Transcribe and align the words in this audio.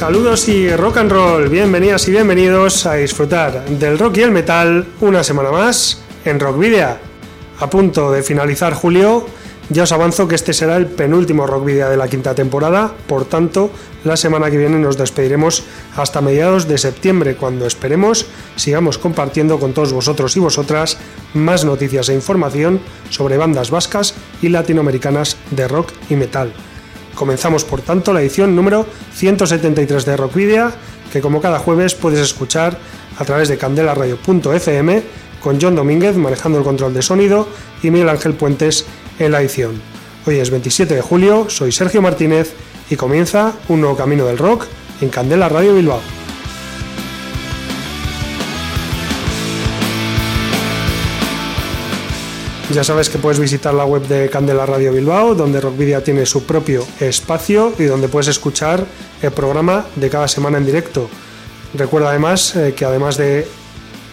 Saludos 0.00 0.48
y 0.48 0.74
rock 0.74 0.96
and 0.96 1.12
roll, 1.12 1.50
bienvenidas 1.50 2.08
y 2.08 2.12
bienvenidos 2.12 2.86
a 2.86 2.94
disfrutar 2.94 3.66
del 3.66 3.98
rock 3.98 4.16
y 4.16 4.22
el 4.22 4.30
metal 4.30 4.86
una 5.02 5.22
semana 5.22 5.50
más 5.50 6.02
en 6.24 6.40
Rock 6.40 6.58
Video. 6.58 6.96
A 7.58 7.68
punto 7.68 8.10
de 8.10 8.22
finalizar 8.22 8.72
julio, 8.72 9.26
ya 9.68 9.82
os 9.82 9.92
avanzo 9.92 10.26
que 10.26 10.36
este 10.36 10.54
será 10.54 10.78
el 10.78 10.86
penúltimo 10.86 11.46
Rock 11.46 11.66
Video 11.66 11.90
de 11.90 11.98
la 11.98 12.08
quinta 12.08 12.34
temporada, 12.34 12.94
por 13.06 13.26
tanto, 13.26 13.70
la 14.02 14.16
semana 14.16 14.50
que 14.50 14.56
viene 14.56 14.78
nos 14.78 14.96
despediremos 14.96 15.64
hasta 15.94 16.22
mediados 16.22 16.66
de 16.66 16.78
septiembre, 16.78 17.36
cuando 17.36 17.66
esperemos 17.66 18.24
sigamos 18.56 18.96
compartiendo 18.96 19.58
con 19.58 19.74
todos 19.74 19.92
vosotros 19.92 20.34
y 20.34 20.40
vosotras 20.40 20.96
más 21.34 21.66
noticias 21.66 22.08
e 22.08 22.14
información 22.14 22.80
sobre 23.10 23.36
bandas 23.36 23.70
vascas 23.70 24.14
y 24.40 24.48
latinoamericanas 24.48 25.36
de 25.50 25.68
rock 25.68 25.92
y 26.08 26.16
metal. 26.16 26.54
Comenzamos 27.14 27.64
por 27.64 27.82
tanto 27.82 28.12
la 28.12 28.20
edición 28.20 28.56
número 28.56 28.86
173 29.14 30.04
de 30.04 30.16
Rockvidia, 30.16 30.72
que 31.12 31.20
como 31.20 31.40
cada 31.40 31.58
jueves 31.58 31.94
puedes 31.94 32.20
escuchar 32.20 32.78
a 33.18 33.24
través 33.24 33.48
de 33.48 33.58
candelaradio.fm 33.58 35.02
con 35.42 35.60
John 35.60 35.74
Domínguez 35.74 36.16
manejando 36.16 36.58
el 36.58 36.64
control 36.64 36.94
de 36.94 37.02
sonido 37.02 37.48
y 37.82 37.90
Miguel 37.90 38.08
Ángel 38.08 38.34
Puentes 38.34 38.86
en 39.18 39.32
la 39.32 39.40
edición. 39.40 39.80
Hoy 40.26 40.38
es 40.38 40.50
27 40.50 40.94
de 40.94 41.02
julio, 41.02 41.48
soy 41.48 41.72
Sergio 41.72 42.02
Martínez 42.02 42.52
y 42.90 42.96
comienza 42.96 43.54
un 43.68 43.80
nuevo 43.80 43.96
camino 43.96 44.26
del 44.26 44.38
rock 44.38 44.66
en 45.00 45.08
Candela 45.08 45.48
Radio 45.48 45.74
Bilbao. 45.74 46.19
Ya 52.72 52.84
sabes 52.84 53.10
que 53.10 53.18
puedes 53.18 53.40
visitar 53.40 53.74
la 53.74 53.84
web 53.84 54.06
de 54.06 54.30
Candela 54.30 54.64
Radio 54.64 54.92
Bilbao, 54.92 55.34
donde 55.34 55.60
Rockvidia 55.60 56.04
tiene 56.04 56.24
su 56.24 56.44
propio 56.44 56.86
espacio 57.00 57.72
y 57.76 57.84
donde 57.84 58.06
puedes 58.06 58.28
escuchar 58.28 58.86
el 59.22 59.32
programa 59.32 59.86
de 59.96 60.08
cada 60.08 60.28
semana 60.28 60.58
en 60.58 60.66
directo. 60.66 61.10
Recuerda 61.74 62.10
además 62.10 62.54
eh, 62.54 62.72
que 62.76 62.84
además 62.84 63.16
de 63.16 63.48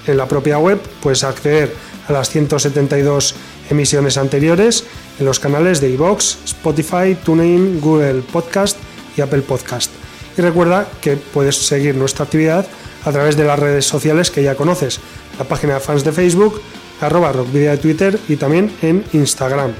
en 0.07 0.17
la 0.17 0.27
propia 0.27 0.57
web 0.57 0.79
puedes 1.03 1.23
acceder 1.23 1.71
a 2.07 2.13
las 2.13 2.31
172 2.31 3.35
emisiones 3.69 4.17
anteriores 4.17 4.85
en 5.19 5.27
los 5.27 5.39
canales 5.39 5.79
de 5.79 5.91
iVoox, 5.91 6.37
Spotify, 6.45 7.15
TuneIn, 7.23 7.79
Google 7.79 8.23
Podcast 8.23 8.77
y 9.15 9.21
Apple 9.21 9.43
Podcast. 9.43 9.91
Y 10.35 10.41
recuerda 10.41 10.87
que 10.99 11.15
puedes 11.15 11.67
seguir 11.67 11.93
nuestra 11.93 12.25
actividad 12.25 12.65
a 13.05 13.11
través 13.11 13.37
de 13.37 13.43
las 13.43 13.59
redes 13.59 13.85
sociales 13.85 14.31
que 14.31 14.41
ya 14.41 14.55
conoces, 14.55 14.99
la 15.37 15.45
página 15.45 15.75
de 15.75 15.79
fans 15.79 16.03
de 16.03 16.11
Facebook, 16.11 16.59
arroba 17.01 17.31
rockvidia 17.31 17.71
de 17.71 17.77
Twitter 17.77 18.19
y 18.27 18.35
también 18.35 18.71
en 18.81 19.03
Instagram. 19.13 19.71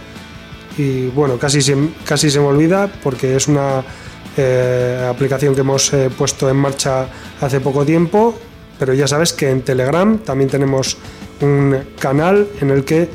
Y 0.77 1.07
bueno, 1.07 1.37
casi 1.37 1.61
se, 1.61 1.75
casi 2.05 2.29
se 2.29 2.39
me 2.39 2.45
olvida 2.45 2.91
porque 3.03 3.35
es 3.35 3.47
una 3.47 3.83
eh, 4.37 5.07
aplicación 5.09 5.55
que 5.55 5.61
hemos 5.61 5.91
eh, 5.93 6.11
puesto 6.15 6.47
en 6.47 6.57
marcha 6.57 7.07
hace 7.41 7.59
poco 7.59 7.83
tiempo, 7.83 8.37
pero 8.77 8.93
ya 8.93 9.07
sabes 9.07 9.33
que 9.33 9.49
en 9.49 9.63
Telegram 9.63 10.19
también 10.19 10.49
tenemos 10.49 10.97
un 11.41 11.75
canal 11.99 12.47
en 12.61 12.69
el 12.69 12.85
que 12.85 13.09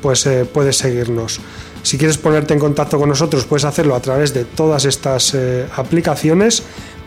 pues 0.00 0.24
eh, 0.26 0.44
puedes 0.44 0.76
seguirnos. 0.76 1.40
Si 1.82 1.98
quieres 1.98 2.18
ponerte 2.18 2.54
en 2.54 2.60
contacto 2.60 2.98
con 2.98 3.08
nosotros, 3.08 3.44
puedes 3.46 3.64
hacerlo 3.64 3.96
a 3.96 4.00
través 4.00 4.32
de 4.34 4.44
todas 4.44 4.84
estas 4.84 5.36
aplicaciones, 5.76 6.62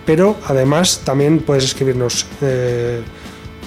pero 0.05 0.35
además 0.47 1.01
también 1.05 1.39
puedes 1.39 1.65
escribirnos 1.65 2.25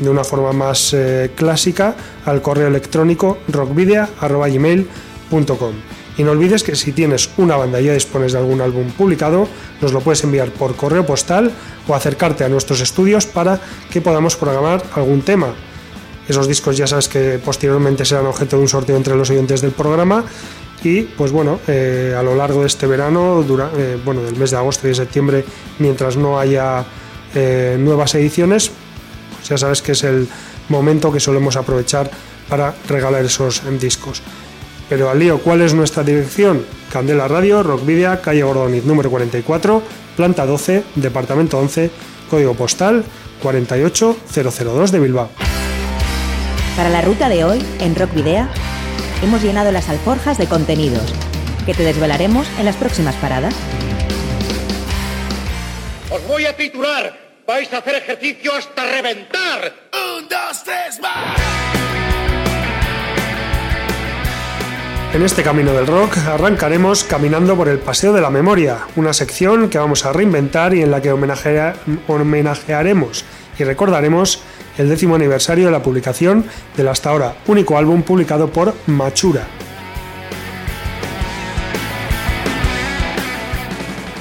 de 0.01 0.11
una 0.11 0.25
forma 0.25 0.53
más 0.53 0.93
eh, 0.93 1.31
clásica 1.35 1.95
al 2.25 2.43
correo 2.43 2.69
electrónico 2.69 3.39
rockvidia.gmail.com. 3.49 5.73
Y 6.17 6.23
no 6.23 6.31
olvides 6.31 6.63
que 6.63 6.77
si 6.77 6.93
tienes 6.93 7.29
una 7.39 7.57
banda 7.57 7.81
y 7.81 7.87
ya 7.87 7.93
dispones 7.93 8.31
de 8.33 8.39
algún 8.39 8.61
álbum 8.61 8.93
publicado, 8.93 9.49
nos 9.81 9.93
lo 9.93 10.01
puedes 10.01 10.23
enviar 10.23 10.51
por 10.51 10.77
correo 10.77 11.05
postal 11.05 11.51
o 11.89 11.95
acercarte 11.95 12.45
a 12.45 12.49
nuestros 12.49 12.81
estudios 12.81 13.27
para 13.27 13.61
que 13.91 14.01
podamos 14.01 14.37
programar 14.37 14.81
algún 14.95 15.23
tema. 15.23 15.49
Esos 16.29 16.47
discos 16.47 16.77
ya 16.77 16.87
sabes 16.87 17.09
que 17.09 17.41
posteriormente 17.45 18.05
serán 18.05 18.27
objeto 18.27 18.55
de 18.57 18.63
un 18.63 18.69
sorteo 18.69 18.97
entre 18.97 19.17
los 19.17 19.29
oyentes 19.31 19.61
del 19.61 19.73
programa 19.73 20.25
y 20.85 21.03
pues 21.03 21.33
bueno, 21.33 21.59
eh, 21.67 22.15
a 22.17 22.23
lo 22.23 22.37
largo 22.37 22.61
de 22.61 22.69
este 22.69 22.87
verano, 22.87 23.45
eh, 23.77 23.99
bueno, 24.05 24.23
del 24.23 24.37
mes 24.37 24.53
de 24.53 24.57
agosto 24.57 24.87
y 24.87 24.91
de 24.91 24.95
septiembre, 24.95 25.45
mientras 25.79 26.17
no 26.17 26.39
haya 26.39 26.85
nuevas 27.79 28.15
ediciones, 28.15 28.71
ya 29.49 29.59
sabes 29.59 29.83
que 29.83 29.93
es 29.93 30.05
el 30.05 30.29
momento 30.69 31.13
que 31.13 31.21
solemos 31.21 31.57
aprovechar 31.57 32.11
para 32.49 32.75
regalar 32.89 33.25
esos 33.25 33.63
discos. 33.79 34.23
Pero 34.89 35.11
al 35.11 35.19
lío, 35.19 35.39
¿cuál 35.39 35.63
es 35.63 35.75
nuestra 35.75 36.03
dirección? 36.03 36.65
Candela 36.93 37.27
Radio, 37.27 37.63
Rockvidia, 37.63 38.21
calle 38.21 38.43
Gordoniz 38.43 38.85
número 38.85 39.11
44, 39.11 39.83
planta 40.17 40.45
12, 40.47 40.85
departamento 40.97 41.59
11, 41.59 41.91
código 42.31 42.55
postal 42.55 43.05
48002 43.43 44.93
de 44.93 45.01
Bilbao. 45.01 45.31
Para 46.77 46.91
la 46.91 47.03
ruta 47.03 47.29
de 47.29 47.45
hoy, 47.45 47.65
en 47.81 47.95
Rockvidea, 47.95 48.51
hemos 49.23 49.43
llenado 49.43 49.73
las 49.73 49.89
alforjas 49.89 50.39
de 50.39 50.47
contenidos 50.47 51.13
que 51.65 51.73
te 51.73 51.83
desvelaremos 51.83 52.47
en 52.59 52.67
las 52.67 52.77
próximas 52.77 53.15
paradas. 53.17 53.55
Os 56.11 56.27
voy 56.29 56.45
a 56.47 56.55
titular 56.57 57.24
vais 57.47 57.73
a 57.73 57.79
hacer 57.79 57.95
ejercicio 57.97 58.53
hasta 58.55 58.85
reventar. 58.85 59.73
Un, 59.93 60.29
dos, 60.29 60.63
tres, 60.65 61.01
más. 61.01 61.41
En 65.13 65.23
este 65.23 65.43
camino 65.45 65.73
del 65.73 65.87
rock 65.87 66.19
arrancaremos 66.19 67.05
caminando 67.05 67.57
por 67.57 67.69
el 67.69 67.79
Paseo 67.79 68.13
de 68.13 68.21
la 68.21 68.31
Memoria, 68.31 68.79
una 68.97 69.13
sección 69.13 69.71
que 69.71 69.79
vamos 69.79 70.05
a 70.05 70.13
reinventar 70.13 70.75
y 70.75 70.83
en 70.83 70.91
la 70.91 71.01
que 71.01 71.13
homenajearemos 71.13 73.25
y 73.57 73.63
recordaremos 73.63 74.43
el 74.77 74.89
décimo 74.89 75.15
aniversario 75.15 75.67
de 75.67 75.71
la 75.71 75.85
publicación 75.85 76.45
del 76.77 76.89
hasta 76.89 77.11
ahora 77.11 77.37
único 77.47 77.79
álbum 77.79 78.03
publicado 78.03 78.51
por 78.51 78.75
Machura. 78.89 79.47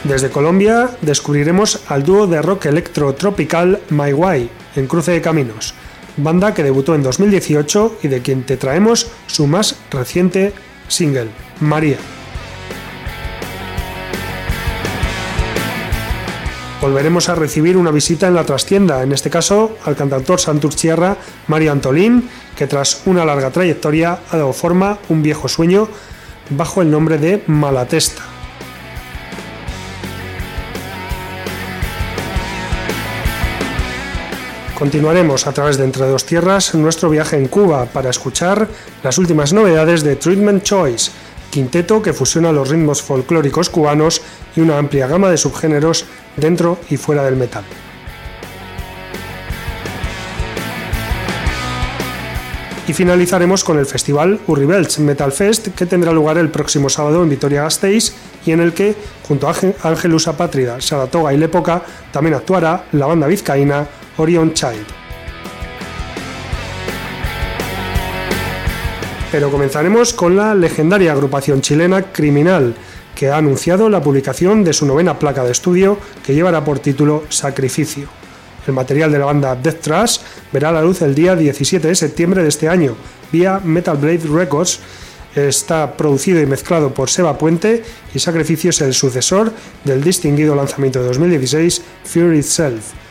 Desde 0.03 0.29
Colombia 0.29 0.89
descubriremos 1.01 1.79
al 1.87 2.03
dúo 2.03 2.27
de 2.27 2.41
rock 2.41 2.65
electro 2.65 3.13
tropical 3.15 3.79
My 3.89 4.11
Way 4.11 4.49
en 4.75 4.85
Cruce 4.85 5.13
de 5.13 5.21
Caminos, 5.21 5.73
banda 6.17 6.53
que 6.53 6.61
debutó 6.61 6.93
en 6.93 7.03
2018 7.03 7.99
y 8.03 8.09
de 8.09 8.21
quien 8.21 8.43
te 8.43 8.57
traemos 8.57 9.07
su 9.27 9.47
más 9.47 9.77
reciente 9.89 10.51
single, 10.89 11.29
María. 11.61 11.95
Volveremos 16.81 17.29
a 17.29 17.35
recibir 17.35 17.77
una 17.77 17.91
visita 17.91 18.27
en 18.27 18.35
la 18.35 18.43
trastienda, 18.43 19.03
en 19.03 19.13
este 19.13 19.29
caso 19.29 19.77
al 19.85 19.95
cantautor 19.95 20.37
santurcierra 20.37 21.15
Mario 21.47 21.71
Antolín, 21.71 22.29
que 22.57 22.67
tras 22.67 23.03
una 23.05 23.23
larga 23.23 23.51
trayectoria 23.51 24.19
ha 24.29 24.35
dado 24.35 24.51
forma 24.51 24.97
un 25.07 25.23
viejo 25.23 25.47
sueño 25.47 25.87
bajo 26.49 26.81
el 26.81 26.91
nombre 26.91 27.17
de 27.19 27.41
Malatesta. 27.47 28.32
Continuaremos 34.83 35.47
a 35.47 35.53
través 35.53 35.77
de 35.77 35.85
Entre 35.85 36.05
dos 36.05 36.25
Tierras 36.25 36.75
nuestro 36.75 37.09
viaje 37.09 37.37
en 37.37 37.47
Cuba 37.47 37.85
para 37.85 38.09
escuchar 38.09 38.67
las 39.01 39.17
últimas 39.17 39.53
novedades 39.53 40.03
de 40.03 40.17
Treatment 40.17 40.61
Choice, 40.61 41.09
quinteto 41.49 42.01
que 42.01 42.11
fusiona 42.11 42.51
los 42.51 42.67
ritmos 42.67 43.01
folclóricos 43.01 43.69
cubanos 43.69 44.21
y 44.57 44.59
una 44.59 44.77
amplia 44.77 45.07
gama 45.07 45.29
de 45.29 45.37
subgéneros 45.37 46.03
dentro 46.35 46.79
y 46.89 46.97
fuera 46.97 47.23
del 47.23 47.37
metal. 47.37 47.63
Y 52.85 52.91
finalizaremos 52.91 53.63
con 53.63 53.79
el 53.79 53.85
festival 53.85 54.41
Urribelch 54.47 54.99
Metal 54.99 55.31
Fest 55.31 55.69
que 55.69 55.85
tendrá 55.85 56.11
lugar 56.11 56.37
el 56.37 56.49
próximo 56.49 56.89
sábado 56.89 57.23
en 57.23 57.29
Vitoria-Gasteiz 57.29 58.13
y 58.45 58.51
en 58.51 58.59
el 58.59 58.73
que, 58.73 58.97
junto 59.25 59.47
a 59.47 59.55
Ángelus 59.83 60.27
Apátrida, 60.27 60.81
Saratoga 60.81 61.33
y 61.33 61.37
Lepoca, 61.37 61.83
también 62.11 62.33
actuará 62.33 62.83
la 62.91 63.05
banda 63.05 63.27
vizcaína 63.27 63.87
Orion 64.17 64.53
Child. 64.53 64.85
Pero 69.31 69.49
comenzaremos 69.49 70.13
con 70.13 70.35
la 70.35 70.53
legendaria 70.53 71.11
agrupación 71.11 71.61
chilena 71.61 72.11
Criminal, 72.11 72.75
que 73.15 73.29
ha 73.29 73.37
anunciado 73.37 73.89
la 73.89 74.01
publicación 74.01 74.63
de 74.63 74.73
su 74.73 74.85
novena 74.85 75.17
placa 75.17 75.43
de 75.43 75.51
estudio 75.51 75.97
que 76.23 76.35
llevará 76.35 76.63
por 76.63 76.79
título 76.79 77.23
Sacrificio. 77.29 78.07
El 78.67 78.73
material 78.73 79.11
de 79.11 79.19
la 79.19 79.25
banda 79.25 79.55
Death 79.55 79.81
Trash 79.81 80.19
verá 80.51 80.71
la 80.71 80.81
luz 80.81 81.01
el 81.01 81.15
día 81.15 81.35
17 81.35 81.87
de 81.87 81.95
septiembre 81.95 82.43
de 82.43 82.49
este 82.49 82.69
año 82.69 82.95
vía 83.31 83.59
Metal 83.63 83.97
Blade 83.97 84.27
Records. 84.31 84.79
Está 85.35 85.97
producido 85.97 86.39
y 86.39 86.45
mezclado 86.45 86.93
por 86.93 87.09
Seba 87.09 87.37
Puente 87.37 87.83
y 88.13 88.19
Sacrificio 88.19 88.69
es 88.69 88.81
el 88.81 88.93
sucesor 88.93 89.51
del 89.83 90.03
distinguido 90.03 90.55
lanzamiento 90.55 90.99
de 90.99 91.07
2016 91.07 91.81
Fear 92.03 92.35
Itself. 92.35 93.02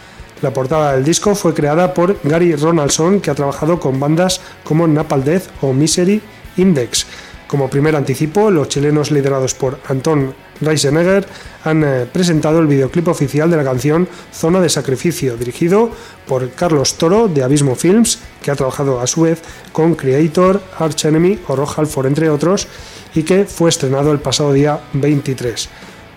La 0.43 0.53
portada 0.53 0.95
del 0.95 1.05
disco 1.05 1.37
fue 1.37 1.55
creada 1.55 1.95
por 1.95 2.19
Gary 2.25 2.57
Ronaldson, 2.57 3.21
que 3.21 3.31
ha 3.31 3.35
trabajado 3.35 3.79
con 3.79 4.01
bandas 4.01 4.41
como 4.65 4.89
Napalm 4.89 5.23
Death 5.23 5.45
o 5.61 5.73
Misery 5.73 6.21
Index. 6.57 7.07
Como 7.47 7.71
primer 7.71 7.95
anticipo, 7.95 8.51
los 8.51 8.69
chilenos 8.69 9.13
liderados 9.13 9.55
por 9.55 9.79
Anton 9.87 10.35
Reisenegger 10.61 11.27
han 11.65 11.85
eh, 11.85 12.07
presentado 12.11 12.59
el 12.59 12.67
videoclip 12.67 13.07
oficial 13.07 13.51
de 13.51 13.57
la 13.57 13.63
canción 13.63 14.09
Zona 14.33 14.61
de 14.61 14.69
Sacrificio, 14.69 15.37
dirigido 15.37 15.91
por 16.27 16.51
Carlos 16.51 16.95
Toro 16.95 17.29
de 17.29 17.45
Abismo 17.45 17.77
Films, 17.77 18.19
que 18.43 18.51
ha 18.51 18.57
trabajado 18.57 19.01
a 19.01 19.07
su 19.07 19.23
vez 19.23 19.43
con 19.73 19.95
Creator, 19.95 20.61
Arch 20.79 21.05
Enemy 21.05 21.39
o 21.47 21.55
Rojalfor, 21.55 22.07
entre 22.07 22.31
otros, 22.31 22.67
y 23.15 23.23
que 23.23 23.45
fue 23.45 23.69
estrenado 23.69 24.11
el 24.11 24.19
pasado 24.19 24.53
día 24.53 24.81
23. 24.95 25.69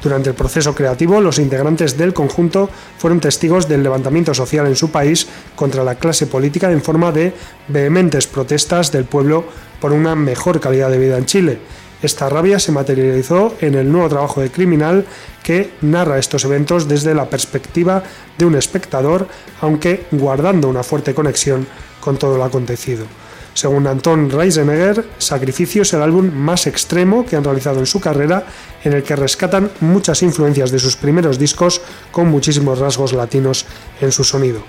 Durante 0.05 0.29
el 0.29 0.35
proceso 0.35 0.75
creativo, 0.75 1.19
los 1.19 1.39
integrantes 1.39 1.97
del 1.97 2.13
conjunto 2.13 2.69
fueron 2.99 3.19
testigos 3.19 3.67
del 3.67 3.81
levantamiento 3.81 4.35
social 4.35 4.67
en 4.67 4.75
su 4.75 4.91
país 4.91 5.25
contra 5.55 5.83
la 5.83 5.95
clase 5.95 6.27
política 6.27 6.71
en 6.71 6.83
forma 6.83 7.11
de 7.11 7.33
vehementes 7.69 8.27
protestas 8.27 8.91
del 8.91 9.05
pueblo 9.05 9.45
por 9.81 9.93
una 9.93 10.13
mejor 10.13 10.59
calidad 10.59 10.91
de 10.91 10.99
vida 10.99 11.17
en 11.17 11.25
Chile. 11.25 11.57
Esta 12.03 12.29
rabia 12.29 12.59
se 12.59 12.71
materializó 12.71 13.55
en 13.61 13.73
el 13.73 13.91
nuevo 13.91 14.07
trabajo 14.07 14.41
de 14.41 14.51
Criminal 14.51 15.07
que 15.41 15.71
narra 15.81 16.19
estos 16.19 16.45
eventos 16.45 16.87
desde 16.87 17.15
la 17.15 17.27
perspectiva 17.27 18.03
de 18.37 18.45
un 18.45 18.53
espectador, 18.53 19.27
aunque 19.59 20.05
guardando 20.11 20.69
una 20.69 20.83
fuerte 20.83 21.15
conexión 21.15 21.65
con 21.99 22.17
todo 22.17 22.37
lo 22.37 22.43
acontecido. 22.43 23.07
Según 23.55 23.87
Anton 23.87 24.29
Reisenegger, 24.29 25.05
Sacrificio 25.17 25.83
es 25.83 25.93
el 25.93 26.01
álbum 26.01 26.29
más 26.29 26.67
extremo 26.67 27.25
que 27.25 27.37
han 27.37 27.43
realizado 27.45 27.79
en 27.79 27.85
su 27.85 28.01
carrera, 28.01 28.45
en 28.83 28.91
el 28.91 29.01
que 29.01 29.15
rescatan 29.15 29.71
muchas 29.79 30.21
influencias 30.23 30.71
de 30.71 30.79
sus 30.79 30.97
primeros 30.97 31.39
discos 31.39 31.81
con 32.11 32.27
muchísimos 32.27 32.79
rasgos 32.79 33.13
latinos 33.13 33.65
en 34.01 34.11
su 34.11 34.25
sonido. 34.25 34.59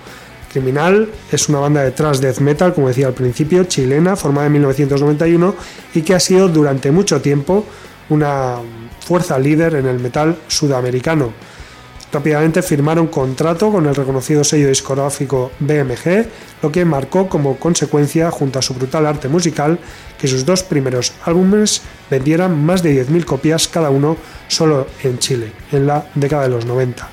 Criminal 0.52 1.08
es 1.32 1.48
una 1.48 1.58
banda 1.58 1.82
de 1.82 1.90
thrash 1.90 2.18
death 2.18 2.38
metal, 2.38 2.74
como 2.74 2.86
decía 2.86 3.08
al 3.08 3.12
principio, 3.14 3.64
chilena, 3.64 4.14
formada 4.14 4.46
en 4.46 4.52
1991 4.52 5.56
y 5.92 6.02
que 6.02 6.14
ha 6.14 6.20
sido 6.20 6.48
durante 6.48 6.92
mucho 6.92 7.20
tiempo 7.20 7.66
una 8.08 8.58
fuerza 9.00 9.36
líder 9.36 9.74
en 9.74 9.86
el 9.86 9.98
metal 9.98 10.38
sudamericano. 10.46 11.32
Rápidamente 12.12 12.62
firmaron 12.62 13.08
contrato 13.08 13.70
con 13.70 13.86
el 13.86 13.94
reconocido 13.94 14.44
sello 14.44 14.68
discográfico 14.68 15.50
BMG, 15.58 16.26
lo 16.62 16.70
que 16.70 16.84
marcó 16.84 17.28
como 17.28 17.56
consecuencia, 17.56 18.30
junto 18.30 18.58
a 18.58 18.62
su 18.62 18.74
brutal 18.74 19.06
arte 19.06 19.28
musical, 19.28 19.78
que 20.18 20.28
sus 20.28 20.46
dos 20.46 20.62
primeros 20.62 21.12
álbumes 21.24 21.82
vendieran 22.08 22.64
más 22.64 22.82
de 22.82 23.04
10.000 23.04 23.24
copias 23.24 23.68
cada 23.68 23.90
uno 23.90 24.16
solo 24.48 24.86
en 25.02 25.18
Chile, 25.18 25.52
en 25.72 25.86
la 25.86 26.06
década 26.14 26.44
de 26.44 26.50
los 26.50 26.64
90. 26.64 27.08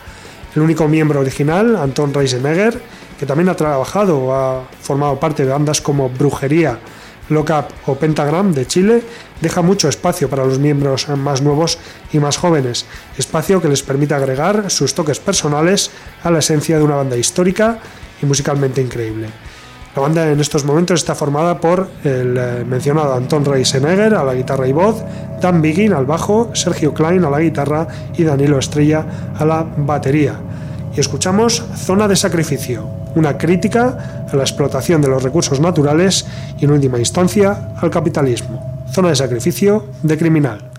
El 0.55 0.61
único 0.61 0.87
miembro 0.87 1.19
original, 1.19 1.75
Anton 1.75 2.13
Reisenegger, 2.13 2.79
que 3.19 3.25
también 3.25 3.49
ha 3.49 3.55
trabajado 3.55 4.19
o 4.19 4.33
ha 4.33 4.63
formado 4.81 5.19
parte 5.19 5.43
de 5.43 5.51
bandas 5.51 5.81
como 5.81 6.09
Brujería, 6.09 6.79
Lockup 7.29 7.71
o 7.87 7.95
Pentagram 7.95 8.53
de 8.53 8.67
Chile 8.67 9.03
deja 9.41 9.61
mucho 9.61 9.89
espacio 9.89 10.29
para 10.29 10.45
los 10.45 10.59
miembros 10.59 11.07
más 11.09 11.41
nuevos 11.41 11.77
y 12.11 12.19
más 12.19 12.37
jóvenes, 12.37 12.85
espacio 13.17 13.61
que 13.61 13.69
les 13.69 13.83
permite 13.83 14.13
agregar 14.13 14.69
sus 14.69 14.93
toques 14.93 15.19
personales 15.19 15.91
a 16.23 16.31
la 16.31 16.39
esencia 16.39 16.77
de 16.77 16.83
una 16.83 16.95
banda 16.95 17.17
histórica 17.17 17.79
y 18.21 18.25
musicalmente 18.25 18.81
increíble. 18.81 19.27
La 19.95 20.01
banda 20.01 20.31
en 20.31 20.39
estos 20.39 20.65
momentos 20.65 21.01
está 21.01 21.13
formada 21.13 21.59
por 21.59 21.87
el 22.03 22.35
eh, 22.35 22.65
mencionado 22.67 23.13
Anton 23.13 23.45
Reisenegger 23.45 24.15
a 24.15 24.23
la 24.23 24.33
guitarra 24.33 24.67
y 24.67 24.71
voz, 24.71 25.03
Dan 25.39 25.61
Biggin 25.61 25.93
al 25.93 26.05
bajo, 26.05 26.49
Sergio 26.55 26.95
Klein 26.95 27.23
a 27.25 27.29
la 27.29 27.39
guitarra 27.39 27.87
y 28.17 28.23
Danilo 28.23 28.57
Estrella 28.57 29.05
a 29.37 29.45
la 29.45 29.63
batería. 29.77 30.39
Y 30.95 30.99
escuchamos 30.99 31.63
Zona 31.75 32.07
de 32.07 32.15
Sacrificio, 32.15 32.87
una 33.15 33.37
crítica 33.37 34.25
a 34.31 34.35
la 34.35 34.43
explotación 34.43 35.01
de 35.01 35.07
los 35.07 35.23
recursos 35.23 35.59
naturales 35.59 36.25
y 36.59 36.65
en 36.65 36.71
última 36.71 36.99
instancia 36.99 37.69
al 37.77 37.89
capitalismo. 37.89 38.85
Zona 38.91 39.09
de 39.09 39.15
Sacrificio 39.15 39.87
de 40.03 40.17
Criminal. 40.17 40.72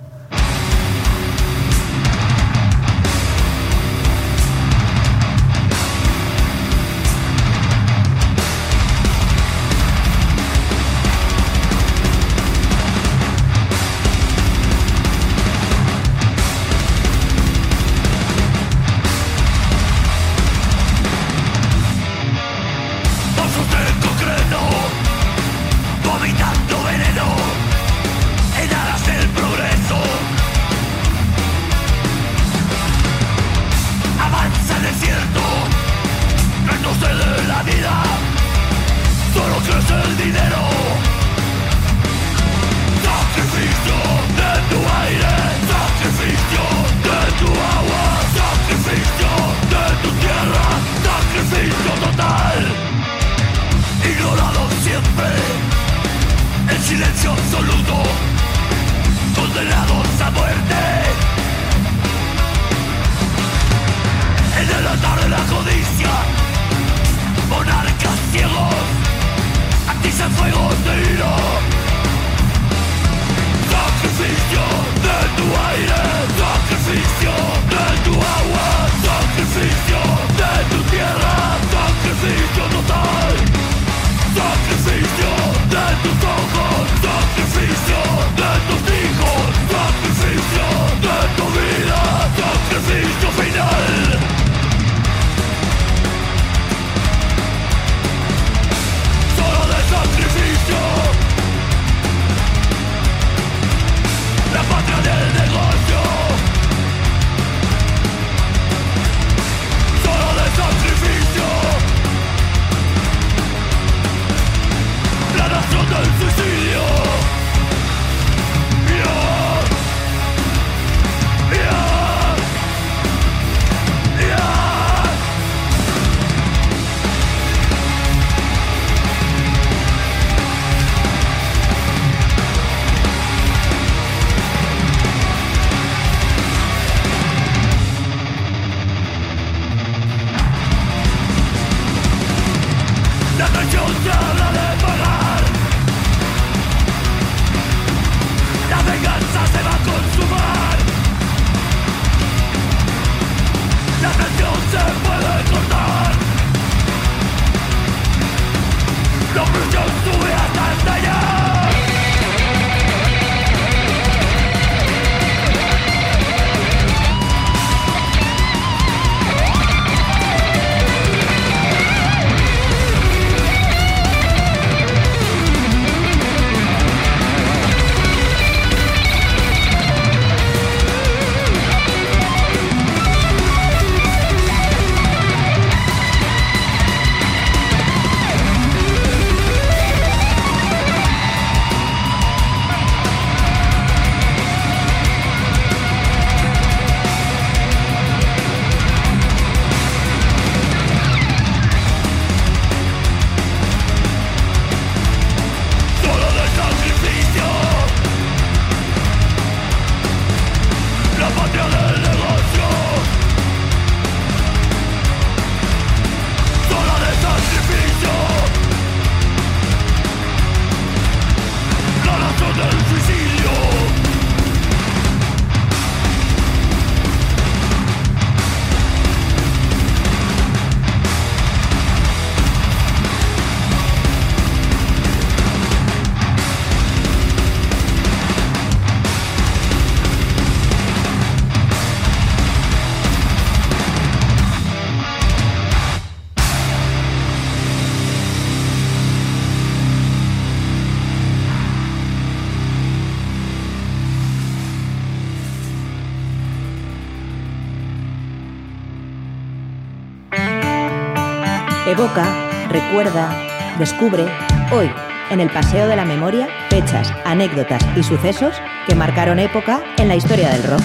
Descubre, 263.79 264.25
hoy, 264.73 264.91
en 265.31 265.41
el 265.41 265.51
Paseo 265.51 265.89
de 265.89 265.96
la 265.96 266.05
Memoria, 266.05 266.49
fechas, 266.70 267.13
anécdotas 267.25 267.82
y 267.96 268.03
sucesos 268.03 268.55
que 268.87 268.94
marcaron 268.94 269.39
época 269.39 269.82
en 269.99 270.08
la 270.08 270.17
historia 270.17 270.51
del 270.51 270.63
rock. 270.63 270.81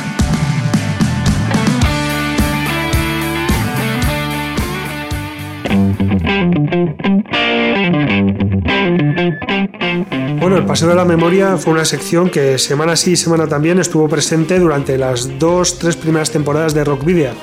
Bueno, 10.40 10.58
el 10.58 10.66
Paseo 10.66 10.90
de 10.90 10.96
la 10.96 11.06
Memoria 11.06 11.58
fue 11.58 11.74
una 11.74 11.86
sección 11.86 12.30
que 12.30 12.58
semana 12.58 12.96
sí 12.96 13.12
y 13.12 13.16
semana 13.16 13.48
también 13.48 13.80
estuvo 13.80 14.10
presente 14.10 14.60
durante 14.60 14.98
las 14.98 15.40
dos, 15.40 15.80
tres 15.80 15.96
primeras 15.96 16.32
temporadas 16.32 16.74
de 16.74 16.84
Rock 16.84 17.06
Video. 17.06 17.34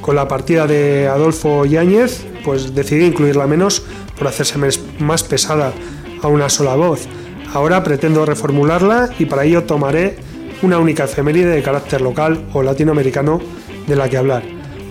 Con 0.00 0.14
la 0.14 0.28
partida 0.28 0.66
de 0.66 1.08
Adolfo 1.08 1.64
Yáñez, 1.64 2.24
pues 2.44 2.74
decidí 2.74 3.06
incluirla 3.06 3.46
menos 3.46 3.82
por 4.18 4.28
hacerse 4.28 4.58
más 4.98 5.22
pesada 5.22 5.72
a 6.22 6.28
una 6.28 6.48
sola 6.48 6.74
voz. 6.74 7.06
Ahora 7.52 7.82
pretendo 7.82 8.26
reformularla 8.26 9.10
y 9.18 9.26
para 9.26 9.44
ello 9.44 9.64
tomaré 9.64 10.18
una 10.62 10.78
única 10.78 11.04
efeméride 11.04 11.50
de 11.50 11.62
carácter 11.62 12.00
local 12.00 12.48
o 12.52 12.62
latinoamericano 12.62 13.40
de 13.86 13.96
la 13.96 14.08
que 14.08 14.16
hablar. 14.16 14.42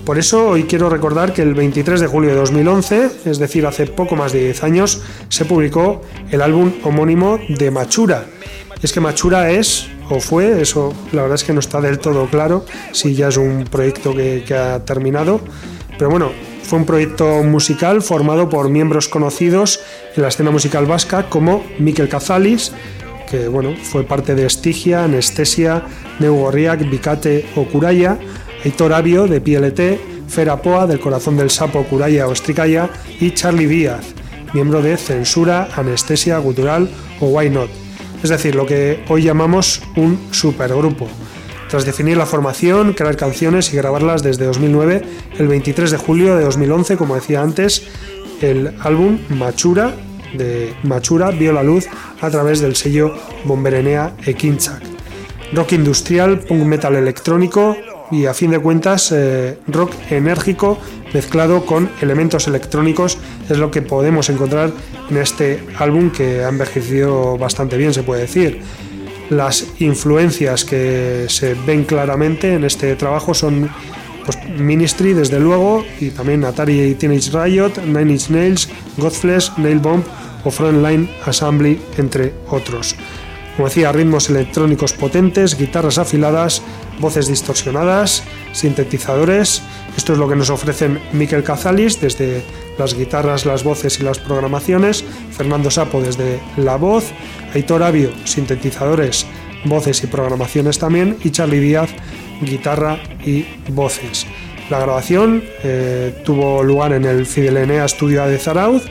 Por 0.05 0.19
eso 0.19 0.49
hoy 0.49 0.65
quiero 0.65 0.87
recordar 0.87 1.33
que 1.33 1.41
el 1.41 1.55
23 1.55 1.99
de 1.99 2.07
julio 2.07 2.29
de 2.29 2.35
2011, 2.35 3.09
es 3.25 3.39
decir, 3.39 3.65
hace 3.65 3.87
poco 3.87 4.15
más 4.15 4.33
de 4.33 4.43
10 4.43 4.63
años, 4.63 5.01
se 5.29 5.45
publicó 5.45 6.03
el 6.29 6.43
álbum 6.43 6.73
homónimo 6.83 7.39
de 7.49 7.71
Machura. 7.71 8.25
Es 8.83 8.93
que 8.93 8.99
Machura 8.99 9.49
es, 9.49 9.87
o 10.09 10.19
fue, 10.19 10.61
eso 10.61 10.93
la 11.11 11.23
verdad 11.23 11.35
es 11.35 11.43
que 11.43 11.53
no 11.53 11.59
está 11.59 11.81
del 11.81 11.97
todo 11.97 12.27
claro 12.27 12.65
si 12.91 13.15
ya 13.15 13.29
es 13.29 13.37
un 13.37 13.63
proyecto 13.63 14.13
que, 14.13 14.43
que 14.47 14.53
ha 14.53 14.85
terminado, 14.85 15.41
pero 15.97 16.11
bueno, 16.11 16.31
fue 16.65 16.79
un 16.79 16.85
proyecto 16.85 17.43
musical 17.43 18.01
formado 18.01 18.49
por 18.49 18.69
miembros 18.69 19.07
conocidos 19.07 19.79
en 20.15 20.23
la 20.23 20.29
escena 20.29 20.49
musical 20.51 20.85
vasca 20.85 21.29
como 21.29 21.63
Mikel 21.77 22.09
Cazalis, 22.09 22.71
que 23.29 23.47
bueno, 23.47 23.75
fue 23.81 24.03
parte 24.03 24.33
de 24.33 24.45
Estigia, 24.45 25.03
Anestesia, 25.03 25.83
Neugorriak, 26.19 26.89
Bicate 26.89 27.45
o 27.55 27.65
Curaya, 27.65 28.17
Heitor 28.63 28.93
Avio 28.93 29.27
de 29.27 29.41
PLT, 29.41 30.27
Fera 30.27 30.61
Poa 30.61 30.87
del 30.87 30.99
Corazón 30.99 31.37
del 31.37 31.51
Sapo, 31.51 31.83
Curaya 31.83 32.27
o 32.27 32.33
Estricaya 32.33 32.89
y 33.19 33.31
Charlie 33.31 33.67
Díaz, 33.67 34.05
miembro 34.53 34.81
de 34.81 34.97
Censura, 34.97 35.69
Anestesia, 35.75 36.39
Gutural 36.39 36.89
o 37.19 37.27
Why 37.27 37.51
Not. 37.51 37.69
Es 38.23 38.29
decir, 38.29 38.55
lo 38.55 38.65
que 38.65 39.03
hoy 39.07 39.21
llamamos 39.21 39.83
un 39.95 40.19
supergrupo. 40.31 41.07
Tras 41.75 41.83
definir 41.83 42.15
la 42.15 42.25
formación, 42.25 42.93
crear 42.93 43.17
canciones 43.17 43.73
y 43.73 43.75
grabarlas 43.75 44.23
desde 44.23 44.45
2009, 44.45 45.01
el 45.37 45.47
23 45.49 45.91
de 45.91 45.97
julio 45.97 46.37
de 46.37 46.45
2011, 46.45 46.95
como 46.95 47.15
decía 47.15 47.41
antes, 47.41 47.85
el 48.39 48.73
álbum 48.79 49.19
Machura 49.27 49.93
de 50.37 50.73
Machura 50.83 51.31
vio 51.31 51.51
la 51.51 51.63
luz 51.63 51.87
a 52.21 52.29
través 52.29 52.61
del 52.61 52.77
sello 52.77 53.13
Bomberenea 53.43 54.13
e 54.25 54.35
Kinchak. 54.35 54.81
Rock 55.51 55.73
industrial, 55.73 56.39
punk 56.39 56.63
metal 56.63 56.95
electrónico, 56.95 57.75
y 58.09 58.25
a 58.25 58.33
fin 58.33 58.51
de 58.51 58.59
cuentas 58.59 59.11
eh, 59.11 59.59
rock 59.67 59.91
enérgico 60.09 60.77
mezclado 61.13 61.65
con 61.65 61.89
elementos 62.01 62.47
electrónicos 62.47 63.17
es 63.49 63.57
lo 63.57 63.69
que 63.69 63.81
podemos 63.81 64.29
encontrar 64.29 64.71
en 65.09 65.17
este 65.17 65.61
álbum 65.77 66.09
que 66.09 66.45
ha 66.45 66.47
envejecido 66.47 67.37
bastante 67.37 67.75
bien 67.75 67.93
se 67.93 68.03
puede 68.03 68.21
decir. 68.21 68.61
Las 69.29 69.65
influencias 69.79 70.65
que 70.65 71.25
se 71.29 71.55
ven 71.65 71.83
claramente 71.83 72.53
en 72.53 72.63
este 72.63 72.95
trabajo 72.95 73.33
son 73.33 73.69
pues, 74.25 74.37
Ministry 74.57 75.13
desde 75.13 75.39
luego 75.39 75.83
y 75.99 76.09
también 76.09 76.43
Atari 76.43 76.81
y 76.81 76.95
Teenage 76.95 77.31
Riot, 77.31 77.81
Nine 77.85 78.11
Inch 78.11 78.29
Nails, 78.29 78.69
Godflesh, 78.97 79.51
Nail 79.57 79.79
Bomb 79.79 80.03
o 80.43 80.51
Frontline 80.51 81.09
Assembly 81.25 81.81
entre 81.97 82.33
otros. 82.49 82.95
Como 83.55 83.69
decía, 83.69 83.91
ritmos 83.91 84.29
electrónicos 84.29 84.93
potentes, 84.93 85.57
guitarras 85.57 85.97
afiladas, 85.97 86.61
voces 86.99 87.27
distorsionadas, 87.27 88.23
sintetizadores. 88.51 89.61
Esto 89.97 90.13
es 90.13 90.19
lo 90.19 90.27
que 90.27 90.35
nos 90.35 90.49
ofrecen 90.49 90.99
Mikel 91.13 91.43
Cazalis 91.43 91.99
desde 91.99 92.43
las 92.77 92.95
guitarras, 92.95 93.45
las 93.45 93.63
voces 93.63 93.99
y 93.99 94.03
las 94.03 94.19
programaciones, 94.19 95.03
Fernando 95.31 95.71
Sapo 95.71 96.01
desde 96.01 96.39
la 96.57 96.75
voz, 96.75 97.11
Aitor 97.53 97.81
Avio, 97.81 98.11
sintetizadores, 98.25 99.25
voces 99.63 100.03
y 100.03 100.07
programaciones 100.07 100.79
también, 100.79 101.17
y 101.23 101.31
Charlie 101.31 101.59
Díaz, 101.59 101.89
guitarra 102.41 102.99
y 103.25 103.45
voces. 103.69 104.27
La 104.69 104.79
grabación 104.79 105.43
eh, 105.63 106.13
tuvo 106.25 106.63
lugar 106.63 106.93
en 106.93 107.05
el 107.05 107.25
Fidelenea 107.25 107.87
Studio 107.87 108.25
de 108.25 108.37
Zarauz. 108.37 108.83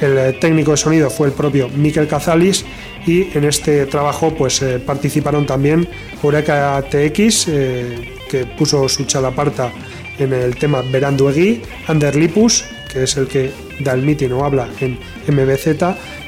El 0.00 0.38
técnico 0.38 0.70
de 0.70 0.76
sonido 0.76 1.10
fue 1.10 1.26
el 1.26 1.32
propio 1.32 1.68
Mikel 1.68 2.06
Cazalis 2.06 2.64
y 3.04 3.36
en 3.36 3.44
este 3.44 3.86
trabajo 3.86 4.32
pues 4.32 4.62
eh, 4.62 4.78
participaron 4.78 5.44
también 5.44 5.88
Eureka 6.22 6.84
TX 6.88 7.48
eh, 7.48 8.14
que 8.30 8.46
puso 8.46 8.88
su 8.88 9.04
chalaparta 9.06 9.72
en 10.18 10.32
el 10.32 10.56
tema 10.56 10.82
Veranduegui, 10.82 11.62
Ander 11.86 12.16
Lipus 12.16 12.64
que 12.88 13.04
es 13.04 13.16
el 13.16 13.28
que 13.28 13.52
da 13.80 13.92
el 13.92 14.02
mitin 14.02 14.32
o 14.32 14.44
habla 14.44 14.68
en 14.80 14.98
MBZ 15.28 15.66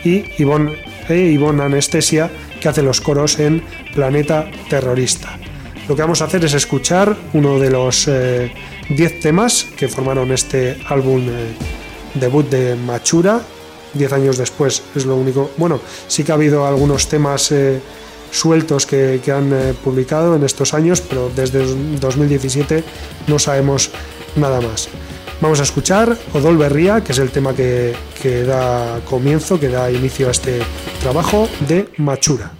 y 0.05 0.25
Ivonne, 0.39 0.77
e 1.09 1.37
Anestesia 1.63 2.31
que 2.61 2.69
hace 2.69 2.83
los 2.83 3.01
coros 3.01 3.41
en 3.41 3.63
Planeta 3.95 4.49
Terrorista. 4.69 5.39
Lo 5.89 5.97
que 5.97 6.03
vamos 6.03 6.23
a 6.23 6.27
hacer 6.27 6.45
es 6.45 6.55
escuchar 6.55 7.17
uno 7.33 7.59
de 7.59 7.71
los 7.71 8.07
10 8.07 8.11
eh, 8.15 9.19
temas 9.21 9.67
que 9.77 9.89
formaron 9.89 10.31
este 10.31 10.79
álbum 10.87 11.27
debut 12.15 12.49
de 12.49 12.77
Machura, 12.77 13.41
10 13.95 14.13
años 14.13 14.39
después 14.39 14.83
es 14.95 15.05
lo 15.05 15.17
único. 15.17 15.51
Bueno, 15.57 15.81
sí 16.07 16.23
que 16.23 16.31
ha 16.31 16.37
habido 16.37 16.65
algunos 16.65 17.09
temas 17.09 17.51
eh, 17.51 17.81
sueltos 18.31 18.87
que, 18.87 19.21
han 19.35 19.53
eh, 19.53 19.75
publicado 19.85 20.37
en 20.37 20.45
estos 20.45 20.75
años, 20.75 21.01
pero 21.01 21.31
desde 21.35 21.65
2017 21.99 22.85
no 23.27 23.39
sabemos 23.39 23.91
nada 24.37 24.61
más. 24.61 24.89
Vamos 25.41 25.61
a 25.61 25.63
escuchar 25.63 26.17
Odol 26.35 26.59
Berría, 26.59 27.03
que 27.03 27.13
es 27.13 27.19
el 27.19 27.31
tema 27.31 27.55
que, 27.55 27.95
que 28.23 28.45
da 28.45 29.01
comienzo, 29.09 29.59
que 29.59 29.69
da 29.69 29.91
inicio 29.91 30.29
a 30.29 30.33
este 30.33 30.61
trabajo 31.01 31.49
de 31.67 31.89
Machura. 31.97 32.53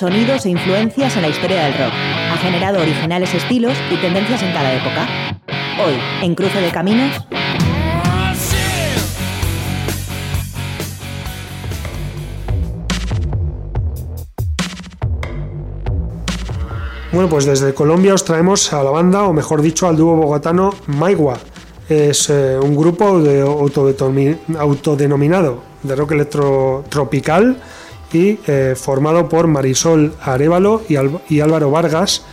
Sonidos 0.00 0.46
e 0.46 0.48
influencias 0.48 1.14
en 1.14 1.20
la 1.20 1.28
historia 1.28 1.64
del 1.64 1.74
rock. 1.74 1.92
Ha 1.92 2.38
generado 2.38 2.80
originales 2.80 3.34
estilos 3.34 3.76
y 3.90 3.96
tendencias 3.96 4.42
en 4.42 4.50
cada 4.50 4.72
época. 4.72 5.06
Hoy, 5.84 5.92
en 6.22 6.34
Cruce 6.34 6.58
de 6.58 6.70
Caminos, 6.70 7.22
Bueno, 17.12 17.28
pues 17.28 17.44
desde 17.44 17.74
Colombia 17.74 18.14
os 18.14 18.24
traemos 18.24 18.72
a 18.72 18.82
la 18.82 18.90
banda, 18.90 19.24
o 19.24 19.34
mejor 19.34 19.60
dicho, 19.60 19.86
al 19.86 19.96
dúo 19.96 20.14
bogotano 20.14 20.72
Maigua. 20.86 21.36
Es 21.88 22.30
eh, 22.30 22.58
un 22.58 22.74
grupo 22.74 23.20
de 23.20 23.42
autodenominado 23.42 25.62
de 25.82 25.96
rock 25.96 26.12
electrotropical 26.12 27.58
y 28.12 28.38
eh, 28.46 28.74
formado 28.76 29.28
por 29.28 29.46
Marisol 29.46 30.14
Arevalo 30.22 30.82
y, 30.88 31.40
Álvaro 31.40 31.70
Vargas 31.70 32.24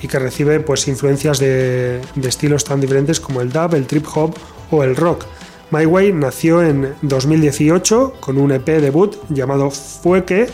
y 0.00 0.08
que 0.08 0.18
recibe 0.18 0.60
pues 0.60 0.88
influencias 0.88 1.38
de, 1.38 2.00
de, 2.14 2.28
estilos 2.28 2.64
tan 2.64 2.80
diferentes 2.80 3.20
como 3.20 3.40
el 3.40 3.50
dub, 3.50 3.74
el 3.74 3.86
trip 3.86 4.06
hop 4.14 4.34
o 4.70 4.82
el 4.84 4.96
rock. 4.96 5.24
My 5.70 5.84
Way 5.84 6.12
nació 6.12 6.62
en 6.62 6.94
2018 7.02 8.14
con 8.20 8.38
un 8.38 8.52
EP 8.52 8.66
debut 8.66 9.16
llamado 9.28 9.70
Fueque 9.70 10.48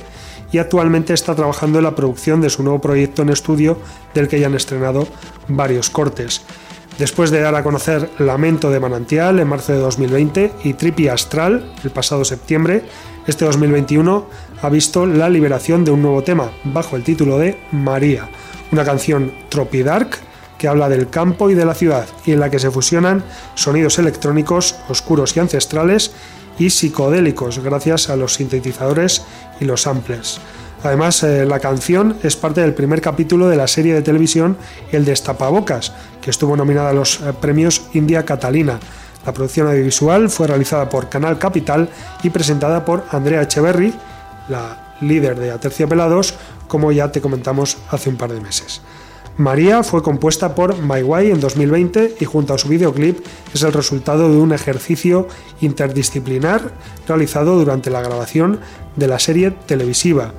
y 0.53 0.59
actualmente 0.59 1.15
está 1.15 1.35
trabajando 1.35 1.79
en 1.79 1.85
la 1.85 1.95
producción 1.95 2.41
de 2.41 2.51
su 2.51 2.63
nuevo 2.63 2.81
proyecto 2.81 3.23
en 3.23 3.31
estudio 3.31 3.79
del 4.15 4.29
que 4.29 4.39
ya 4.39 4.47
han 4.47 4.55
estrenado 4.55 5.07
varios 5.49 5.91
cortes. 5.91 6.43
Después 7.03 7.33
de 7.33 7.41
dar 7.41 7.57
a 7.57 7.65
conocer 7.65 8.09
Lamento 8.21 8.71
de 8.71 8.79
Manantial 8.79 9.41
en 9.41 9.49
marzo 9.49 9.73
de 9.73 9.81
2020 9.81 10.53
y 10.63 10.75
Trippy 10.75 11.09
Astral 11.09 11.73
el 11.83 11.91
pasado 11.91 12.25
septiembre, 12.25 12.85
este 13.27 13.45
2021 13.45 14.25
ha 14.63 14.69
visto 14.69 15.05
la 15.05 15.29
liberación 15.29 15.85
de 15.85 15.91
un 15.91 16.01
nuevo 16.01 16.23
tema 16.23 16.53
bajo 16.63 16.95
el 16.95 17.03
título 17.03 17.39
de 17.39 17.59
María, 17.73 18.29
una 18.71 18.85
canción 18.85 19.35
tropi 19.49 19.83
dark 19.83 20.11
que 20.57 20.69
habla 20.69 20.89
del 20.89 21.11
campo 21.11 21.51
y 21.51 21.55
de 21.55 21.65
la 21.65 21.75
ciudad 21.75 22.07
y 22.25 22.31
en 22.31 22.39
la 22.39 22.51
que 22.51 22.61
se 22.61 22.71
fusionan 22.71 23.25
sonidos 23.57 23.99
electrónicos 23.99 24.77
oscuros 24.89 25.37
y 25.37 25.41
ancestrales 25.41 26.13
y 26.57 26.71
psicodélicos 26.71 27.59
gracias 27.65 28.11
a 28.11 28.17
los 28.17 28.35
sintetizadores 28.35 29.25
y 29.59 29.65
los 29.65 29.83
samples. 29.83 30.39
Además, 30.83 31.23
eh, 31.23 31.45
la 31.47 31.61
canción 31.61 32.17
es 32.23 32.37
parte 32.37 32.61
del 32.61 32.75
primer 32.75 33.01
capítulo 33.01 33.49
de 33.49 33.57
la 33.57 33.69
serie 33.69 33.95
de 33.95 34.03
televisión 34.03 34.57
El 34.91 35.05
Destapabocas, 35.05 35.93
que 36.21 36.31
estuvo 36.31 36.57
nominada 36.57 36.91
a 36.91 36.93
los 36.93 37.21
eh, 37.21 37.33
premios 37.41 37.83
India 37.93 38.25
Catalina. 38.25 38.81
La 39.25 39.33
producción 39.33 39.69
audiovisual 39.69 40.29
fue 40.29 40.49
realizada 40.49 40.89
por 40.89 41.09
Canal 41.09 41.39
Capital 41.39 41.89
y 42.25 42.31
presentada 42.31 42.85
por 42.85 43.05
Andrea 43.11 43.43
Echeverry, 43.43 43.95
la 44.49 44.97
líder 45.01 45.39
de 45.39 45.53
Aterciopelados, 45.53 46.35
como 46.67 46.91
ya 46.91 47.13
te 47.13 47.21
comentamos 47.21 47.79
hace 47.91 48.09
un 48.09 48.17
par 48.17 48.33
de 48.33 48.41
meses. 48.41 48.81
María 49.37 49.83
fue 49.83 50.03
compuesta 50.03 50.55
por 50.55 50.77
My 50.79 51.03
Way 51.03 51.31
en 51.31 51.41
2020 51.41 52.17
y 52.21 52.25
junto 52.25 52.53
a 52.53 52.59
su 52.59 52.69
videoclip 52.69 53.25
es 53.55 53.63
el 53.63 53.73
resultado 53.73 54.31
de 54.31 54.37
un 54.37 54.53
ejercicio 54.53 55.27
interdisciplinar 55.61 56.73
realizado 57.09 57.57
durante 57.57 57.91
la 57.91 58.03
grabación 58.03 58.61
de 58.97 59.07
la 59.07 59.19
serie 59.19 59.53
televisiva. 59.67 60.33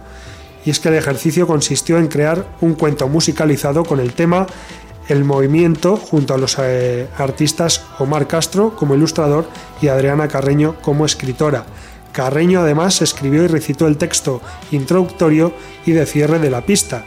Y 0.66 0.70
es 0.70 0.80
que 0.80 0.90
el 0.90 0.96
ejercicio 0.96 1.48
consistió 1.48 1.98
en 1.98 2.08
crear 2.08 2.46
un 2.62 2.76
cuento 2.76 3.08
musicalizado 3.08 3.84
con 3.84 4.00
el 4.00 4.14
tema 4.14 4.48
El 5.08 5.26
movimiento 5.26 5.98
junto 5.98 6.34
a 6.34 6.38
los 6.38 6.58
eh, 6.60 7.08
artistas 7.18 7.86
Omar 8.00 8.28
Castro 8.28 8.76
como 8.76 8.96
ilustrador 8.96 9.46
y 9.82 9.90
Adriana 9.90 10.28
Carreño 10.28 10.76
como 10.82 11.06
escritora. 11.06 11.66
Carreño 12.14 12.62
además 12.62 13.02
escribió 13.02 13.44
y 13.44 13.48
recitó 13.48 13.88
el 13.88 13.98
texto 13.98 14.42
introductorio 14.72 15.52
y 15.86 15.92
de 15.92 16.06
cierre 16.06 16.40
de 16.40 16.52
la 16.52 16.62
pista, 16.62 17.06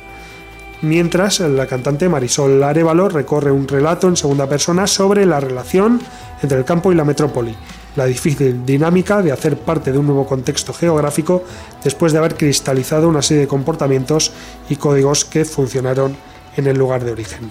mientras 0.83 1.41
la 1.41 1.67
cantante 1.67 2.09
Marisol 2.09 2.63
Arevalo 2.63 3.09
recorre 3.09 3.53
un 3.53 3.69
relato 3.69 4.09
en 4.09 4.17
segunda 4.17 4.49
persona 4.49 4.87
sobre 4.87 5.25
la 5.25 5.41
relación 5.41 6.01
entre 6.43 6.59
el 6.59 6.65
campo 6.65 6.93
y 6.93 6.97
la 6.97 7.05
metrópoli, 7.05 7.55
la 7.97 8.05
difícil 8.05 8.65
dinámica 8.65 9.23
de 9.23 9.33
hacer 9.33 9.59
parte 9.59 9.91
de 9.91 9.99
un 9.99 10.07
nuevo 10.07 10.27
contexto 10.27 10.73
geográfico 10.73 11.43
después 11.83 12.13
de 12.13 12.19
haber 12.19 12.37
cristalizado 12.37 13.09
una 13.09 13.23
serie 13.23 13.43
de 13.43 13.49
comportamientos 13.49 14.33
y 14.69 14.77
códigos 14.77 15.25
que 15.25 15.45
funcionaron 15.45 16.17
en 16.57 16.67
el 16.67 16.79
lugar 16.79 17.05
de 17.05 17.13
origen. 17.13 17.51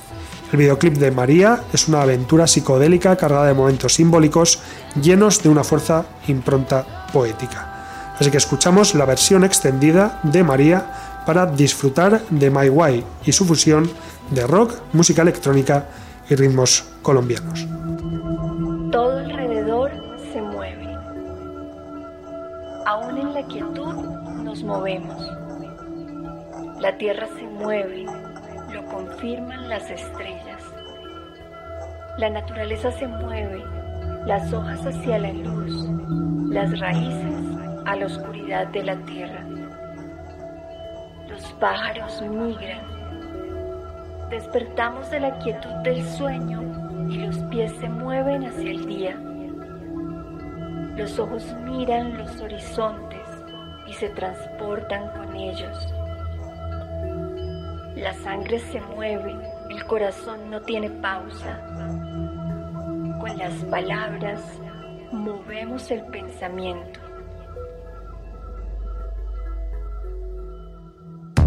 El 0.52 0.60
videoclip 0.60 0.94
de 0.94 1.12
María 1.12 1.64
es 1.74 1.88
una 1.88 2.04
aventura 2.04 2.48
psicodélica 2.48 3.16
cargada 3.16 3.48
de 3.48 3.54
momentos 3.54 3.96
simbólicos 3.96 4.60
llenos 5.02 5.42
de 5.42 5.50
una 5.50 5.64
fuerza 5.64 6.06
impronta 6.28 7.08
poética. 7.12 8.14
Así 8.18 8.32
que 8.32 8.38
escuchamos 8.38 8.96
la 8.96 9.06
versión 9.06 9.44
extendida 9.44 10.20
de 10.24 10.44
María 10.44 11.24
para 11.26 11.46
disfrutar 11.46 12.22
de 12.30 12.50
My 12.50 12.70
Way 12.70 13.04
y 13.26 13.32
su 13.32 13.46
fusión 13.46 13.90
de 14.30 14.46
rock, 14.48 14.76
música 14.94 15.24
electrónica 15.24 15.88
y 16.30 16.36
ritmos 16.36 16.86
colombianos. 17.02 17.68
Aún 22.86 23.18
en 23.18 23.34
la 23.34 23.44
quietud 23.44 23.94
nos 24.44 24.64
movemos. 24.64 25.32
La 26.80 26.98
tierra 26.98 27.28
se 27.38 27.44
mueve, 27.44 28.06
lo 28.72 28.86
confirman 28.86 29.70
las 29.70 29.90
estrellas. 29.90 30.62
La 32.18 32.30
naturaleza 32.30 32.92
se 32.92 33.08
mueve, 33.08 33.64
las 34.26 34.52
hojas 34.54 34.86
hacia 34.86 35.20
la 35.20 35.34
luz, 35.34 35.90
las 36.50 36.80
raíces 36.80 37.58
a 37.86 37.96
la 37.96 38.06
oscuridad 38.06 38.68
de 38.68 38.84
la 38.84 38.96
tierra 39.06 39.46
pájaros 41.60 42.22
migran. 42.22 42.86
Despertamos 44.30 45.10
de 45.10 45.20
la 45.20 45.38
quietud 45.40 45.74
del 45.84 46.04
sueño 46.04 46.62
y 47.10 47.18
los 47.18 47.38
pies 47.50 47.72
se 47.80 47.88
mueven 47.88 48.46
hacia 48.46 48.72
el 48.72 48.86
día. 48.86 49.18
Los 50.96 51.20
ojos 51.20 51.44
miran 51.64 52.18
los 52.18 52.40
horizontes 52.42 53.28
y 53.88 53.94
se 53.94 54.10
transportan 54.10 55.10
con 55.12 55.36
ellos. 55.36 55.94
La 57.96 58.14
sangre 58.14 58.60
se 58.60 58.82
mueve, 58.82 59.36
el 59.70 59.86
corazón 59.86 60.50
no 60.50 60.62
tiene 60.62 60.90
pausa. 60.90 61.60
Con 63.20 63.38
las 63.38 63.54
palabras 63.66 64.42
movemos 65.12 65.90
el 65.92 66.04
pensamiento. 66.06 67.06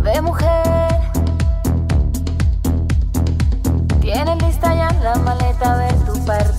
de 0.03 0.23
mujer. 0.23 0.89
Tienes 4.01 4.43
lista 4.43 4.75
ya 4.75 4.91
la 5.03 5.15
maleta, 5.17 5.77
ver 5.77 5.95
tu 6.07 6.25
partir, 6.25 6.58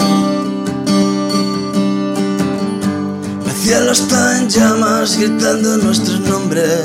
Cielo 3.67 3.91
está 3.91 4.39
en 4.39 4.49
llamas 4.49 5.19
gritando 5.19 5.77
nuestros 5.79 6.21
nombres. 6.21 6.85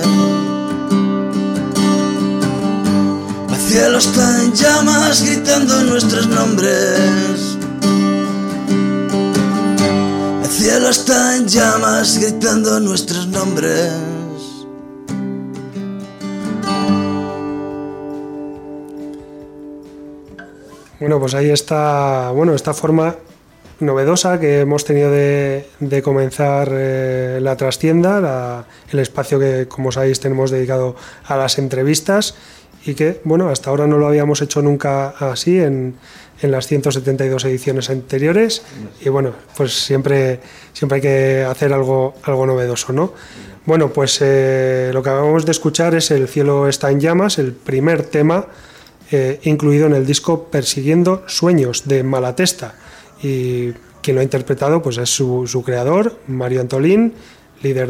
El 3.50 3.58
cielo 3.68 3.98
está 4.00 4.44
en 4.44 4.52
llamas 4.52 5.22
gritando 5.22 5.84
nuestros 5.84 6.28
nombres. 6.28 7.58
El 10.42 10.50
cielo 10.50 10.90
está 10.90 11.36
en 11.36 11.48
llamas 11.48 12.18
gritando 12.18 12.80
nuestros 12.80 13.28
nombres. 13.28 13.94
Bueno, 21.00 21.20
pues 21.20 21.36
ahí 21.36 21.52
está, 21.52 22.32
bueno, 22.32 22.56
esta 22.56 22.74
forma 22.74 23.18
novedosa 23.82 24.40
que 24.40 24.62
hemos 24.62 24.86
tenido 24.86 25.12
de, 25.12 25.66
comenzar 26.04 26.70
eh, 26.72 27.40
la 27.42 27.58
trastienda, 27.58 28.66
el 28.92 29.00
espacio 29.00 29.40
que, 29.40 29.68
como 29.68 29.92
sabéis, 29.92 30.20
tenemos 30.20 30.52
dedicado 30.52 30.96
a 31.26 31.36
las 31.36 31.58
entrevistas 31.58 32.36
y 32.86 32.94
que, 32.94 33.22
bueno, 33.24 33.50
hasta 33.50 33.70
ahora 33.70 33.88
no 33.88 33.98
lo 33.98 34.08
habíamos 34.08 34.42
hecho 34.42 34.62
nunca 34.62 35.10
así 35.10 35.60
en, 35.60 35.96
las 36.42 36.66
172 36.66 37.46
ediciones 37.46 37.92
anteriores 37.92 38.64
y, 39.00 39.10
bueno, 39.10 39.32
pues 39.56 39.86
siempre, 39.86 40.40
siempre 40.74 40.96
hay 40.96 41.02
que 41.02 41.46
hacer 41.48 41.72
algo, 41.72 42.16
algo 42.24 42.48
novedoso, 42.48 42.92
¿no? 42.94 43.14
Bueno, 43.64 43.94
pues 43.94 44.18
eh, 44.22 44.90
lo 44.92 45.04
que 45.04 45.10
acabamos 45.12 45.46
de 45.46 45.52
escuchar 45.52 45.94
es 45.94 46.10
El 46.10 46.28
cielo 46.28 46.68
está 46.68 46.90
en 46.90 47.00
llamas, 47.00 47.38
el 47.38 47.54
primer 47.54 48.02
tema 48.02 48.48
eh, 49.12 49.40
incluido 49.44 49.86
en 49.86 49.94
el 49.94 50.08
disco 50.08 50.46
Persiguiendo 50.46 51.24
Sueños 51.28 51.88
de 51.88 52.02
Malatesta 52.02 52.74
y 53.22 53.72
quien 54.02 54.16
lo 54.16 54.22
ha 54.22 54.24
interpretado 54.24 54.82
pues 54.82 54.98
es 54.98 55.10
su, 55.10 55.64
creador, 55.66 56.18
Mario 56.28 56.62
Antolín, 56.62 57.14
líder 57.62 57.90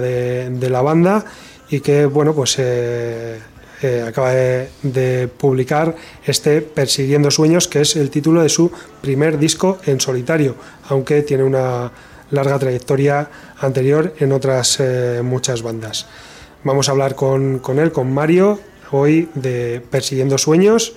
de, 0.52 0.70
la 0.70 0.82
banda 0.82 1.26
y 1.70 1.80
que 1.80 2.06
bueno 2.06 2.34
pues 2.34 2.56
eh, 2.60 3.40
eh, 3.82 4.06
acaba 4.08 4.32
de, 4.32 5.30
publicar 5.38 5.96
este 6.26 6.62
Persiguiendo 6.62 7.32
Sueños 7.32 7.68
que 7.68 7.82
es 7.82 7.96
el 7.96 8.10
título 8.10 8.42
de 8.44 8.50
su 8.50 8.72
primer 9.02 9.40
disco 9.40 9.80
en 9.86 10.00
solitario, 10.00 10.56
aunque 10.90 11.22
tiene 11.22 11.44
una 11.44 11.92
larga 12.32 12.60
trayectoria 12.60 13.30
anterior 13.60 14.14
en 14.20 14.32
otras 14.32 14.78
eh, 14.80 15.22
muchas 15.24 15.62
bandas. 15.62 16.08
Vamos 16.64 16.90
a 16.90 16.92
hablar 16.92 17.16
con, 17.16 17.60
con, 17.60 17.80
él, 17.80 17.92
con 17.92 18.14
Mario, 18.14 18.60
hoy 18.92 19.30
de 19.34 19.82
Persiguiendo 19.90 20.38
Sueños 20.38 20.94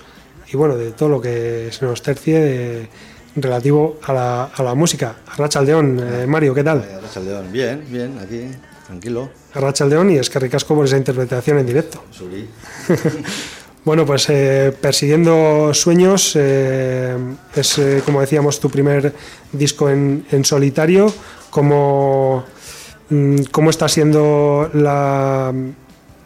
y 0.51 0.57
bueno, 0.57 0.77
de 0.77 0.91
todo 0.91 1.09
lo 1.09 1.21
que 1.21 1.69
se 1.71 1.85
nos 1.85 2.01
tercie 2.03 2.39
de, 2.39 2.89
relativo 3.35 3.99
a 4.03 4.13
la, 4.13 4.43
a 4.45 4.63
la 4.63 4.75
música. 4.75 5.15
Arrachaldeón, 5.27 5.99
eh, 6.01 6.27
Mario, 6.27 6.53
¿qué 6.53 6.63
tal? 6.63 6.85
Arrachaldeón, 6.97 7.51
bien, 7.51 7.83
bien, 7.89 8.17
aquí, 8.19 8.51
tranquilo. 8.85 9.29
Arrachaldeón 9.53 10.11
y 10.11 10.17
es 10.17 10.29
que 10.29 10.39
ricasco 10.39 10.75
por 10.75 10.85
esa 10.85 10.97
interpretación 10.97 11.59
en 11.59 11.65
directo. 11.65 12.03
bueno, 13.85 14.05
pues 14.05 14.29
eh, 14.29 14.73
Persiguiendo 14.79 15.73
Sueños 15.73 16.33
eh, 16.35 17.17
es, 17.55 17.77
eh, 17.77 18.01
como 18.05 18.21
decíamos, 18.21 18.59
tu 18.59 18.69
primer 18.69 19.13
disco 19.51 19.89
en, 19.89 20.25
en 20.31 20.45
solitario. 20.45 21.13
¿Cómo, 21.49 22.43
mm, 23.09 23.43
¿Cómo 23.51 23.69
está 23.69 23.87
siendo 23.87 24.69
la 24.73 25.53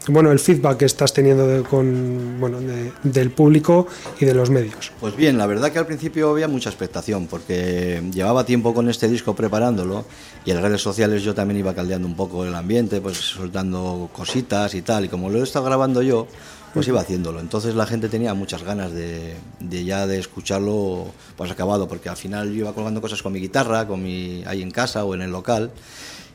bueno, 0.10 0.32
el 0.32 0.40
feedback 0.40 0.78
que 0.78 0.86
estás 0.86 1.14
teniendo 1.14 1.48
de, 1.48 1.64
con, 1.64 2.40
bueno, 2.40 2.60
de, 2.60 2.92
del 3.04 3.32
público 3.32 3.88
y 4.20 4.26
de 4.26 4.34
los 4.34 4.50
medios. 4.50 4.92
Pues 5.00 5.16
bien, 5.16 5.38
la 5.38 5.46
verdad 5.46 5.72
que 5.72 5.80
al 5.80 5.86
principio 5.86 6.30
había 6.30 6.48
mucha 6.48 6.70
expectación 6.70 7.28
porque 7.28 8.02
llevaba 8.12 8.46
tiempo 8.46 8.74
con 8.74 8.90
este 8.90 9.08
disco 9.08 9.36
preparándolo 9.36 10.06
y 10.46 10.52
en 10.52 10.62
redes 10.62 10.82
sociales 10.82 11.24
yo 11.24 11.34
también 11.34 11.60
iba 11.60 11.74
caldeando 11.74 12.08
un 12.08 12.16
poco 12.16 12.46
el 12.46 12.56
ambiente, 12.56 13.02
pues 13.02 13.18
soltando 13.18 14.10
cositas 14.14 14.74
y 14.76 14.82
tal. 14.82 15.06
Y 15.06 15.10
como 15.10 15.30
lo 15.30 15.40
he 15.40 15.44
estado 15.44 15.66
grabando 15.66 16.02
yo, 16.02 16.28
pues 16.74 16.88
iba 16.88 17.02
haciéndolo. 17.02 17.40
Entonces 17.40 17.76
la 17.76 17.86
gente 17.86 18.10
tenía 18.10 18.34
muchas 18.34 18.64
ganas 18.64 18.92
de, 18.92 19.36
de, 19.60 19.84
ya 19.84 20.08
de 20.08 20.20
escucharlo 20.20 21.08
pues 21.36 21.52
acabado, 21.52 21.88
porque 21.88 22.10
al 22.10 22.18
final 22.18 22.50
yo 22.52 22.60
iba 22.60 22.74
colgando 22.74 23.02
cosas 23.02 23.22
con 23.22 23.34
mi 23.34 23.40
guitarra, 23.40 23.88
con 23.88 24.04
mi 24.04 24.44
ahí 24.46 24.62
en 24.62 24.72
casa 24.72 25.06
o 25.06 25.16
en 25.16 25.22
el 25.22 25.32
local. 25.32 25.72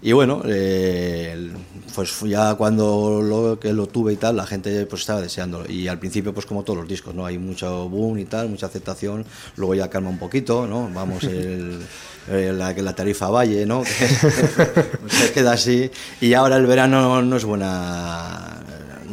Y 0.05 0.13
bueno, 0.13 0.43
eh, 0.45 1.51
pues 1.95 2.21
ya 2.21 2.57
cuando 2.57 3.23
lo, 3.23 3.59
que 3.59 3.73
lo 3.73 3.87
tuve 3.87 4.13
y 4.13 4.17
tal, 4.17 4.37
la 4.37 4.47
gente 4.47 4.85
pues 4.85 5.01
estaba 5.01 5.23
deseándolo. 5.23 5.65
Y 5.67 5.89
al 5.89 5.99
principio, 5.99 6.35
pues 6.35 6.45
como 6.45 6.63
todos 6.63 6.81
los 6.81 6.87
discos, 6.87 7.15
¿no? 7.15 7.25
Hay 7.25 7.39
mucho 7.39 7.89
boom 7.89 8.19
y 8.19 8.27
tal, 8.27 8.51
mucha 8.51 8.67
aceptación. 8.67 9.25
Luego 9.57 9.75
ya 9.75 9.89
calma 9.89 10.11
un 10.11 10.19
poquito, 10.19 10.67
¿no? 10.67 10.91
Vamos, 10.93 11.25
el, 11.25 11.81
eh, 12.29 12.53
la, 12.55 12.75
la 12.75 12.95
tarifa 12.95 13.31
valle, 13.31 13.65
¿no? 13.65 13.83
Se 15.09 15.33
queda 15.33 15.53
así. 15.53 15.91
Y 16.21 16.35
ahora 16.35 16.59
el 16.59 16.67
verano 16.67 17.23
no 17.23 17.37
es 17.37 17.45
buena 17.47 18.63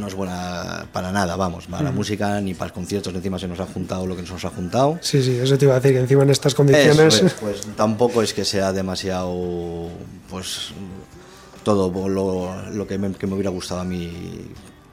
no 0.01 0.07
es 0.07 0.15
buena 0.15 0.87
para 0.91 1.11
nada, 1.11 1.35
vamos, 1.35 1.67
para 1.67 1.83
la 1.83 1.91
música 1.91 2.41
ni 2.41 2.53
para 2.53 2.69
los 2.69 2.73
conciertos, 2.73 3.13
encima 3.13 3.39
se 3.39 3.47
nos 3.47 3.59
ha 3.59 3.65
juntado 3.65 4.05
lo 4.05 4.15
que 4.15 4.23
nos 4.23 4.43
ha 4.43 4.49
juntado. 4.49 4.97
Sí, 5.01 5.23
sí, 5.23 5.37
eso 5.37 5.57
te 5.57 5.65
iba 5.65 5.75
a 5.75 5.79
decir, 5.79 5.93
que 5.93 6.01
encima 6.01 6.23
en 6.23 6.31
estas 6.31 6.55
condiciones... 6.55 7.21
Es, 7.21 7.33
pues 7.33 7.61
tampoco 7.77 8.21
es 8.21 8.33
que 8.33 8.43
sea 8.43 8.73
demasiado, 8.73 9.87
pues, 10.29 10.71
todo 11.63 12.09
lo, 12.09 12.71
lo 12.71 12.87
que, 12.87 12.97
me, 12.97 13.13
que, 13.13 13.27
me, 13.27 13.35
hubiera 13.35 13.51
gustado 13.51 13.81
a 13.81 13.85
mí 13.85 14.11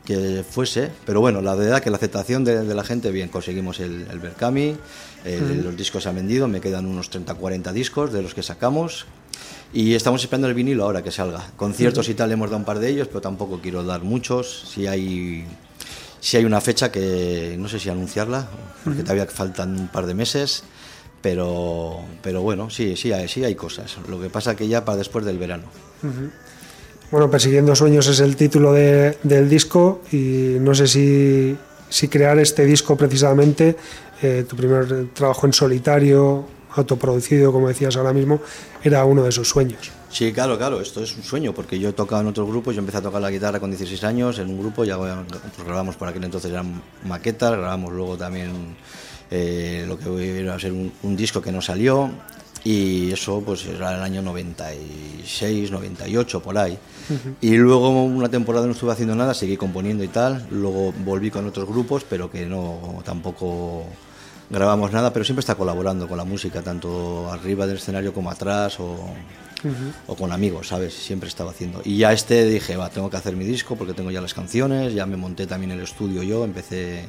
que 0.05 0.45
fuese, 0.49 0.91
pero 1.05 1.21
bueno, 1.21 1.43
la 1.43 1.55
verdad 1.55 1.83
que 1.83 1.91
la 1.91 1.97
aceptación 1.97 2.45
de, 2.45 2.65
de 2.65 2.75
la 2.75 2.85
gente, 2.85 3.11
bien, 3.11 3.29
conseguimos 3.29 3.81
el, 3.81 4.07
el 4.11 4.19
Berkami, 4.19 4.77
el, 5.25 5.43
mm. 5.43 5.65
los 5.65 5.77
discos 5.77 6.05
se 6.05 6.09
han 6.09 6.17
vendido, 6.17 6.49
me 6.49 6.61
quedan 6.61 6.87
unos 6.87 7.11
30-40 7.11 7.73
discos 7.73 8.13
de 8.13 8.23
los 8.23 8.35
que 8.35 8.43
sacamos, 8.43 9.07
y 9.73 9.95
estamos 9.95 10.23
esperando 10.23 10.49
el 10.49 10.55
vinilo 10.55 10.85
ahora 10.85 11.03
que 11.03 11.11
salga. 11.11 11.51
Conciertos 11.57 12.09
y 12.09 12.15
tal 12.15 12.33
hemos 12.33 12.49
dado 12.49 12.59
un 12.59 12.65
par 12.65 12.79
de 12.79 12.89
ellos, 12.89 13.09
pero 13.09 13.21
tampoco 13.21 13.61
quiero 13.61 13.83
dar 13.83 14.03
muchos. 14.03 14.71
Si 14.73 14.87
hay, 14.87 15.45
si 16.21 16.37
hay 16.37 16.45
una 16.45 16.61
fecha 16.61 16.91
que 16.91 17.57
no 17.59 17.69
sé 17.69 17.79
si 17.79 17.91
anunciarla, 17.91 18.49
porque 18.85 19.03
todavía 19.03 19.27
faltan 19.27 19.79
un 19.79 19.89
par 19.89 20.07
de 20.07 20.15
meses. 20.15 20.65
Pero, 21.21 21.99
pero 22.23 22.43
bueno, 22.43 22.71
sí, 22.71 22.97
sí 22.97 23.13
hay, 23.13 23.29
sí 23.29 23.45
hay 23.45 23.57
cosas. 23.57 23.97
Lo 24.09 24.21
que 24.21 24.31
pasa 24.31 24.55
que 24.55 24.69
ya 24.69 24.85
para 24.85 24.97
después 24.97 25.25
del 25.25 25.37
verano. 25.37 25.65
Bueno, 27.11 27.31
Persiguiendo 27.31 27.75
Sueños 27.75 28.07
es 28.07 28.21
el 28.21 28.37
título 28.37 28.73
de, 28.73 29.19
del 29.23 29.49
disco 29.49 30.03
y 30.13 30.57
no 30.61 30.75
sé 30.75 30.87
si, 30.87 31.57
si 31.89 32.09
crear 32.09 32.39
este 32.39 32.65
disco 32.65 32.97
precisamente, 32.97 33.77
eh, 34.23 34.45
tu 34.49 34.57
primer 34.57 35.09
trabajo 35.15 35.47
en 35.47 35.53
solitario, 35.53 36.47
autoproducido, 36.75 37.53
como 37.53 37.69
decías 37.69 37.97
ahora 37.97 38.13
mismo, 38.13 38.41
era 38.83 39.05
uno 39.05 39.23
de 39.23 39.33
sus 39.33 39.49
sueños. 39.49 39.91
Sí, 40.11 40.33
claro, 40.33 40.57
claro, 40.57 40.81
esto 40.81 41.03
es 41.03 41.17
un 41.17 41.23
sueño, 41.23 41.53
porque 41.53 41.79
yo 41.79 41.91
he 41.91 41.93
tocado 41.93 42.23
en 42.23 42.29
otros 42.29 42.49
grupos, 42.49 42.75
yo 42.75 42.81
empecé 42.81 42.99
a 42.99 43.03
tocar 43.03 43.21
la 43.21 43.31
guitarra 43.31 43.61
con 43.61 43.71
16 43.71 44.05
años 44.05 44.39
en 44.39 44.49
un 44.49 44.59
grupo, 44.59 44.85
ya 44.85 44.97
pues, 44.97 45.67
grabamos 45.67 45.97
por 45.97 46.09
aquel 46.09 46.25
entonces 46.25 46.51
eran 46.51 46.83
maquetas, 47.05 47.53
grabamos 47.53 47.93
luego 47.93 48.17
también 48.17 48.77
eh, 49.31 49.85
lo 49.87 49.99
que 49.99 50.41
iba 50.41 50.55
a 50.55 50.59
ser 50.59 50.73
un, 50.73 50.93
un, 51.03 51.17
disco 51.17 51.43
que 51.43 51.53
no 51.53 51.61
salió, 51.61 52.11
y 52.65 53.13
eso 53.13 53.43
pues 53.45 53.67
era 53.67 53.97
el 53.97 54.03
año 54.03 54.23
96, 54.23 55.71
98, 55.71 56.41
por 56.41 56.59
ahí. 56.59 56.79
Uh 57.09 57.13
-huh. 57.13 57.35
Y 57.43 57.57
luego 57.57 58.05
una 58.05 58.29
temporada 58.29 58.67
no 58.67 58.73
estuve 58.73 58.93
haciendo 58.93 59.15
nada, 59.15 59.35
seguí 59.35 59.57
componiendo 59.57 60.03
y 60.05 60.09
tal, 60.09 60.47
luego 60.51 60.93
volví 61.05 61.31
con 61.31 61.47
otros 61.47 61.69
grupos, 61.69 62.05
pero 62.09 62.31
que 62.31 62.47
no 62.47 63.03
tampoco 63.05 63.85
grabamos 64.51 64.93
nada, 64.93 65.13
pero 65.13 65.25
siempre 65.25 65.41
está 65.41 65.55
colaborando 65.55 66.09
con 66.09 66.17
la 66.17 66.25
música, 66.25 66.63
tanto 66.63 67.31
arriba 67.31 67.67
del 67.67 67.77
escenario 67.77 68.13
como 68.13 68.31
atrás 68.31 68.81
o, 68.81 68.85
uh 68.85 69.69
-huh. 69.69 69.93
o 70.07 70.15
con 70.15 70.33
amigos, 70.33 70.69
¿sabes? 70.69 70.95
Siempre 70.95 71.29
estaba 71.29 71.51
haciendo. 71.51 71.81
Y 71.85 71.99
ya 71.99 72.13
este 72.13 72.45
dije, 72.45 72.77
va, 72.77 72.91
tengo 72.91 73.11
que 73.11 73.17
hacer 73.17 73.37
mi 73.37 73.45
disco 73.45 73.77
porque 73.77 73.95
tengo 73.95 74.11
ya 74.11 74.21
las 74.21 74.35
canciones, 74.35 74.95
ya 74.95 75.07
me 75.07 75.17
monté 75.17 75.47
también 75.47 75.73
el 75.73 75.81
estudio 75.81 76.23
yo, 76.23 76.45
empecé 76.45 77.05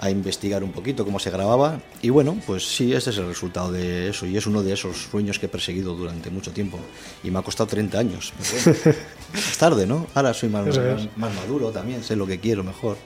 a 0.00 0.10
investigar 0.10 0.62
un 0.64 0.72
poquito 0.72 1.04
cómo 1.04 1.18
se 1.18 1.30
grababa 1.30 1.80
y 2.02 2.10
bueno, 2.10 2.40
pues 2.46 2.64
sí, 2.76 2.92
este 2.92 3.10
es 3.10 3.18
el 3.18 3.26
resultado 3.26 3.72
de 3.72 4.08
eso 4.08 4.26
y 4.26 4.36
es 4.36 4.46
uno 4.46 4.62
de 4.62 4.72
esos 4.72 5.08
sueños 5.10 5.38
que 5.38 5.46
he 5.46 5.48
perseguido 5.48 5.94
durante 5.94 6.30
mucho 6.30 6.52
tiempo 6.52 6.78
y 7.22 7.30
me 7.30 7.38
ha 7.38 7.42
costado 7.42 7.68
30 7.68 7.98
años. 7.98 8.32
Bueno, 8.38 8.78
es 9.34 9.58
tarde, 9.58 9.86
¿no? 9.86 10.06
Ahora 10.14 10.32
soy 10.34 10.48
más, 10.48 10.66
más, 10.66 11.08
más 11.16 11.34
maduro 11.34 11.70
también, 11.70 12.02
sé 12.02 12.16
lo 12.16 12.26
que 12.26 12.38
quiero 12.38 12.64
mejor. 12.64 12.96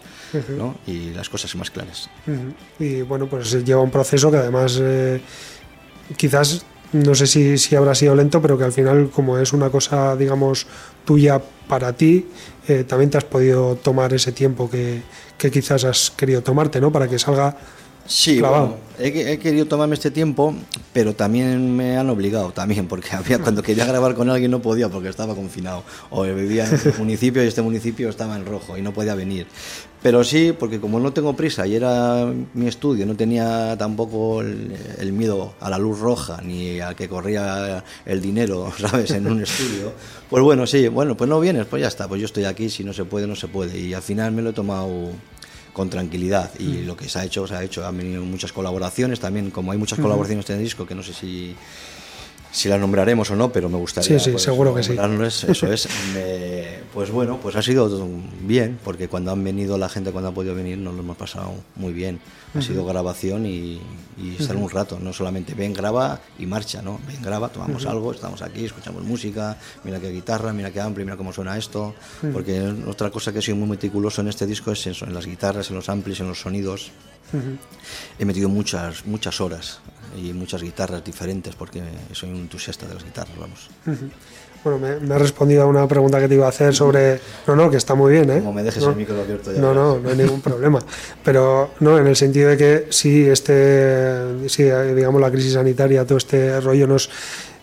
¿no? 0.56 0.76
y 0.86 1.10
las 1.10 1.28
cosas 1.28 1.54
más 1.56 1.70
claras. 1.70 2.08
Uh 2.26 2.30
-huh. 2.30 2.54
Y 2.78 3.02
bueno, 3.02 3.26
pues 3.26 3.64
lleva 3.64 3.82
un 3.82 3.90
proceso 3.90 4.30
que 4.30 4.38
además 4.38 4.78
eh, 4.80 5.20
quizás, 6.16 6.64
no 6.92 7.14
sé 7.14 7.26
si, 7.26 7.58
si, 7.58 7.76
habrá 7.76 7.94
sido 7.94 8.14
lento, 8.14 8.40
pero 8.40 8.56
que 8.56 8.64
al 8.64 8.72
final 8.72 9.10
como 9.10 9.38
es 9.38 9.52
una 9.52 9.70
cosa, 9.70 10.16
digamos, 10.16 10.66
tuya 11.04 11.40
para 11.68 11.92
ti, 11.92 12.26
eh, 12.68 12.84
también 12.84 13.10
te 13.10 13.18
has 13.18 13.24
podido 13.24 13.76
tomar 13.76 14.12
ese 14.14 14.32
tiempo 14.32 14.70
que, 14.70 15.02
que 15.36 15.50
quizás 15.50 15.84
has 15.84 16.10
querido 16.10 16.42
tomarte, 16.42 16.80
¿no? 16.80 16.92
Para 16.92 17.08
que 17.08 17.18
salga 17.18 17.56
Sí, 18.06 18.40
bueno, 18.40 18.76
he, 18.98 19.32
he, 19.32 19.38
querido 19.38 19.66
tomarme 19.66 19.94
este 19.94 20.10
tiempo, 20.10 20.54
pero 20.92 21.14
también 21.14 21.74
me 21.76 21.96
han 21.96 22.10
obligado, 22.10 22.50
también, 22.52 22.88
porque 22.88 23.10
había, 23.12 23.38
cuando 23.38 23.62
quería 23.62 23.86
grabar 23.86 24.14
con 24.14 24.28
alguien 24.28 24.50
no 24.50 24.60
podía 24.60 24.88
porque 24.88 25.08
estaba 25.08 25.34
confinado, 25.34 25.84
o 26.10 26.22
vivía 26.24 26.66
en 26.66 26.74
este 26.74 26.92
municipio 26.98 27.44
y 27.44 27.46
este 27.46 27.62
municipio 27.62 28.08
estaba 28.08 28.36
en 28.36 28.44
rojo 28.44 28.76
y 28.76 28.82
no 28.82 28.92
podía 28.92 29.14
venir. 29.14 29.46
Pero 30.02 30.24
sí, 30.24 30.52
porque 30.58 30.80
como 30.80 30.98
no 30.98 31.12
tengo 31.12 31.36
prisa 31.36 31.64
y 31.64 31.76
era 31.76 32.26
mi 32.54 32.66
estudio, 32.66 33.06
no 33.06 33.14
tenía 33.14 33.76
tampoco 33.78 34.40
el, 34.40 34.72
el 34.98 35.12
miedo 35.12 35.54
a 35.60 35.70
la 35.70 35.78
luz 35.78 36.00
roja 36.00 36.40
ni 36.42 36.80
a 36.80 36.94
que 36.94 37.08
corría 37.08 37.84
el 38.04 38.20
dinero, 38.20 38.72
¿sabes?, 38.78 39.12
en 39.12 39.28
un 39.28 39.42
estudio, 39.42 39.92
pues 40.28 40.42
bueno, 40.42 40.66
sí, 40.66 40.88
bueno, 40.88 41.16
pues 41.16 41.30
no 41.30 41.38
vienes, 41.38 41.66
pues 41.66 41.82
ya 41.82 41.88
está, 41.88 42.08
pues 42.08 42.20
yo 42.20 42.26
estoy 42.26 42.46
aquí, 42.46 42.68
si 42.68 42.82
no 42.82 42.92
se 42.92 43.04
puede, 43.04 43.28
no 43.28 43.36
se 43.36 43.46
puede, 43.46 43.78
y 43.78 43.94
al 43.94 44.02
final 44.02 44.32
me 44.32 44.42
lo 44.42 44.50
he 44.50 44.52
tomado 44.52 45.12
con 45.72 45.88
tranquilidad 45.88 46.50
y 46.58 46.64
mm. 46.64 46.86
lo 46.86 46.96
que 46.96 47.08
se 47.08 47.18
ha 47.18 47.24
hecho 47.24 47.46
se 47.46 47.54
ha 47.54 47.62
hecho 47.62 47.86
han 47.86 47.96
venido 47.96 48.22
muchas 48.24 48.52
colaboraciones 48.52 49.20
también 49.20 49.50
como 49.50 49.72
hay 49.72 49.78
muchas 49.78 49.98
colaboraciones 49.98 50.48
en 50.50 50.56
el 50.56 50.62
disco 50.62 50.86
que 50.86 50.94
no 50.94 51.02
sé 51.02 51.14
si 51.14 51.54
si 52.52 52.68
las 52.68 52.78
nombraremos 52.78 53.30
o 53.30 53.36
no, 53.36 53.50
pero 53.50 53.68
me 53.70 53.78
gustaría. 53.78 54.18
Sí, 54.18 54.24
sí, 54.26 54.30
pues, 54.32 54.42
seguro 54.42 54.74
que 54.74 54.82
sí. 54.82 54.92
Eso 55.48 55.72
es. 55.72 55.88
Me, 56.14 56.80
pues 56.92 57.10
bueno, 57.10 57.38
pues 57.42 57.56
ha 57.56 57.62
sido 57.62 57.88
bien, 58.42 58.78
porque 58.84 59.08
cuando 59.08 59.32
han 59.32 59.42
venido 59.42 59.78
la 59.78 59.88
gente, 59.88 60.12
cuando 60.12 60.28
ha 60.28 60.34
podido 60.34 60.54
venir, 60.54 60.76
nos 60.76 60.94
lo 60.94 61.00
hemos 61.00 61.16
pasado 61.16 61.54
muy 61.76 61.94
bien. 61.94 62.20
Ha 62.54 62.58
uh 62.58 62.60
-huh. 62.60 62.66
sido 62.66 62.84
grabación 62.84 63.46
y, 63.46 63.80
y 64.18 64.36
estar 64.38 64.54
uh 64.54 64.60
-huh. 64.60 64.64
un 64.64 64.70
rato, 64.70 64.98
no 65.00 65.14
solamente 65.14 65.54
ven, 65.54 65.72
graba 65.72 66.20
y 66.38 66.44
marcha, 66.44 66.82
¿no? 66.82 67.00
Ven, 67.06 67.22
graba, 67.22 67.48
tomamos 67.48 67.84
uh 67.84 67.88
-huh. 67.88 67.90
algo, 67.90 68.12
estamos 68.12 68.42
aquí, 68.42 68.66
escuchamos 68.66 69.02
música, 69.02 69.56
mira 69.84 69.98
qué 69.98 70.10
guitarra, 70.10 70.52
mira 70.52 70.70
qué 70.70 70.80
ampli, 70.82 71.04
mira 71.04 71.16
cómo 71.16 71.32
suena 71.32 71.56
esto. 71.56 71.94
Porque 72.34 72.60
otra 72.86 73.10
cosa 73.10 73.32
que 73.32 73.38
he 73.38 73.42
sido 73.42 73.56
muy 73.56 73.68
meticuloso 73.70 74.20
en 74.20 74.28
este 74.28 74.46
disco 74.46 74.70
es 74.72 74.86
eso, 74.86 75.06
en 75.06 75.14
las 75.14 75.24
guitarras, 75.24 75.70
en 75.70 75.76
los 75.76 75.88
amplis, 75.88 76.20
en 76.20 76.28
los 76.28 76.40
sonidos. 76.40 76.90
He 78.18 78.26
metido 78.26 78.50
muchas, 78.50 79.06
muchas 79.06 79.40
horas 79.40 79.80
y 80.16 80.32
muchas 80.32 80.62
guitarras 80.62 81.04
diferentes 81.04 81.54
porque 81.54 81.82
soy 82.12 82.30
un 82.30 82.36
entusiasta 82.36 82.86
de 82.86 82.94
las 82.94 83.04
guitarras, 83.04 83.36
vamos. 83.38 83.70
Uh 83.86 83.90
-huh. 83.90 84.10
Bueno, 84.64 84.78
me, 84.78 85.00
me, 85.00 85.14
has 85.14 85.20
respondido 85.20 85.64
a 85.64 85.66
una 85.66 85.88
pregunta 85.88 86.20
que 86.20 86.28
te 86.28 86.34
iba 86.34 86.46
a 86.46 86.50
hacer 86.50 86.72
sobre... 86.72 87.20
No, 87.48 87.56
no, 87.56 87.68
que 87.68 87.76
está 87.76 87.96
muy 87.96 88.12
bien, 88.12 88.30
¿eh? 88.30 88.38
Como 88.38 88.52
me 88.52 88.62
dejes 88.62 88.82
no, 88.84 88.90
el 88.90 88.96
micro 88.96 89.20
abierto 89.20 89.52
ya. 89.52 89.60
No, 89.60 89.74
no, 89.74 89.98
no 89.98 90.08
hay 90.08 90.16
ningún 90.16 90.40
problema. 90.40 90.78
Pero 91.24 91.70
no, 91.80 91.98
en 91.98 92.06
el 92.06 92.14
sentido 92.14 92.50
de 92.50 92.56
que 92.56 92.86
si 92.90 93.26
este, 93.26 94.48
si 94.48 94.62
digamos 94.62 95.20
la 95.20 95.32
crisis 95.32 95.54
sanitaria, 95.54 96.06
todo 96.06 96.18
este 96.18 96.60
rollo 96.60 96.86
nos... 96.86 97.10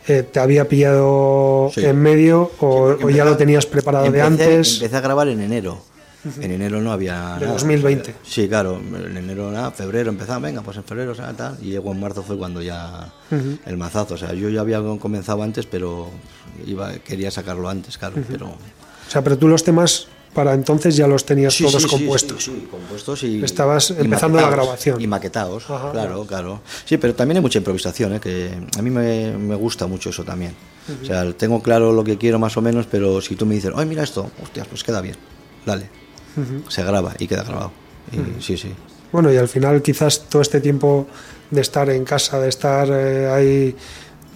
Eh, 0.08 0.24
¿Te 0.24 0.39
había 0.39 0.68
pillado 0.68 1.70
sí. 1.74 1.86
en 1.86 1.97
medio 1.97 2.52
o, 2.60 2.95
sí, 2.97 3.04
o 3.06 3.10
ya 3.12 3.24
lo 3.26 3.38
tenías 3.38 3.68
preparado 3.68 4.06
empecé, 4.06 4.22
de 4.22 4.28
antes? 4.28 4.74
Empecé 4.76 4.97
a 4.97 5.02
grabar 5.02 5.28
en 5.28 5.39
enero 5.39 5.84
En 6.41 6.51
enero 6.51 6.82
no 6.82 6.91
había 6.91 7.36
De 7.36 7.45
nada. 7.45 7.53
2020. 7.53 8.15
Sí, 8.24 8.47
claro, 8.49 8.78
en 8.78 9.15
enero 9.15 9.51
nada, 9.51 9.72
febrero 9.72 10.09
empezaba, 10.09 10.39
venga, 10.39 10.61
pues 10.61 10.76
en 10.78 10.84
febrero, 10.84 11.13
o 11.13 11.15
sea, 11.15 11.32
tal, 11.34 11.57
y 11.61 11.72
llegó 11.72 11.91
en 11.93 11.99
marzo 11.99 12.24
fue 12.24 12.38
cuando 12.38 12.61
ya 12.61 13.13
el 13.65 13.78
mazazo, 13.78 14.15
o 14.15 14.17
sea, 14.17 14.34
yo 14.34 14.49
ya 14.49 14.61
había 14.61 14.82
comenzado 14.99 15.41
antes, 15.43 15.65
pero 15.65 16.09
iba, 16.65 16.93
quería 16.99 17.32
sacarlo 17.32 17.70
antes, 17.70 17.97
claro, 17.97 18.15
pero... 18.28 18.47
O 18.47 19.11
sea, 19.11 19.24
pero 19.24 19.38
tú 19.38 19.47
los 19.47 19.63
temas 19.63 20.07
para 20.34 20.53
entonces 20.53 20.95
ya 20.95 21.07
los 21.07 21.26
tenías 21.26 21.53
Sí, 21.55 21.63
todos 21.63 21.82
sí, 21.82 21.88
compuestos. 21.89 22.43
Sí, 22.43 22.51
sí, 22.51 22.67
compuestos 22.70 23.24
y. 23.24 23.43
Estabas 23.43 23.89
y 23.89 24.01
empezando 24.01 24.39
la 24.39 24.49
grabación. 24.49 25.01
Y 25.01 25.07
maquetados, 25.07 25.67
Ajá. 25.70 25.91
claro, 25.91 26.26
claro. 26.26 26.61
Sí, 26.86 26.97
pero 26.97 27.15
también 27.15 27.38
hay 27.38 27.41
mucha 27.41 27.57
improvisación, 27.57 28.13
¿eh? 28.13 28.20
que 28.20 28.51
a 28.78 28.82
mí 28.84 28.89
me, 28.91 29.32
me 29.32 29.55
gusta 29.55 29.88
mucho 29.88 30.11
eso 30.11 30.24
también. 30.24 30.53
O 31.01 31.05
sea, 31.05 31.32
tengo 31.34 31.61
claro 31.63 31.93
lo 31.93 32.03
que 32.03 32.17
quiero 32.17 32.38
más 32.39 32.55
o 32.57 32.61
menos, 32.61 32.86
pero 32.89 33.22
si 33.22 33.36
tú 33.36 33.45
me 33.45 33.55
dices, 33.55 33.72
ay, 33.76 33.86
mira 33.88 34.03
esto, 34.03 34.30
hostias, 34.43 34.67
pues 34.67 34.84
queda 34.84 35.01
bien, 35.01 35.15
dale. 35.65 35.89
Se 36.67 36.84
graba 36.84 37.13
y 37.19 37.27
queda 37.27 37.43
grabado. 37.43 37.71
Y, 38.11 38.41
Sí, 38.41 38.57
sí. 38.57 38.73
Bueno, 39.11 39.34
y 39.34 39.38
al 39.38 39.47
final 39.47 39.82
quizás 39.82 40.25
todo 40.30 40.41
este 40.41 40.61
tiempo 40.61 41.07
de 41.49 41.61
estar 41.61 41.89
en 41.89 42.05
casa, 42.05 42.39
de 42.39 42.49
estar 42.49 42.88
eh, 42.91 43.27
ahí, 43.27 43.75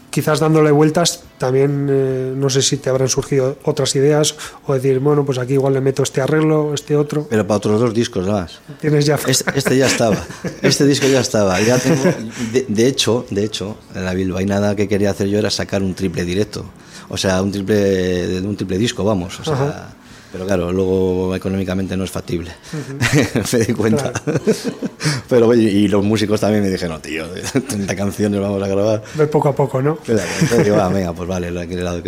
quizás 0.09 0.39
dándole 0.39 0.71
vueltas, 0.71 1.23
también 1.37 1.87
eh, 1.91 2.33
no 2.35 2.49
sé 2.49 2.61
si 2.61 2.77
te 2.77 2.89
habrán 2.89 3.07
surgido 3.07 3.57
otras 3.63 3.95
ideas 3.95 4.35
o 4.65 4.73
decir, 4.73 4.99
bueno, 4.99 5.25
pues 5.25 5.37
aquí 5.37 5.53
igual 5.53 5.73
le 5.73 5.81
meto 5.81 6.01
este 6.01 6.21
arreglo, 6.21 6.73
este 6.73 6.95
otro. 6.95 7.27
Pero 7.29 7.45
para 7.45 7.57
otros 7.57 7.79
dos 7.79 7.93
discos 7.93 8.27
más. 8.27 8.61
Tienes 8.81 9.05
ya... 9.05 9.19
Este, 9.27 9.57
este 9.57 9.77
ya 9.77 9.85
estaba, 9.85 10.17
este 10.61 10.85
disco 10.85 11.07
ya 11.07 11.19
estaba. 11.19 11.61
Ya 11.61 11.77
tengo, 11.77 12.03
de, 12.51 12.65
de 12.67 12.87
hecho, 12.87 13.25
de 13.29 13.43
hecho, 13.43 13.77
en 13.93 14.05
la 14.05 14.13
bilbainada 14.13 14.75
que 14.75 14.87
quería 14.87 15.11
hacer 15.11 15.27
yo 15.27 15.37
era 15.37 15.51
sacar 15.51 15.83
un 15.83 15.93
triple 15.93 16.25
directo, 16.25 16.65
o 17.09 17.17
sea, 17.17 17.41
un 17.43 17.51
triple, 17.51 18.39
un 18.41 18.55
triple 18.55 18.79
disco, 18.79 19.03
vamos. 19.03 19.39
O 19.39 19.43
sea, 19.43 19.53
Ajá. 19.53 19.93
Pero 20.33 20.47
claro, 20.47 20.73
luego 20.73 21.35
económicamente 21.35 21.95
no 21.95 22.03
es 22.03 22.09
factible. 22.09 22.51
me 23.53 23.59
di 23.59 23.73
cuenta. 23.73 24.11
pero 25.29 25.47
oye, 25.47 25.69
y 25.69 25.87
los 25.87 26.03
músicos 26.03 26.41
también 26.41 26.63
me 26.63 26.71
dijeron, 26.71 26.95
no, 26.95 26.99
tío, 26.99 27.27
30 27.67 27.95
canciones 27.95 28.41
vamos 28.41 28.61
a 28.63 28.67
grabar. 28.67 29.03
Ve 29.13 29.27
poco 29.27 29.49
a 29.49 29.55
poco, 29.55 29.79
¿no? 29.79 29.99
Entonces 30.07 30.63
digo, 30.65 30.77
ah, 30.77 30.89
venga, 30.89 31.13
pues 31.13 31.29
vale, 31.29 31.51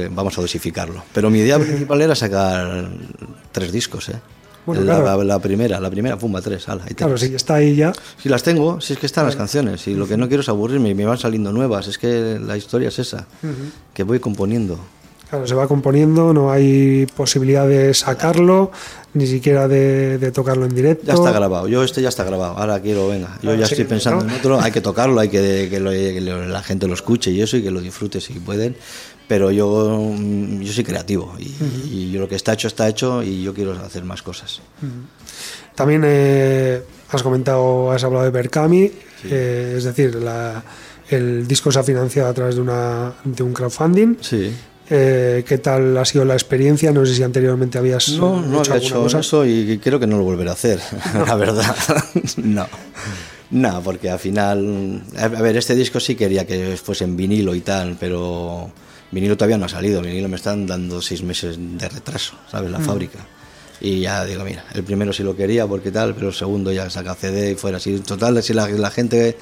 vamos 0.10 0.36
a 0.40 0.42
dosificarlo. 0.42 1.04
Pero 1.14 1.30
mi 1.30 1.38
idea 1.38 1.60
principal 1.60 2.02
era 2.02 2.16
sacar 2.16 2.90
tres 3.52 3.72
discos, 3.72 4.10
¿eh? 4.10 4.20
Bueno, 4.66 4.82
la, 4.82 5.00
claro. 5.00 5.24
la 5.24 5.38
primera, 5.38 5.80
la 5.80 5.92
primera, 5.92 6.18
pumba, 6.18 6.42
tres, 6.42 6.68
ala, 6.68 6.84
ahí 6.86 6.96
Claro, 6.96 7.14
tienes. 7.14 7.30
si 7.30 7.36
está 7.36 7.54
ahí 7.54 7.76
ya. 7.76 7.94
Si 8.18 8.30
las 8.30 8.42
tengo, 8.42 8.82
si 8.82 8.94
es 8.94 9.00
que 9.00 9.06
están 9.06 9.28
las 9.28 9.36
canciones, 9.36 9.88
y 9.88 9.94
lo 9.94 10.08
que 10.08 10.18
no 10.18 10.28
quiero 10.28 10.42
es 10.42 10.50
aburrirme, 10.50 10.90
y 10.90 10.96
me 10.96 11.06
van 11.06 11.20
saliendo 11.20 11.52
nuevas, 11.52 11.88
es 11.88 12.00
que 12.00 12.40
la 12.44 12.58
historia 12.58 12.88
es 12.88 12.98
esa, 12.98 13.28
que 13.94 14.02
voy 14.02 14.20
componiendo. 14.20 14.80
Claro, 15.30 15.48
se 15.48 15.56
va 15.56 15.68
componiendo, 15.68 16.34
no 16.34 16.52
hay 16.52 17.08
posibilidad 17.16 17.68
de 17.68 17.94
sacarlo, 17.94 18.72
ni 19.16 19.26
siquiera 19.26 19.68
de, 19.68 20.18
de 20.20 20.32
tocarlo 20.32 20.66
en 20.66 20.76
directo. 20.76 21.06
Ya 21.08 21.14
está 21.14 21.32
grabado, 21.32 21.68
yo 21.68 21.84
este 21.84 22.02
ya 22.02 22.10
está 22.10 22.24
grabado, 22.24 22.58
ahora 22.58 22.80
quiero, 22.80 23.08
venga, 23.08 23.30
yo 23.36 23.42
Claro, 23.42 23.58
ya 23.60 23.66
sí, 23.66 23.74
estoy 23.74 23.86
pensando 23.86 24.24
¿no? 24.24 24.32
en 24.32 24.38
otro, 24.40 24.62
hay 24.62 24.72
que 24.72 24.82
tocarlo, 24.82 25.20
hay 25.20 25.30
que 25.30 25.68
que, 25.70 25.80
lo- 25.80 25.90
que 25.92 26.22
lo- 26.22 26.46
la 26.46 26.62
gente 26.62 26.88
lo 26.88 26.94
escuche 26.94 27.32
y 27.32 27.42
eso, 27.42 27.58
y 27.58 27.64
que 27.64 27.72
lo 27.72 27.82
disfrute 27.82 28.22
si 28.22 28.34
pueden, 28.34 28.76
pero 29.28 29.50
yo, 29.52 30.00
mm, 30.16 30.62
yo 30.62 30.72
soy 30.72 30.84
creativo, 30.84 31.34
y, 31.40 31.56
y 31.92 32.12
yo 32.12 32.20
lo 32.22 32.28
que 32.30 32.36
está 32.36 32.54
hecho 32.54 32.68
está 32.68 32.88
hecho, 32.88 33.24
y 33.24 33.42
yo 33.42 33.54
quiero 33.54 33.72
hacer 33.74 34.04
más 34.04 34.22
cosas. 34.22 34.62
También 35.74 36.04
eh, 36.06 36.82
has 37.10 37.24
comentado, 37.24 37.92
has 37.92 38.04
hablado 38.04 38.26
de 38.26 38.32
Berkami, 38.32 38.92
eh, 39.26 39.74
es 39.78 39.84
decir, 39.86 40.16
la- 40.16 40.64
el 41.10 41.48
disco 41.48 41.72
se 41.72 41.80
ha 41.80 41.84
financiado 41.84 42.30
a 42.30 42.34
través 42.34 42.56
de, 42.56 42.62
una, 42.62 43.14
de 43.24 43.44
un 43.44 43.54
crowdfunding. 43.54 44.16
Sí. 44.22 44.52
Eh, 44.90 45.44
¿Qué 45.48 45.58
tal 45.58 45.98
ha 45.98 46.06
sido 46.06 46.26
la 46.26 46.34
experiencia? 46.36 46.92
No 46.92 47.06
sé 47.06 47.16
si 47.16 47.24
anteriormente 47.24 47.78
habías 47.78 48.10
No, 48.10 48.40
no 48.42 48.60
hecho 48.62 48.74
había 48.74 48.86
hecho 48.86 49.02
cosa. 49.02 49.20
eso 49.20 49.46
y 49.46 49.80
creo 49.80 50.00
que 50.00 50.06
no 50.08 50.18
lo 50.18 50.24
volveré 50.24 50.50
a 50.52 50.54
hacer, 50.54 50.80
la 51.28 51.36
verdad. 51.36 51.76
no. 52.38 52.68
No, 53.52 53.82
porque 53.84 54.10
al 54.10 54.20
final. 54.20 55.02
A 55.18 55.28
ver, 55.28 55.58
este 55.58 55.76
disco 55.76 56.00
sí 56.00 56.16
quería 56.16 56.46
que 56.46 56.78
fuese 56.78 57.04
en 57.04 57.16
vinilo 57.16 57.56
y 57.56 57.62
tal, 57.62 57.96
pero 58.00 58.72
vinilo 59.12 59.38
todavía 59.38 59.58
no 59.58 59.66
ha 59.66 59.70
salido. 59.70 60.02
Vinilo 60.02 60.28
me 60.30 60.36
están 60.36 60.66
dando 60.68 61.02
seis 61.02 61.24
meses 61.24 61.56
de 61.60 61.88
retraso, 61.90 62.36
¿sabes? 62.52 62.70
La 62.72 62.80
fábrica. 62.80 63.20
Y 63.82 64.00
ya 64.02 64.24
digo, 64.26 64.44
mira, 64.44 64.66
el 64.74 64.84
primero 64.84 65.12
sí 65.14 65.22
lo 65.22 65.36
quería 65.36 65.68
porque 65.68 65.92
tal, 65.92 66.16
pero 66.16 66.30
el 66.30 66.34
segundo 66.34 66.72
ya 66.72 66.90
saca 66.90 67.14
CD 67.14 67.52
y 67.52 67.56
fuera 67.56 67.78
así. 67.78 67.92
En 67.92 68.04
total, 68.04 68.42
si 68.44 68.54
la, 68.54 68.68
la 68.68 68.90
gente. 68.90 69.38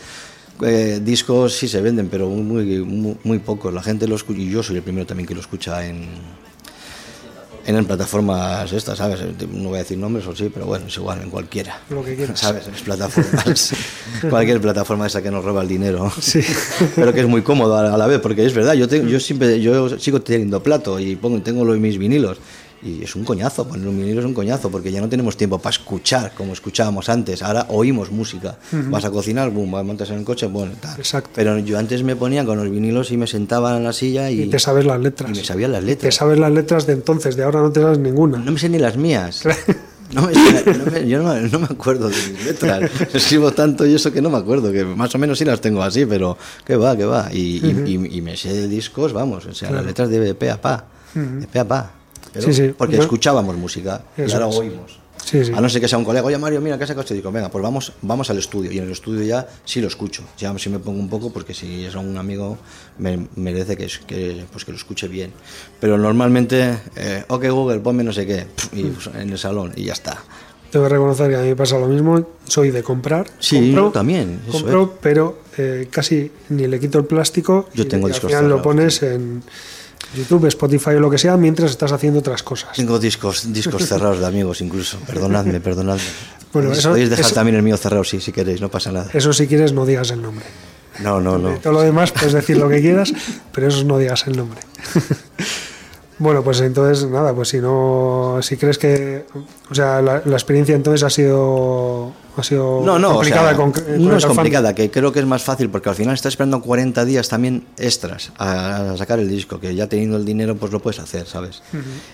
Eh, 0.62 1.00
discos 1.04 1.54
sí 1.54 1.68
se 1.68 1.82
venden, 1.82 2.08
pero 2.10 2.30
muy, 2.30 2.66
muy, 2.80 3.18
muy 3.24 3.40
pocos. 3.40 3.74
La 3.74 3.82
gente 3.82 4.08
lo 4.08 4.16
escucha, 4.16 4.40
y 4.40 4.50
yo 4.50 4.64
soy 4.64 4.78
el 4.78 4.84
primero 4.84 5.06
también 5.06 5.28
que 5.28 5.34
lo 5.34 5.42
escucha 5.42 5.86
en, 5.86 6.08
en 7.66 7.86
plataformas 7.86 8.72
estas, 8.74 8.98
¿sabes? 8.98 9.20
No 9.52 9.70
voy 9.70 9.78
a 9.78 9.80
decir 9.80 9.98
nombres 9.98 10.28
o 10.28 10.36
sí, 10.36 10.50
pero 10.54 10.66
bueno, 10.66 10.88
es 10.88 10.98
igual, 10.98 11.22
en 11.22 11.30
cualquiera. 11.30 11.80
Lo 11.90 12.04
que 12.04 12.16
quieras. 12.16 12.40
¿Sabes? 12.40 12.68
Es 12.68 12.82
plataformas. 12.82 13.74
Cualquier 14.30 14.62
plataforma 14.62 15.08
esa 15.08 15.22
que 15.22 15.32
nos 15.32 15.44
roba 15.44 15.62
el 15.62 15.68
dinero. 15.68 16.12
Sí. 16.20 16.42
Pero 16.96 17.14
que 17.14 17.22
es 17.22 17.28
muy 17.28 17.42
cómodo 17.42 17.78
a 17.78 17.84
la, 17.84 17.94
a 17.94 17.98
la 17.98 18.08
vez, 18.08 18.20
porque 18.20 18.46
es 18.46 18.54
verdad, 18.54 18.74
yo, 18.74 18.88
tengo, 18.88 19.08
yo 19.08 19.20
siempre 19.20 19.60
yo 19.62 19.98
sigo 19.98 20.22
teniendo 20.22 20.62
plato 20.62 21.00
y 21.00 21.16
pongo, 21.16 21.42
tengo 21.42 21.66
los, 21.66 21.78
mis 21.78 21.98
vinilos. 21.98 22.38
Y 22.86 23.02
es 23.04 23.16
un 23.16 23.24
coñazo, 23.24 23.66
poner 23.68 23.88
un 23.88 23.98
vinilo 23.98 24.20
es 24.20 24.26
un 24.26 24.34
coñazo, 24.34 24.70
porque 24.70 24.92
ya 24.92 25.00
no 25.00 25.08
tenemos 25.08 25.38
tiempo 25.38 25.58
para 25.58 25.72
escuchar 25.72 26.34
como 26.36 26.52
escuchábamos 26.54 27.08
antes. 27.08 27.42
Ahora 27.42 27.66
oímos 27.70 28.12
música. 28.12 28.58
Vas 28.72 29.06
a 29.06 29.12
cocinar, 29.12 29.50
boom, 29.52 29.72
vas, 29.72 29.86
montas 29.86 30.10
en 30.10 30.18
el 30.20 30.26
coche, 30.26 30.48
bueno, 30.48 30.74
tal. 30.82 30.98
Exacto. 31.00 31.30
Pero 31.34 31.58
yo 31.60 31.78
antes 31.80 32.04
me 32.04 32.16
ponía 32.16 32.44
con 32.44 32.58
los 32.58 32.70
vinilos 32.70 33.12
y 33.12 33.18
me 33.18 33.26
sentaba 33.28 33.78
en 33.78 33.84
la 33.86 33.94
silla 33.94 34.30
y, 34.30 34.42
Y 34.44 34.46
te 34.50 34.60
sabes 34.60 34.86
las 34.86 35.00
letras. 35.00 35.32
y 35.32 35.36
me 35.40 35.44
sabía 35.46 35.68
las 35.70 35.80
Te 35.82 35.86
letras. 35.88 36.16
sabes 36.16 36.38
las 36.40 36.52
letras 36.52 36.86
de 36.86 36.94
entonces, 36.94 37.36
de 37.38 37.44
ahora 37.44 37.62
no 37.62 37.72
te 37.72 37.80
sabes 37.82 38.00
ninguna. 38.00 38.40
No 38.40 38.52
me 38.52 38.60
sé 38.60 38.68
ni 38.68 38.80
las 38.80 38.98
mías. 38.98 39.44
No 40.14 40.22
me 40.28 40.34
no 40.34 40.92
me- 40.92 41.08
yo 41.08 41.24
no, 41.24 41.34
no 41.40 41.60
me 41.60 41.66
acuerdo 41.66 42.08
de 42.10 42.16
mis 42.16 42.46
letras. 42.46 42.92
Escribo 43.14 43.52
tanto 43.52 43.86
y 43.88 43.96
eso 43.96 44.12
que 44.12 44.22
no 44.22 44.30
me 44.30 44.38
acuerdo, 44.38 44.72
que 44.72 44.84
más 44.84 45.16
o 45.16 45.18
menos 45.18 45.40
sí 45.40 45.46
las 45.46 45.60
tengo 45.62 45.82
así, 45.82 46.06
pero 46.06 46.38
que 46.66 46.76
va, 46.76 46.96
que 46.98 47.06
va. 47.06 47.30
Y, 47.32 47.38
y- 47.66 47.84
y- 47.88 48.18
y 48.18 48.22
me 48.22 48.36
sé 48.38 48.68
discos, 48.68 49.14
vamos, 49.14 49.46
o 49.46 49.54
sea, 49.54 49.72
las 49.72 49.86
letras 49.86 50.10
de 50.10 50.36
pe 50.36 50.52
a 50.52 50.62
pa. 50.62 50.86
De 51.16 51.48
pe 51.48 51.60
a 51.60 51.68
pa. 51.68 51.92
Pero- 52.34 52.46
Sí, 52.48 52.54
sí. 52.54 52.74
Porque 52.78 52.96
Yo- 52.98 53.04
escuchábamos 53.04 53.56
música 53.56 54.04
y 54.18 54.30
ahora 54.32 54.50
es. 54.50 54.56
oímos. 54.58 55.00
Sí, 55.24 55.46
sí. 55.46 55.54
A 55.56 55.62
no 55.62 55.70
ser 55.70 55.80
que 55.80 55.88
sea 55.88 55.98
un 55.98 56.04
colega, 56.04 56.26
oye 56.26 56.38
Mario, 56.38 56.60
mira, 56.60 56.78
¿qué 56.78 56.86
sacado 56.86 57.02
este 57.02 57.14
disco? 57.14 57.32
Venga, 57.32 57.48
pues 57.50 57.64
vamos, 57.64 57.94
vamos 58.02 58.30
al 58.30 58.40
estudio. 58.40 58.72
Y 58.74 58.80
en 58.80 58.86
el 58.86 58.92
estudio 58.92 59.24
ya 59.24 59.48
sí 59.64 59.80
lo 59.80 59.88
escucho. 59.88 60.22
Ya 60.38 60.54
sí 60.58 60.70
me 60.70 60.80
pongo 60.80 61.00
un 61.00 61.08
poco 61.10 61.32
porque 61.32 61.54
si 61.54 61.86
es 61.86 61.96
un 61.96 62.18
amigo 62.18 62.58
me 62.98 63.28
merece 63.38 63.78
que, 63.78 63.86
es- 63.86 64.00
que, 64.00 64.44
pues 64.52 64.66
que 64.66 64.72
lo 64.72 64.78
escuche 64.78 65.08
bien. 65.08 65.32
Pero 65.80 65.98
normalmente, 65.98 66.78
eh, 66.98 67.24
ok 67.30 67.46
Google, 67.50 67.80
ponme 67.80 68.04
no 68.04 68.12
sé 68.12 68.26
qué, 68.28 68.48
y, 68.74 68.84
pues, 68.86 69.08
en 69.16 69.30
el 69.30 69.38
salón 69.38 69.72
y 69.78 69.86
ya 69.86 69.94
está. 69.94 70.18
Tengo 70.72 70.86
que 70.88 70.90
reconocer 70.94 71.30
que 71.30 71.36
a 71.38 71.42
mí 71.42 71.50
me 71.50 71.56
pasa 71.56 71.78
lo 71.80 71.88
mismo. 71.88 72.28
Soy 72.46 72.72
de 72.72 72.82
comprar. 72.84 73.28
Sí, 73.40 73.58
compro, 73.58 73.86
yo 73.86 73.92
también, 73.92 74.42
Compro, 74.52 74.98
pero 75.00 75.40
eh, 75.58 75.88
casi 75.90 76.32
ni 76.50 76.68
le 76.68 76.80
quito 76.80 76.98
el 76.98 77.06
plástico. 77.06 77.70
Yo 77.76 77.84
y- 77.84 77.88
tengo 77.88 78.10
y 78.10 78.12
al 78.12 78.20
final 78.20 78.50
lo 78.50 78.62
pones 78.62 79.02
en 79.04 79.44
YouTube, 80.16 80.46
Spotify 80.48 80.92
o 80.92 81.00
lo 81.00 81.10
que 81.10 81.18
sea 81.18 81.36
mientras 81.38 81.72
estás 81.72 81.92
haciendo 81.92 82.20
otras 82.20 82.44
cosas. 82.44 82.74
Tengo 82.76 83.00
discos, 83.00 83.52
discos 83.54 83.86
cerrados 83.88 84.20
de 84.20 84.26
amigos 84.28 84.62
incluso. 84.62 84.98
Perdonadme, 85.08 85.60
perdonadme. 85.60 86.02
Bueno, 86.54 86.68
podéis, 86.70 86.80
eso- 86.80 86.90
podéis 86.90 87.10
dejar 87.10 87.26
eso- 87.26 87.36
también 87.36 87.56
el 87.56 87.64
mío 87.64 87.78
cerrado 87.78 88.04
si, 88.04 88.22
si 88.22 88.32
queréis, 88.32 88.62
no 88.62 88.70
pasa 88.70 88.92
nada. 88.92 89.10
Eso 89.14 89.34
si 89.34 89.48
quieres 89.48 89.74
no 89.74 89.86
digas 89.86 90.12
el 90.12 90.22
nombre. 90.22 90.46
No, 91.00 91.20
no, 91.20 91.38
no. 91.40 91.56
Todo 91.58 91.74
lo 91.74 91.82
demás 91.82 92.12
puedes 92.12 92.34
decir 92.34 92.58
lo 92.58 92.70
que 92.70 92.80
quieras, 92.80 93.12
pero 93.52 93.68
eso 93.68 93.84
no 93.84 93.98
digas 93.98 94.28
el 94.28 94.38
nombre. 94.38 94.60
bueno, 96.20 96.44
pues 96.44 96.62
entonces 96.62 97.10
nada, 97.10 97.34
pues 97.34 97.50
si 97.50 97.58
no, 97.58 98.38
si 98.42 98.58
crees 98.58 98.78
que, 98.78 99.26
o 99.70 99.74
sea, 99.76 100.02
la, 100.02 100.22
la 100.24 100.36
experiencia 100.36 100.76
entonces 100.76 101.04
ha 101.04 101.10
sido, 101.10 102.14
ha 102.36 102.44
sido 102.44 102.82
No, 102.84 102.98
no, 102.98 103.10
o 103.10 103.14
complicada 103.16 103.50
sea, 103.50 103.58
con, 103.58 103.72
con 103.72 103.84
no 103.84 104.18
es 104.18 104.26
complicada, 104.26 104.74
que 104.76 104.90
creo 104.90 105.12
que 105.12 105.20
es 105.20 105.26
más 105.26 105.44
fácil 105.44 105.70
porque 105.70 105.90
al 105.90 105.96
final 105.96 106.14
estás 106.16 106.34
esperando 106.34 106.62
40 106.62 107.06
días 107.06 107.30
también 107.30 107.66
extras 107.78 108.32
a, 108.38 108.92
a 108.92 108.98
sacar 108.98 109.20
el 109.20 109.30
disco, 109.30 109.60
que 109.60 109.74
ya 109.76 109.88
teniendo 109.88 110.18
el 110.18 110.26
dinero 110.26 110.56
pues 110.56 110.72
lo 110.72 110.80
puedes 110.80 111.00
hacer, 111.00 111.28
¿sabes? 111.28 111.62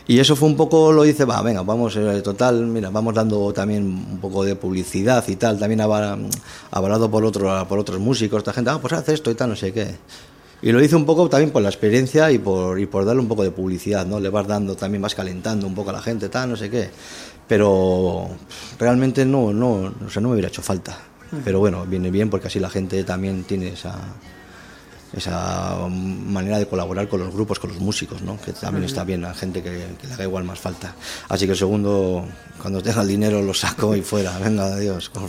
Y 0.08 0.20
eso 0.20 0.36
fue 0.36 0.48
un 0.50 0.58
poco, 0.58 0.92
lo 0.92 1.04
dice, 1.04 1.26
va, 1.26 1.42
venga, 1.42 1.62
vamos, 1.64 1.96
eh, 1.96 2.22
total, 2.22 2.66
mira, 2.68 2.90
vamos 2.90 3.14
dando 3.16 3.52
también 3.54 3.84
un 3.84 4.18
poco 4.20 4.44
de 4.44 4.56
publicidad 4.56 5.24
y 5.28 5.36
tal, 5.38 5.58
también 5.60 5.82
avala- 5.82 6.18
avalado 6.72 7.10
por, 7.10 7.24
otro, 7.26 7.66
por 7.68 7.80
otros 7.80 8.00
músicos, 8.00 8.40
esta 8.40 8.54
gente, 8.54 8.70
ah, 8.72 8.80
pues 8.82 8.94
haz 8.94 9.08
esto 9.10 9.32
y 9.32 9.36
tal, 9.36 9.50
no 9.50 9.56
sé 9.56 9.72
qué. 9.72 9.96
Y 10.62 10.74
lo 10.74 10.84
hice 10.84 10.98
un 10.98 11.06
poco 11.06 11.30
también 11.30 11.52
por 11.52 11.62
la 11.62 11.70
experiencia 11.70 12.30
y 12.34 12.38
por, 12.38 12.78
y 12.82 12.86
por 12.86 13.06
darle 13.06 13.22
un 13.22 13.30
poco 13.30 13.44
de 13.44 13.52
publicidad, 13.52 14.06
¿no? 14.06 14.20
Le 14.20 14.28
vas 14.28 14.46
dando 14.46 14.76
también, 14.76 15.02
vas 15.02 15.16
calentando 15.16 15.66
un 15.66 15.74
poco 15.74 15.92
a 15.92 15.94
la 15.94 16.02
gente, 16.02 16.28
tal, 16.28 16.50
no 16.50 16.58
sé 16.58 16.70
qué. 16.70 16.90
Pero 17.50 18.30
realmente 18.78 19.26
no, 19.26 19.52
no, 19.52 19.92
o 20.06 20.10
sea, 20.10 20.22
no 20.22 20.30
me 20.30 20.36
hubiera 20.36 20.48
hecho 20.48 20.62
falta. 20.62 20.98
Pero 21.44 21.60
bueno, 21.60 21.86
viene 21.86 22.10
bien 22.10 22.30
porque 22.30 22.48
así 22.48 22.60
la 22.60 22.70
gente 22.70 23.04
también 23.04 23.44
tiene 23.44 23.70
esa, 23.70 24.00
esa 25.14 25.88
manera 25.90 26.58
de 26.60 26.68
colaborar 26.68 27.08
con 27.08 27.20
los 27.20 27.34
grupos, 27.34 27.60
con 27.60 27.72
los 27.72 27.80
músicos, 27.80 28.22
¿no? 28.22 28.40
Que 28.40 28.54
también 28.54 28.84
está 28.84 29.04
bien 29.04 29.26
a 29.26 29.34
gente 29.34 29.62
que, 29.62 29.88
que 30.00 30.08
le 30.08 30.14
haga 30.14 30.24
igual 30.24 30.44
más 30.44 30.60
falta. 30.60 30.96
Así 31.28 31.46
que 31.46 31.52
el 31.52 31.58
segundo, 31.58 32.26
cuando 32.62 32.82
tenga 32.82 33.02
el 33.02 33.08
dinero 33.08 33.42
lo 33.42 33.54
saco 33.54 33.96
y 33.96 34.02
fuera. 34.02 34.38
Venga, 34.40 34.66
adiós, 34.66 35.12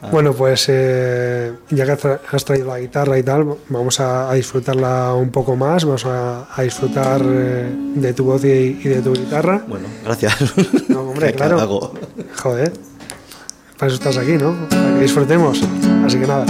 crowdfunding. 0.00 0.10
Bueno, 0.12 0.32
pues 0.32 0.66
eh, 0.68 1.52
ya 1.70 1.84
que 1.84 2.18
has 2.32 2.44
traído 2.44 2.66
la 2.68 2.78
guitarra 2.80 3.18
y 3.18 3.22
tal, 3.22 3.56
vamos 3.68 4.00
a, 4.00 4.30
a 4.30 4.34
disfrutarla 4.34 5.14
un 5.14 5.30
poco 5.30 5.56
más, 5.56 5.84
vamos 5.84 6.04
a, 6.06 6.46
a 6.54 6.62
disfrutar 6.62 7.22
eh, 7.24 7.68
de 7.94 8.12
tu 8.14 8.24
voz 8.24 8.42
y, 8.44 8.48
y 8.82 8.88
de 8.88 9.02
tu 9.02 9.12
guitarra. 9.12 9.62
Bueno, 9.68 9.86
gracias. 10.04 10.34
No, 10.88 11.00
hombre, 11.02 11.26
¿Qué 11.30 11.34
claro. 11.34 11.60
hago? 11.60 11.92
Joder, 12.42 12.72
para 13.78 13.86
eso 13.92 13.96
estás 13.96 14.16
aquí, 14.16 14.32
¿no? 14.32 14.54
Para 14.68 14.94
que 14.94 15.00
disfrutemos. 15.02 15.60
Así 16.04 16.18
que 16.18 16.26
nada. 16.26 16.44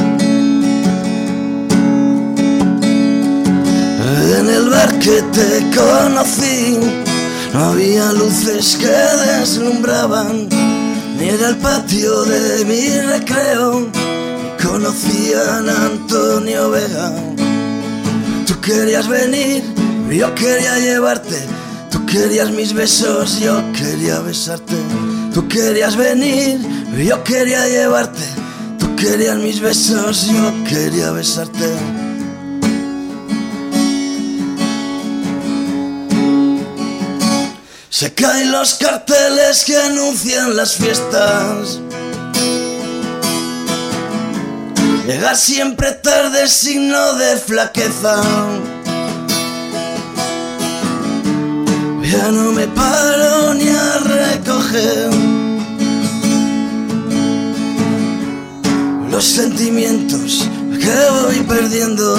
En 4.38 4.48
el 4.48 4.70
bar 4.70 4.98
que 5.00 5.22
te 5.32 5.76
conocí 5.76 6.78
no 7.52 7.64
había 7.70 8.12
luces 8.12 8.76
que 8.76 8.86
deslumbraban, 8.86 10.48
era 11.28 11.48
el 11.50 11.56
patio 11.56 12.24
de 12.24 12.64
mi 12.64 12.88
recreo. 12.88 13.88
Conocían 14.62 15.68
a 15.68 15.86
Antonio 15.86 16.70
Vega. 16.70 17.12
Tú 18.46 18.60
querías 18.60 19.08
venir, 19.08 19.62
yo 20.10 20.34
quería 20.34 20.78
llevarte. 20.78 21.38
Tú 21.90 22.04
querías 22.06 22.50
mis 22.50 22.72
besos, 22.72 23.40
yo 23.40 23.62
quería 23.72 24.20
besarte. 24.20 24.76
Tú 25.34 25.46
querías 25.48 25.96
venir, 25.96 26.58
yo 26.96 27.22
quería 27.24 27.66
llevarte. 27.68 28.22
Tú 28.78 28.96
querías 28.96 29.36
mis 29.38 29.60
besos, 29.60 30.26
yo 30.26 30.64
quería 30.64 31.10
besarte. 31.10 32.09
Se 38.00 38.14
caen 38.14 38.50
los 38.50 38.76
carteles 38.76 39.62
que 39.62 39.76
anuncian 39.76 40.56
las 40.56 40.74
fiestas. 40.76 41.80
Llegar 45.06 45.36
siempre 45.36 45.92
tarde 45.92 46.48
signo 46.48 47.16
de 47.16 47.36
flaqueza. 47.36 48.22
Ya 52.02 52.28
no 52.30 52.52
me 52.52 52.66
paro 52.68 53.52
ni 53.52 53.68
a 53.68 53.98
recoger 53.98 55.10
los 59.10 59.24
sentimientos 59.26 60.48
que 60.80 61.10
voy 61.22 61.40
perdiendo. 61.46 62.16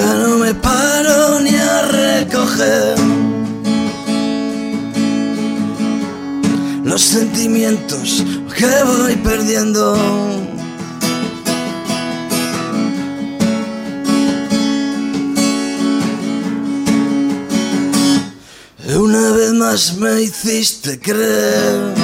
Ya 0.00 0.14
no 0.14 0.38
me 0.38 0.54
paro 0.54 1.40
ni 1.40 1.54
a 1.54 1.82
recoger 1.82 2.96
los 6.84 7.02
sentimientos 7.02 8.24
que 8.56 8.70
voy 8.82 9.16
perdiendo. 9.16 9.94
Una 18.96 19.32
vez 19.32 19.52
más 19.52 19.98
me 19.98 20.22
hiciste 20.22 20.98
creer 20.98 21.94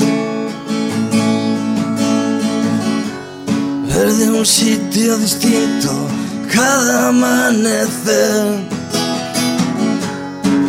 Ver 3.88 4.13
de 4.13 4.32
un 4.32 4.45
sitio 4.45 5.17
distinto 5.17 6.07
cada 6.51 7.09
amanecer. 7.09 8.69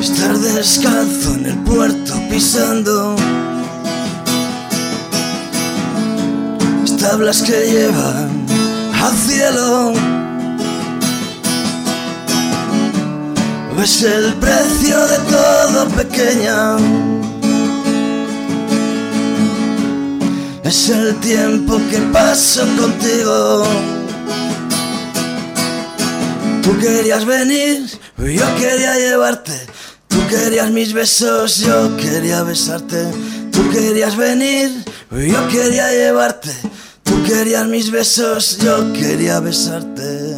Estar 0.00 0.38
descalzo 0.38 1.34
en 1.34 1.46
el 1.46 1.58
puerto 1.58 2.14
pisando. 2.30 3.16
Las 6.82 6.96
tablas 6.96 7.42
que 7.42 7.66
llevan 7.72 8.46
al 9.02 9.16
cielo 9.16 10.21
es 13.82 14.02
el 14.02 14.34
precio 14.34 15.06
de 15.08 15.18
todo 15.18 15.88
pequeña. 15.88 16.76
Es 20.62 20.88
el 20.88 21.16
tiempo 21.16 21.80
que 21.90 21.98
paso 22.12 22.62
contigo. 22.78 23.64
Tú 26.62 26.78
querías 26.78 27.24
venir, 27.24 27.86
yo 28.18 28.54
quería 28.56 28.94
llevarte. 28.96 29.58
Tú 30.06 30.18
querías 30.28 30.70
mis 30.70 30.92
besos, 30.92 31.58
yo 31.58 31.96
quería 31.96 32.44
besarte. 32.44 33.04
Tú 33.50 33.68
querías 33.70 34.16
venir, 34.16 34.70
yo 35.10 35.48
quería 35.48 35.90
llevarte. 35.90 36.52
Tú 37.02 37.20
querías 37.24 37.66
mis 37.66 37.90
besos, 37.90 38.58
yo 38.58 38.92
quería 38.92 39.40
besarte. 39.40 40.31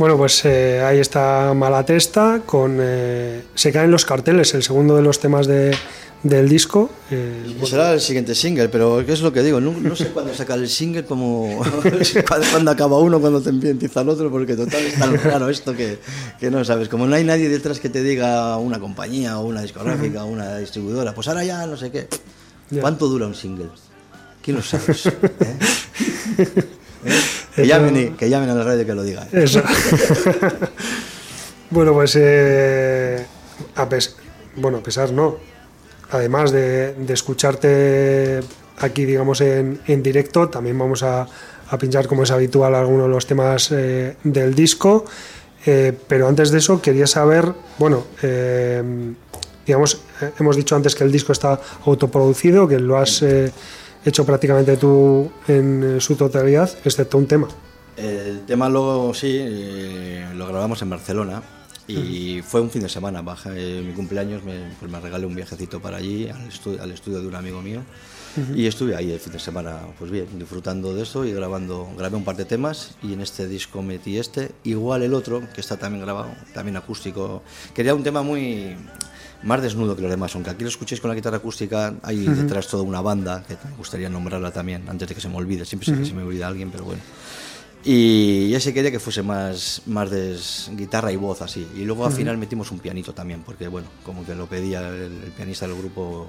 Bueno, 0.00 0.16
pues 0.16 0.42
eh, 0.46 0.80
ahí 0.80 0.98
está 0.98 1.52
Malatesta 1.52 2.40
con 2.46 2.78
eh, 2.80 3.42
Se 3.54 3.70
caen 3.70 3.90
los 3.90 4.06
carteles, 4.06 4.54
el 4.54 4.62
segundo 4.62 4.96
de 4.96 5.02
los 5.02 5.20
temas 5.20 5.46
de, 5.46 5.76
del 6.22 6.48
disco. 6.48 6.88
Eh, 7.10 7.42
bueno, 7.48 7.66
Será 7.66 7.92
el 7.92 8.00
siguiente 8.00 8.34
single, 8.34 8.70
pero 8.70 9.04
¿qué 9.04 9.12
es 9.12 9.20
lo 9.20 9.30
que 9.30 9.42
digo? 9.42 9.60
No, 9.60 9.72
no 9.72 9.94
sé 9.94 10.06
cuándo 10.06 10.32
sacar 10.32 10.58
el 10.58 10.70
single, 10.70 11.04
como 11.04 11.62
cuándo, 12.26 12.46
cuándo 12.50 12.70
acaba 12.70 12.98
uno, 12.98 13.20
cuando 13.20 13.42
te 13.42 13.50
empieza 13.50 14.00
el 14.00 14.08
otro, 14.08 14.30
porque 14.30 14.56
total 14.56 14.86
es 14.86 14.98
tan 14.98 15.18
raro 15.22 15.50
esto 15.50 15.76
que, 15.76 15.98
que 16.38 16.50
no 16.50 16.64
sabes. 16.64 16.88
Como 16.88 17.06
no 17.06 17.14
hay 17.14 17.24
nadie 17.24 17.50
detrás 17.50 17.78
que 17.78 17.90
te 17.90 18.02
diga 18.02 18.56
una 18.56 18.80
compañía 18.80 19.38
o 19.38 19.44
una 19.44 19.60
discográfica 19.60 20.24
o 20.24 20.28
una 20.28 20.56
distribuidora, 20.56 21.14
pues 21.14 21.28
ahora 21.28 21.44
ya 21.44 21.66
no 21.66 21.76
sé 21.76 21.90
qué. 21.90 22.08
¿Cuánto 22.80 23.06
dura 23.06 23.26
un 23.26 23.34
single? 23.34 23.68
¿Quién 24.40 24.56
lo 24.56 24.62
sabe? 24.62 24.94
eh? 25.40 26.46
¿Eh? 27.04 27.20
Que, 27.62 27.66
llamen, 27.68 27.96
y- 27.96 28.08
que 28.10 28.28
llamen 28.28 28.50
a 28.50 28.54
la 28.54 28.64
radio 28.64 28.84
que 28.86 28.94
lo 28.94 29.02
digan. 29.02 29.28
Eso. 29.32 29.62
bueno, 31.70 31.92
pues 31.92 32.16
eh, 32.18 33.24
a 33.76 33.88
pes- 33.88 34.16
bueno, 34.56 34.78
a 34.78 34.82
pesar 34.82 35.12
no. 35.12 35.36
Además 36.10 36.50
de, 36.50 36.94
de 36.94 37.14
escucharte 37.14 38.40
aquí, 38.78 39.04
digamos, 39.04 39.40
en, 39.40 39.80
en 39.86 40.02
directo, 40.02 40.48
también 40.48 40.76
vamos 40.78 41.02
a, 41.04 41.26
a 41.68 41.78
pinchar, 41.78 42.08
como 42.08 42.24
es 42.24 42.30
habitual, 42.32 42.74
algunos 42.74 43.06
de 43.06 43.10
los 43.14 43.26
temas 43.26 43.70
eh, 43.70 44.16
del 44.24 44.54
disco. 44.54 45.04
Eh, 45.66 45.92
pero 46.08 46.26
antes 46.26 46.50
de 46.50 46.58
eso, 46.58 46.80
quería 46.82 47.06
saber, 47.06 47.52
bueno, 47.78 48.04
digamos, 49.66 50.00
hemos 50.38 50.56
dicho 50.56 50.74
antes 50.74 50.94
que 50.96 51.04
el 51.04 51.12
disco 51.12 51.32
está 51.32 51.60
autoproducido, 51.84 52.66
que 52.66 52.78
lo 52.80 52.96
has 52.98 53.22
hecho 54.04 54.24
prácticamente 54.24 54.76
tú 54.76 55.30
en 55.48 55.96
eh, 55.96 56.00
su 56.00 56.16
totalidad, 56.16 56.70
excepto 56.84 57.18
un 57.18 57.26
tema. 57.26 57.48
El 57.96 58.40
tema 58.46 58.68
luego 58.68 59.12
sí, 59.14 59.36
eh, 59.40 60.26
lo 60.34 60.46
grabamos 60.46 60.80
en 60.82 60.90
Barcelona 60.90 61.42
y 61.86 62.40
fue 62.42 62.60
un 62.60 62.70
fin 62.70 62.82
de 62.82 62.88
semana. 62.88 63.20
Baja, 63.20 63.50
eh, 63.54 63.82
mi 63.84 63.92
cumpleaños 63.92 64.44
me, 64.44 64.70
pues 64.78 64.90
me 64.90 65.00
regalé 65.00 65.26
un 65.26 65.34
viajecito 65.34 65.80
para 65.80 65.96
allí, 65.96 66.28
al, 66.28 66.48
estu- 66.48 66.78
al 66.80 66.92
estudio 66.92 67.20
de 67.20 67.26
un 67.26 67.34
amigo 67.34 67.60
mío. 67.62 67.82
Y 68.54 68.66
estuve 68.68 68.94
ahí 68.94 69.10
el 69.10 69.18
fin 69.18 69.32
de 69.32 69.40
semana, 69.40 69.80
pues 69.98 70.08
bien, 70.08 70.26
disfrutando 70.38 70.94
de 70.94 71.02
esto 71.02 71.24
y 71.24 71.32
grabando. 71.32 71.88
Grabé 71.98 72.16
un 72.16 72.22
par 72.22 72.36
de 72.36 72.44
temas 72.44 72.92
y 73.02 73.12
en 73.12 73.20
este 73.22 73.48
disco 73.48 73.82
metí 73.82 74.18
este. 74.18 74.52
Igual 74.62 75.02
el 75.02 75.14
otro, 75.14 75.42
que 75.52 75.60
está 75.60 75.76
también 75.76 76.04
grabado, 76.04 76.28
también 76.54 76.76
acústico. 76.76 77.42
Quería 77.74 77.92
un 77.92 78.04
tema 78.04 78.22
muy 78.22 78.76
más 79.42 79.62
desnudo 79.62 79.96
que 79.96 80.02
los 80.02 80.10
demás, 80.10 80.34
aunque 80.34 80.50
aquí 80.50 80.62
lo 80.62 80.68
escuchéis 80.68 81.00
con 81.00 81.08
la 81.08 81.14
guitarra 81.14 81.38
acústica, 81.38 81.94
hay 82.02 82.26
detrás 82.26 82.68
toda 82.68 82.82
una 82.82 83.00
banda 83.00 83.42
que 83.46 83.56
me 83.68 83.76
gustaría 83.76 84.08
nombrarla 84.08 84.50
también, 84.50 84.84
antes 84.88 85.08
de 85.08 85.14
que 85.14 85.20
se 85.20 85.28
me 85.28 85.36
olvide. 85.36 85.64
Siempre 85.64 85.86
sé 85.86 85.98
que 85.98 86.06
se 86.06 86.14
me 86.14 86.22
olvida 86.22 86.46
alguien, 86.46 86.70
pero 86.70 86.84
bueno. 86.84 87.02
Y 87.82 88.52
ese 88.54 88.74
quería 88.74 88.90
que 88.90 89.00
fuese 89.00 89.22
más, 89.22 89.80
más 89.86 90.10
de 90.10 90.38
guitarra 90.72 91.10
y 91.12 91.16
voz 91.16 91.40
así. 91.40 91.66
Y 91.74 91.84
luego 91.84 92.04
al 92.04 92.12
final 92.12 92.36
metimos 92.36 92.70
un 92.72 92.78
pianito 92.78 93.14
también, 93.14 93.42
porque 93.42 93.68
bueno, 93.68 93.88
como 94.04 94.24
que 94.26 94.34
lo 94.34 94.46
pedía 94.46 94.86
el, 94.90 95.02
el 95.24 95.32
pianista 95.34 95.66
del 95.66 95.76
grupo, 95.78 96.26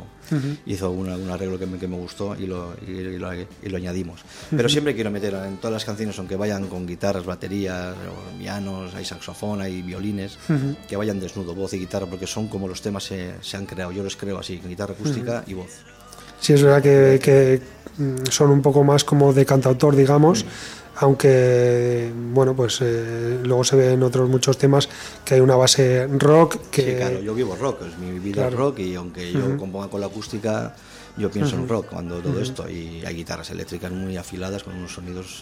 hizo 0.66 0.91
una- 0.91 1.18
un 1.18 1.30
arreglo 1.30 1.60
que 1.60 1.66
me, 1.66 1.78
que 1.78 1.89
me 1.89 1.97
gustó 1.97 2.36
y 2.39 2.45
lo, 2.47 2.74
y, 2.88 2.91
y 2.91 3.18
lo, 3.18 3.34
y 3.34 3.45
lo 3.70 3.78
añadimos. 3.78 4.22
Pero 4.49 4.70
siempre 4.70 4.95
quiero 4.95 5.12
meter 5.12 5.34
en 5.34 5.58
todas 5.58 5.74
las 5.74 5.84
canciones, 5.84 6.18
aunque 6.20 6.38
vayan 6.38 6.68
con 6.68 6.88
guitarras, 6.88 7.26
baterías, 7.26 7.95
o 7.97 8.38
pianos, 8.39 8.95
hay 8.95 9.04
saxofón, 9.04 9.60
hay 9.62 9.82
violines, 9.82 10.38
que 10.88 10.95
vayan 10.95 11.20
desnudo, 11.20 11.54
voz 11.54 11.74
y 11.74 11.80
guitarra, 11.80 12.06
porque 12.06 12.28
son 12.28 12.47
como 12.47 12.68
los 12.70 12.82
temas 12.82 13.04
se, 13.04 13.34
se 13.41 13.58
han 13.58 13.66
creado. 13.66 13.91
Yo 13.91 14.04
los 14.04 14.16
creo 14.16 14.39
así, 14.39 14.62
guitarra 14.66 14.93
acústica 14.93 15.43
y 15.47 15.54
voz. 15.54 15.70
Sí, 16.39 16.54
es 16.54 16.64
verdad 16.64 16.82
que, 16.82 17.20
que, 17.22 17.62
mm, 18.02 18.26
son 18.32 18.49
un 18.49 18.62
poco 18.64 18.84
más 18.84 19.04
como 19.04 19.32
de 19.34 19.45
cantautor, 19.45 19.95
digamos. 19.95 20.43
Aunque 21.02 22.12
bueno, 22.16 22.56
pues 22.56 22.78
eh, 22.82 23.39
luego 23.43 23.64
se 23.64 23.76
ve 23.76 23.93
en 23.93 24.04
otros 24.04 24.30
muchos 24.30 24.58
temas 24.58 24.88
que 25.26 25.34
hay 25.34 25.39
una 25.41 25.56
base 25.56 26.08
rock 26.08 26.58
que... 26.70 26.84
Sí, 26.84 26.95
claro, 26.95 27.22
yo 27.22 27.34
vivo 27.34 27.56
rock, 27.56 27.82
es 27.88 27.97
mi 27.97 28.20
vida 28.20 28.47
es 28.47 28.54
rock 28.54 28.80
y 28.80 28.93
aunque 28.93 29.32
yo 29.32 29.58
componga 29.58 29.88
con 29.88 29.99
la 29.99 30.08
acústica, 30.08 30.76
yo 31.18 31.32
pienso 31.32 31.56
en 31.56 31.68
rock 31.68 31.88
cuando 31.88 32.20
todo 32.20 32.39
esto 32.39 32.70
y 32.70 33.04
hay 33.04 33.16
guitarras 33.16 33.49
eléctricas 33.49 33.91
muy 33.91 34.16
afiladas 34.16 34.64
con 34.64 34.76
unos 34.76 34.93
sonidos 34.93 35.41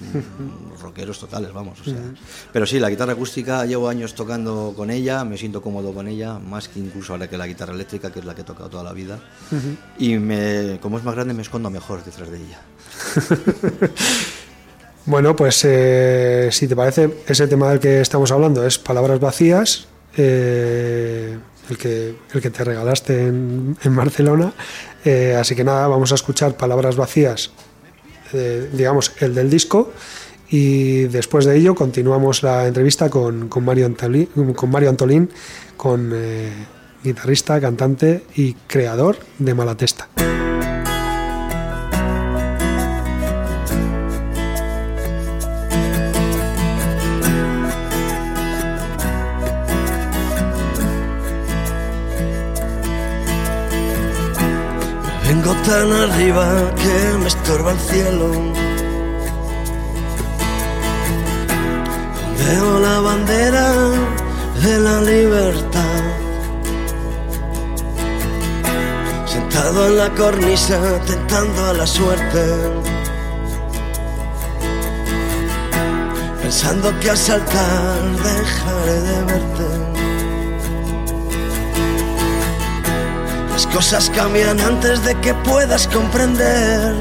rockeros 0.81 1.19
totales, 1.19 1.51
vamos. 1.51 1.81
O 1.81 1.83
sea. 1.83 1.99
Pero 2.53 2.65
sí, 2.65 2.79
la 2.79 2.89
guitarra 2.89 3.11
acústica 3.11 3.65
llevo 3.65 3.89
años 3.89 4.15
tocando 4.15 4.73
con 4.77 4.89
ella, 4.89 5.25
me 5.25 5.37
siento 5.37 5.61
cómodo 5.61 5.93
con 5.93 6.07
ella, 6.07 6.39
más 6.39 6.69
que 6.69 6.79
incluso 6.79 7.11
ahora 7.11 7.29
que 7.29 7.37
la 7.37 7.47
guitarra 7.47 7.73
eléctrica, 7.73 8.13
que 8.13 8.19
es 8.19 8.25
la 8.25 8.33
que 8.33 8.41
he 8.41 8.45
tocado 8.45 8.69
toda 8.69 8.83
la 8.83 8.93
vida. 8.93 9.19
Y 9.97 10.17
me, 10.17 10.79
como 10.81 10.97
es 10.97 11.03
más 11.03 11.15
grande 11.15 11.33
me 11.33 11.41
escondo 11.41 11.69
mejor 11.69 12.01
detrás 12.05 12.29
de 12.31 12.37
ella. 12.37 12.61
Bueno, 15.09 15.35
pues 15.35 15.65
eh, 15.65 16.49
si 16.51 16.67
te 16.67 16.75
parece, 16.75 17.09
ese 17.25 17.47
tema 17.47 17.67
del 17.71 17.79
que 17.79 17.99
estamos 17.99 18.31
hablando 18.31 18.63
es 18.63 18.77
Palabras 18.77 19.19
Vacías, 19.19 19.87
eh, 20.15 21.35
el, 21.67 21.77
que, 21.79 22.13
el 22.31 22.39
que 22.39 22.51
te 22.51 22.63
regalaste 22.63 23.25
en, 23.25 23.75
en 23.81 23.95
Barcelona. 23.95 24.53
Eh, 25.03 25.35
así 25.35 25.55
que 25.55 25.63
nada, 25.63 25.87
vamos 25.87 26.11
a 26.11 26.15
escuchar 26.15 26.55
Palabras 26.57 26.95
Vacías, 26.95 27.49
digamos, 28.71 29.13
el 29.19 29.33
del 29.33 29.49
disco. 29.49 29.91
Y 30.51 31.05
después 31.05 31.45
de 31.45 31.57
ello 31.57 31.73
continuamos 31.73 32.43
la 32.43 32.67
entrevista 32.67 33.09
con, 33.09 33.49
con, 33.49 33.65
Mario, 33.65 33.87
Antolín, 33.87 34.27
con 34.55 34.69
Mario 34.69 34.89
Antolín, 34.89 35.31
con 35.75 36.13
guitarrista, 37.03 37.59
cantante 37.59 38.25
y 38.35 38.53
creador 38.67 39.17
de 39.39 39.55
Malatesta. 39.55 40.07
Tan 55.69 55.91
arriba 55.93 56.47
que 56.81 56.95
me 57.21 57.27
estorba 57.27 57.71
el 57.73 57.79
cielo. 57.79 58.27
Veo 62.39 62.79
la 62.79 62.99
bandera 63.07 63.67
de 64.63 64.79
la 64.79 65.01
libertad. 65.01 66.03
Sentado 69.25 69.87
en 69.89 69.97
la 69.97 70.09
cornisa, 70.21 70.79
tentando 71.05 71.65
a 71.65 71.73
la 71.73 71.85
suerte. 71.85 72.43
Pensando 76.41 76.87
que 76.99 77.09
al 77.11 77.17
saltar 77.17 78.01
dejaré 78.27 78.97
de 79.07 79.17
verte. 79.29 79.88
Cosas 83.73 84.09
cambian 84.09 84.59
antes 84.59 85.03
de 85.03 85.15
que 85.21 85.33
puedas 85.33 85.87
comprender. 85.87 86.95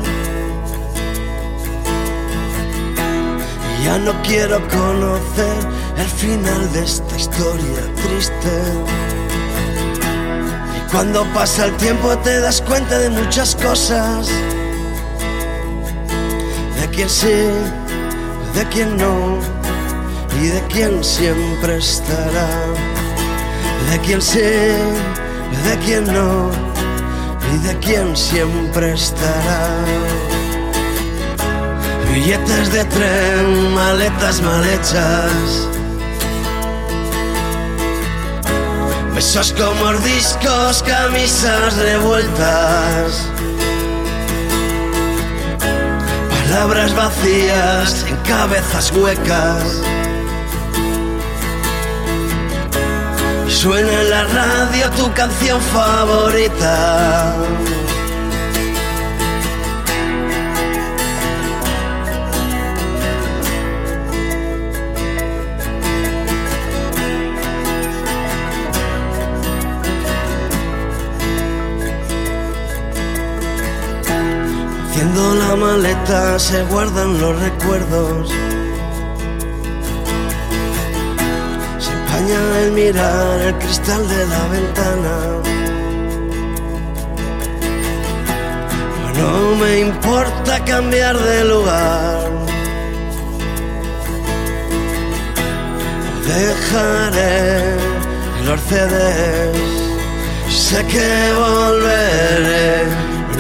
Ya 3.85 3.99
no 3.99 4.13
quiero 4.23 4.61
conocer 4.69 5.59
el 5.97 6.07
final 6.07 6.73
de 6.73 6.85
esta 6.85 7.17
historia 7.17 7.81
triste. 8.03 8.63
Y 10.77 10.91
cuando 10.91 11.25
pasa 11.33 11.67
el 11.67 11.77
tiempo 11.77 12.17
te 12.19 12.41
das 12.41 12.61
cuenta 12.61 12.99
de 12.99 13.11
muchas 13.11 13.55
cosas. 13.57 14.29
De 16.81 16.89
quién 16.95 17.09
sí, 17.09 17.39
de 18.55 18.65
quién 18.71 18.97
no. 18.97 19.39
Y 20.43 20.49
de 20.49 20.63
quién 20.69 21.03
siempre 21.03 21.79
estará. 21.79 22.49
De 23.91 23.99
quién 24.01 24.21
sí 24.21 25.18
de 25.65 25.79
quien 25.79 26.05
no 26.05 26.51
y 27.55 27.59
de 27.67 27.79
quien 27.79 28.17
siempre 28.17 28.93
estará. 28.93 29.85
Billetes 32.13 32.73
de 32.73 32.85
tren, 32.85 33.75
maletas 33.75 34.41
mal 34.43 34.65
hechas. 34.65 35.69
Besos 39.15 39.53
como 39.53 39.93
discos, 40.01 40.83
camisas 40.83 41.77
revueltas. 41.77 43.29
Palabras 46.31 46.95
vacías 46.95 48.05
en 48.09 48.17
cabezas 48.19 48.93
huecas. 48.93 49.98
Suena 53.61 54.03
en 54.03 54.11
la 54.11 54.23
radio 54.23 54.89
tu 54.91 55.13
canción 55.15 55.61
favorita. 55.61 57.35
Haciendo 74.89 75.35
la 75.35 75.57
maleta 75.57 76.39
se 76.39 76.63
guardan 76.63 77.21
los 77.21 77.37
recuerdos 77.41 78.31
el 82.31 82.73
mirar 82.73 83.41
el 83.41 83.55
cristal 83.59 84.07
de 84.09 84.27
la 84.27 84.49
ventana. 84.49 85.15
No 89.17 89.57
me 89.57 89.81
importa 89.81 90.65
cambiar 90.65 91.19
de 91.19 91.45
lugar. 91.45 92.31
Dejaré 96.27 97.77
los 98.45 98.61
CDs. 98.61 99.59
Sé 100.49 100.85
que 100.87 101.33
volveré. 101.45 102.85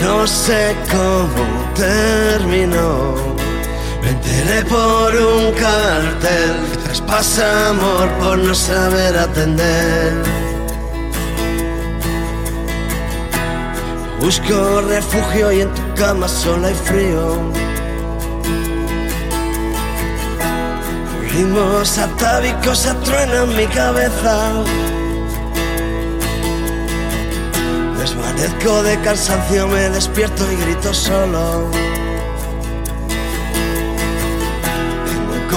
No 0.02 0.26
sé 0.26 0.74
cómo 0.90 1.44
terminó. 1.74 3.14
Me 4.02 4.10
enteré 4.10 4.64
por 4.64 5.14
un 5.14 5.52
cartel 5.52 6.67
Traspasa 7.08 7.70
amor 7.70 8.06
por 8.20 8.36
no 8.38 8.54
saber 8.54 9.16
atender. 9.16 10.12
Busco 14.20 14.82
refugio 14.82 15.50
y 15.52 15.62
en 15.62 15.72
tu 15.72 15.94
cama 15.94 16.28
solo 16.28 16.66
hay 16.66 16.74
frío. 16.74 17.50
Ritmos 21.32 21.96
atávicos 21.96 22.86
atruenan 22.86 23.56
mi 23.56 23.66
cabeza. 23.68 24.52
Desvanezco 27.98 28.82
de 28.82 29.00
cansancio, 29.00 29.66
me 29.66 29.88
despierto 29.88 30.44
y 30.52 30.56
grito 30.56 30.92
solo. 30.92 31.87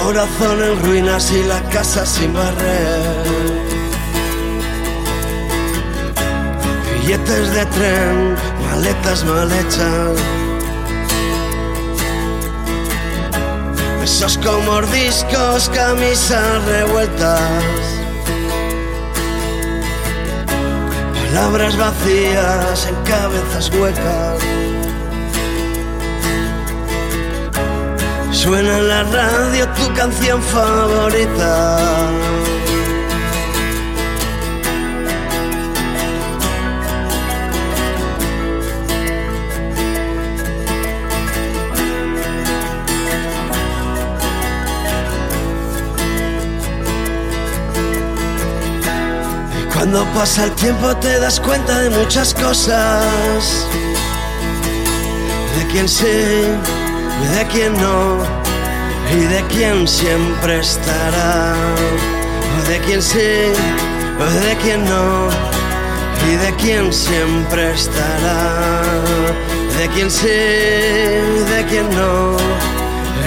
Corazón 0.04 0.62
en 0.62 0.82
ruinas 0.82 1.30
y 1.32 1.42
la 1.44 1.60
casa 1.70 2.04
sin 2.04 2.32
barrer. 2.32 3.22
Billetes 7.00 7.54
de 7.54 7.66
tren, 7.66 8.34
maletas 8.66 9.24
mal 9.24 9.50
hechas. 9.52 10.18
Besos 14.00 14.38
como 14.38 14.82
discos, 14.82 15.70
camisas 15.70 16.64
revueltas. 16.64 17.40
Palabras 21.14 21.76
vacías 21.76 22.88
en 22.88 22.96
cabezas 23.04 23.70
huecas. 23.70 24.71
Suena 28.32 28.78
en 28.78 28.88
la 28.88 29.02
radio 29.04 29.68
tu 29.68 29.94
canción 29.94 30.42
favorita. 30.42 31.78
Cuando 49.72 50.04
pasa 50.14 50.44
el 50.44 50.52
tiempo 50.52 50.96
te 50.96 51.18
das 51.20 51.38
cuenta 51.38 51.80
de 51.80 51.90
muchas 51.90 52.32
cosas. 52.34 53.66
De 55.58 55.66
quién 55.70 55.88
sí 57.22 57.28
de 57.38 57.46
quién 57.46 57.72
no 57.74 58.18
y 59.12 59.24
de 59.24 59.42
quien 59.48 59.86
siempre 59.86 60.60
estará, 60.60 61.54
de 62.68 62.78
quien 62.80 63.02
sí, 63.02 63.18
de 63.18 64.56
quien 64.62 64.84
no, 64.84 65.28
y 66.30 66.36
de 66.36 66.54
quien 66.56 66.92
siempre 66.92 67.72
estará, 67.72 68.82
de 69.78 69.88
quien 69.88 70.10
sí, 70.10 70.28
de 70.28 71.66
quien 71.68 71.90
no, 71.90 72.36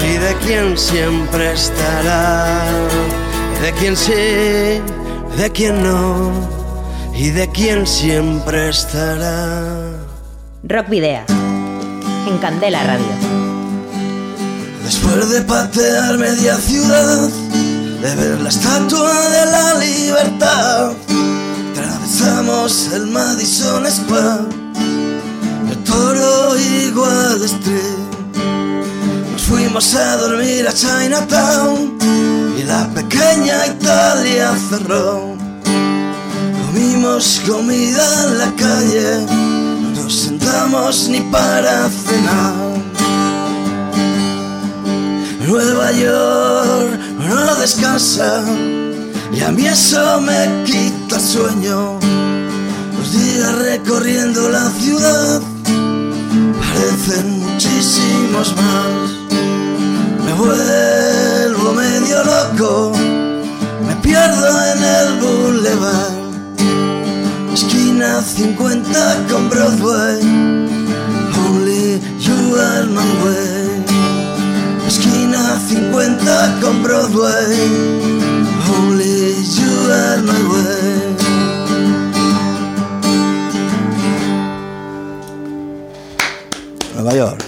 y 0.03 0.17
de 0.17 0.33
quien 0.45 0.77
siempre 0.77 1.51
estará, 1.53 2.63
de 3.61 3.71
quien 3.73 3.95
sí, 3.95 4.81
de 5.37 5.51
quien 5.53 5.83
no, 5.83 6.31
y 7.13 7.29
de 7.29 7.47
quien 7.49 7.85
siempre 7.85 8.69
estará. 8.69 9.91
Rock 10.63 10.89
Video. 10.89 11.21
En 12.27 12.37
Candela 12.39 12.83
Radio. 12.83 13.44
Después 15.05 15.29
de 15.29 15.41
patear 15.41 16.17
media 16.17 16.57
ciudad, 16.57 17.29
de 18.01 18.15
ver 18.15 18.41
la 18.41 18.49
estatua 18.49 19.13
de 19.29 19.45
la 19.51 19.73
libertad, 19.75 20.93
atravesamos 21.71 22.89
el 22.91 23.05
Madison 23.05 23.85
Square, 23.85 24.45
el 25.69 25.83
toro 25.83 26.57
igual 26.57 27.39
Street. 27.43 27.99
Nos 29.31 29.41
fuimos 29.43 29.93
a 29.93 30.17
dormir 30.17 30.67
a 30.67 30.73
Chinatown 30.73 31.97
y 32.57 32.63
la 32.63 32.89
pequeña 32.89 33.67
Italia 33.67 34.53
cerró. 34.69 35.37
Comimos 36.65 37.41
comida 37.47 38.23
en 38.23 38.37
la 38.39 38.51
calle, 38.55 39.25
no 39.27 40.01
nos 40.01 40.15
sentamos 40.15 41.07
ni 41.09 41.21
para 41.21 41.89
cenar. 41.89 42.74
Nueva 45.47 45.91
York 45.91 46.99
no 47.19 47.55
descansa 47.57 48.43
y 49.31 49.41
a 49.41 49.51
mí 49.51 49.67
eso 49.67 50.19
me 50.21 50.63
quita 50.65 51.17
el 51.17 51.21
sueño. 51.21 51.99
Los 52.97 53.11
días 53.11 53.53
recorriendo 53.59 54.49
la 54.49 54.69
ciudad 54.71 55.41
parecen 56.59 57.39
muchísimos 57.41 58.55
más. 58.55 59.11
Me 60.25 60.33
vuelvo 60.33 61.73
medio 61.73 62.23
loco, 62.23 62.93
me 63.87 63.95
pierdo 63.97 64.47
en 64.73 64.83
el 64.83 65.19
boulevard. 65.19 66.13
Esquina 67.53 68.21
50 68.21 69.27
con 69.29 69.49
Broadway, 69.49 70.21
only 71.47 72.01
you 72.19 72.55
are 72.57 72.85
my 72.87 73.64
50 75.59 76.59
con 76.61 76.83
Broadway. 76.83 77.57
Only 78.69 79.33
you 79.55 79.91
are 79.91 80.21
my 80.21 80.41
way. 80.51 81.15
Nueva 86.95 87.15
York. 87.15 87.43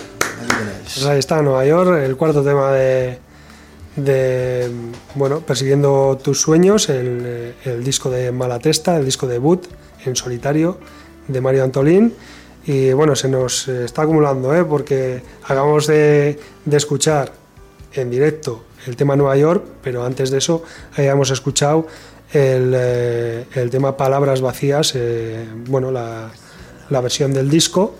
Pues 0.84 1.06
ahí 1.06 1.20
está, 1.20 1.42
Nueva 1.42 1.66
York, 1.66 2.04
el 2.04 2.16
cuarto 2.16 2.44
tema 2.44 2.72
de, 2.72 3.20
de 3.96 4.72
bueno, 5.16 5.42
Persiguiendo 5.42 6.18
tus 6.24 6.42
sueños, 6.42 6.90
el, 6.90 7.56
el 7.64 7.84
disco 7.84 8.10
de 8.10 8.32
Malatesta, 8.32 8.98
el 8.98 9.06
disco 9.06 9.28
debut 9.28 9.66
en 10.06 10.16
solitario 10.16 10.80
de 11.28 11.42
Mario 11.42 11.64
Antolín. 11.64 12.14
Y 12.66 12.92
bueno, 12.94 13.16
se 13.16 13.30
nos 13.30 13.68
está 13.68 14.02
acumulando, 14.02 14.54
¿eh? 14.54 14.66
porque 14.66 15.22
acabamos 15.44 15.88
de, 15.88 16.40
de 16.66 16.78
escuchar 16.78 17.32
en 17.98 18.10
directo 18.10 18.64
el 18.86 18.96
tema 18.96 19.16
Nueva 19.16 19.36
York, 19.38 19.64
pero 19.84 20.06
antes 20.06 20.30
de 20.32 20.38
eso 20.38 20.64
habíamos 20.96 21.30
escuchado 21.32 21.88
el, 22.32 22.74
eh, 22.76 23.46
el 23.56 23.70
tema 23.70 23.96
Palabras 23.98 24.42
Vacías, 24.42 24.94
eh, 24.96 25.46
bueno, 25.68 25.92
la, 25.92 26.30
la 26.90 27.02
versión 27.02 27.34
del 27.34 27.50
disco. 27.50 27.96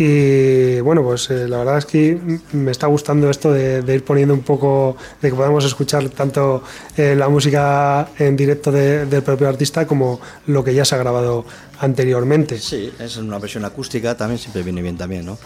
Y 0.00 0.78
bueno, 0.80 1.02
pues 1.02 1.28
eh, 1.30 1.48
la 1.48 1.58
verdad 1.58 1.78
es 1.78 1.84
que 1.86 2.16
me 2.52 2.70
está 2.70 2.86
gustando 2.86 3.28
esto 3.28 3.52
de, 3.52 3.82
de 3.82 3.94
ir 3.96 4.04
poniendo 4.04 4.32
un 4.32 4.42
poco, 4.42 4.96
de 5.20 5.28
que 5.30 5.34
podamos 5.34 5.64
escuchar 5.64 6.08
tanto 6.10 6.62
eh, 6.96 7.16
la 7.16 7.28
música 7.28 8.08
en 8.16 8.36
directo 8.36 8.70
de- 8.70 9.06
del 9.06 9.22
propio 9.24 9.48
artista 9.48 9.88
como 9.88 10.20
lo 10.46 10.62
que 10.62 10.72
ya 10.72 10.84
se 10.84 10.94
ha 10.94 10.98
grabado 10.98 11.44
anteriormente. 11.80 12.58
Sí, 12.58 12.92
es 13.00 13.16
una 13.16 13.40
versión 13.40 13.64
acústica, 13.64 14.16
también 14.16 14.38
siempre 14.38 14.62
viene 14.62 14.82
bien 14.82 14.96
también, 14.96 15.26
¿no? 15.26 15.36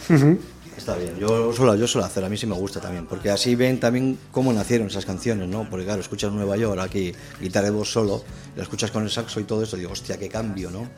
Está 0.77 0.97
bien, 0.97 1.17
yo 1.17 1.53
suelo, 1.53 1.77
yo 1.77 1.87
suelo 1.87 2.07
hacer, 2.07 2.25
a 2.25 2.29
mí 2.29 2.37
sí 2.37 2.47
me 2.47 2.55
gusta 2.55 2.81
también, 2.81 3.07
porque 3.07 3.31
así 3.31 3.55
ven 3.55 3.79
también 3.79 4.19
cómo 4.31 4.53
nacieron 4.53 4.89
esas 4.89 5.05
canciones, 5.05 5.49
¿no? 5.49 5.69
Porque 5.69 5.85
claro, 5.85 6.01
escuchas 6.01 6.33
Nueva 6.33 6.57
York 6.57 6.81
aquí, 6.81 7.13
guitarra 7.41 7.67
de 7.67 7.71
voz 7.73 7.91
solo, 7.91 8.25
la 8.57 8.63
escuchas 8.63 8.91
con 8.91 9.05
el 9.05 9.11
saxo 9.11 9.39
y 9.39 9.45
todo 9.45 9.63
esto, 9.63 9.77
digo, 9.77 9.93
hostia, 9.93 10.19
qué 10.19 10.29
cambio, 10.29 10.71
¿no? 10.71 10.89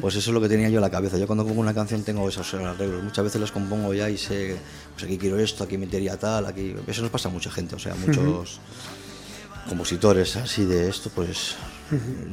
Pues 0.00 0.16
eso 0.16 0.30
es 0.30 0.34
lo 0.34 0.40
que 0.40 0.48
tenía 0.48 0.68
yo 0.68 0.76
en 0.76 0.82
la 0.82 0.90
cabeza. 0.90 1.18
Yo 1.18 1.26
cuando 1.26 1.44
compongo 1.44 1.60
una 1.62 1.74
canción 1.74 2.02
tengo 2.02 2.28
esos 2.28 2.54
arreglos, 2.54 3.02
muchas 3.02 3.24
veces 3.24 3.40
las 3.40 3.50
compongo 3.50 3.92
ya 3.94 4.08
y 4.08 4.18
sé, 4.18 4.56
pues 4.92 5.04
aquí 5.04 5.18
quiero 5.18 5.38
esto, 5.38 5.64
aquí 5.64 5.76
metería 5.76 6.16
tal, 6.18 6.46
aquí... 6.46 6.74
Eso 6.86 7.02
nos 7.02 7.10
pasa 7.10 7.28
a 7.28 7.32
mucha 7.32 7.50
gente, 7.50 7.74
o 7.74 7.78
sea, 7.78 7.94
muchos 7.94 8.60
compositores 9.68 10.36
así 10.36 10.64
de 10.64 10.88
esto, 10.88 11.10
pues 11.14 11.56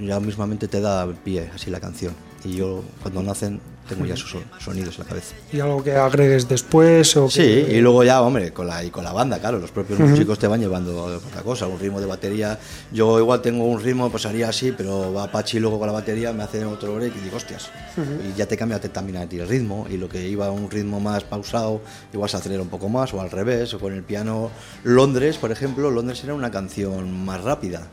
ya 0.01 0.19
mismamente 0.19 0.67
te 0.67 0.81
da 0.81 1.07
pie 1.07 1.49
así 1.55 1.69
la 1.69 1.79
canción. 1.79 2.13
Y 2.43 2.55
yo 2.55 2.83
cuando 3.01 3.23
nacen 3.23 3.59
tengo 3.89 4.05
ya 4.05 4.15
sus 4.15 4.31
son- 4.31 4.43
sonidos 4.59 4.95
en 4.97 5.03
la 5.03 5.09
cabeza. 5.09 5.35
¿Y 5.51 5.59
algo 5.59 5.83
que 5.83 5.93
agregues 5.95 6.47
después? 6.47 7.17
O 7.17 7.29
Sí, 7.29 7.39
que- 7.41 7.75
y 7.77 7.81
luego 7.81 8.03
ya, 8.03 8.21
hombre, 8.21 8.53
con 8.53 8.67
la, 8.67 8.83
y 8.83 8.89
con 8.89 9.03
la 9.03 9.11
banda, 9.11 9.39
claro, 9.39 9.59
los 9.59 9.71
propios 9.71 9.99
músicos 9.99 10.39
te 10.39 10.47
van 10.47 10.59
llevando 10.61 11.03
otra 11.05 11.41
cosa, 11.41 11.67
un 11.67 11.79
ritmo 11.79 11.99
de 11.99 12.05
batería. 12.05 12.57
Yo 12.91 13.19
igual 13.19 13.41
tengo 13.41 13.65
un 13.65 13.81
ritmo, 13.81 14.09
pues 14.09 14.25
haría 14.25 14.49
así, 14.49 14.71
pero 14.71 15.11
va 15.13 15.31
Pachi 15.31 15.59
luego 15.59 15.77
con 15.79 15.87
la 15.87 15.93
batería, 15.93 16.31
me 16.31 16.43
hace 16.43 16.63
otro 16.65 16.95
break 16.95 17.13
y 17.17 17.19
digo, 17.21 17.37
hostias. 17.37 17.69
Y 17.97 18.37
ya 18.37 18.45
te 18.45 18.55
cambia 18.55 18.79
también 18.79 19.17
a 19.17 19.25
ti 19.27 19.39
el 19.39 19.47
ritmo, 19.47 19.85
y 19.89 19.97
lo 19.97 20.07
que 20.07 20.27
iba 20.27 20.47
a 20.47 20.51
un 20.51 20.69
ritmo 20.71 20.99
más 20.99 21.23
pausado, 21.23 21.81
igual 22.13 22.29
se 22.29 22.37
acelera 22.37 22.61
un 22.61 22.69
poco 22.69 22.87
más, 22.89 23.13
o 23.13 23.19
al 23.21 23.29
revés, 23.31 23.73
o 23.73 23.79
con 23.79 23.93
el 23.93 24.03
piano. 24.03 24.51
Londres, 24.83 25.37
por 25.37 25.51
ejemplo, 25.51 25.89
Londres 25.91 26.23
era 26.23 26.33
una 26.33 26.51
canción 26.51 27.25
más 27.25 27.43
rápida, 27.43 27.87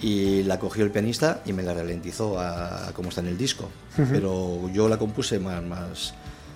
y 0.00 0.42
la 0.44 0.58
cogió 0.58 0.84
el 0.84 0.90
pianista 0.90 1.40
y 1.44 1.52
me 1.52 1.62
la 1.62 1.74
ralentizó 1.74 2.38
a, 2.38 2.88
a 2.88 2.92
como 2.92 3.08
está 3.10 3.20
en 3.20 3.28
el 3.28 3.38
disco, 3.38 3.68
pero 3.96 4.70
yo 4.72 4.88
la 4.88 4.96
compuse 4.96 5.17
más, 5.38 5.62
más, 5.64 6.14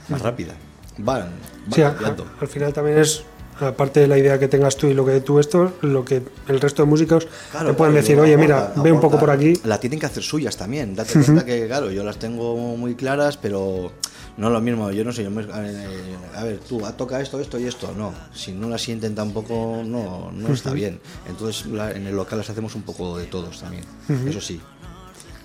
más 0.09 0.21
rápida. 0.23 0.55
Van, 0.99 1.31
van 1.67 1.73
Sí, 1.73 1.83
a- 1.83 1.95
al 2.41 2.49
final 2.49 2.73
también 2.73 2.99
es, 2.99 3.23
aparte 3.61 4.01
de 4.01 4.07
la 4.09 4.19
idea 4.19 4.39
que 4.39 4.49
tengas 4.49 4.77
tú 4.77 4.87
y 4.89 4.95
lo 4.95 5.05
que 5.07 5.21
tú 5.21 5.39
esto, 5.39 5.73
lo 5.81 6.05
que 6.05 6.23
el 6.49 6.61
resto 6.61 6.83
de 6.83 6.89
músicos 6.89 7.27
Claro, 7.51 7.69
te 7.71 7.75
pueden 7.75 7.93
claro, 7.95 8.03
decir, 8.07 8.19
oye, 8.21 8.35
aporta, 8.35 8.71
mira, 8.75 8.83
ve 8.83 8.93
un 8.93 9.01
poco 9.01 9.17
aporta. 9.17 9.21
por 9.21 9.31
aquí. 9.31 9.55
La 9.65 9.79
tienen 9.81 9.99
que 9.99 10.07
hacer 10.07 10.23
suyas 10.23 10.57
también. 10.57 10.95
Date 10.95 11.13
cuenta 11.15 11.45
que, 11.45 11.67
claro, 11.67 11.91
yo 11.91 12.05
las 12.05 12.19
tengo 12.19 12.57
muy 12.77 12.95
claras, 12.95 13.37
pero 13.39 13.93
no 14.37 14.51
lo 14.51 14.61
mismo. 14.61 14.91
Yo 14.91 15.05
no 15.05 15.13
sé, 15.13 15.25
yo 15.25 15.31
me- 15.31 15.43
eh, 15.45 16.17
a 16.37 16.45
ver, 16.45 16.59
tú, 16.59 16.85
ah, 16.85 16.93
toca 16.97 17.21
esto, 17.21 17.41
esto 17.41 17.59
y 17.59 17.67
esto. 17.67 17.93
No, 17.97 18.13
si 18.35 18.53
no 18.53 18.69
las 18.69 18.83
sienten 18.83 19.15
tampoco, 19.15 19.83
no, 19.85 20.31
no 20.33 20.53
está 20.53 20.73
bien. 20.73 21.01
Entonces, 21.29 21.67
la- 21.67 21.93
en 21.93 22.07
el 22.07 22.15
local 22.17 22.39
las 22.39 22.51
hacemos 22.51 22.75
un 22.75 22.83
poco 22.83 23.17
de 23.19 23.27
todos 23.27 23.61
también. 23.61 23.85
Eso 24.29 24.41
sí. 24.41 24.61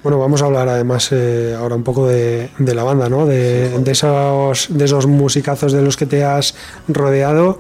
Bueno, 0.07 0.19
vamos 0.19 0.41
a 0.41 0.45
hablar 0.45 0.69
además 0.69 1.09
eh, 1.11 1.53
ahora 1.59 1.75
un 1.75 1.83
poco 1.83 2.07
de, 2.07 2.49
de 2.59 2.73
la 2.73 2.85
banda, 2.85 3.09
¿no? 3.09 3.25
De, 3.25 3.77
de 3.77 3.91
esos, 3.91 4.67
de 4.69 4.85
esos 4.85 5.05
musicazos 5.05 5.73
de 5.73 5.81
los 5.81 5.97
que 5.97 6.05
te 6.05 6.23
has 6.23 6.55
rodeado. 6.87 7.59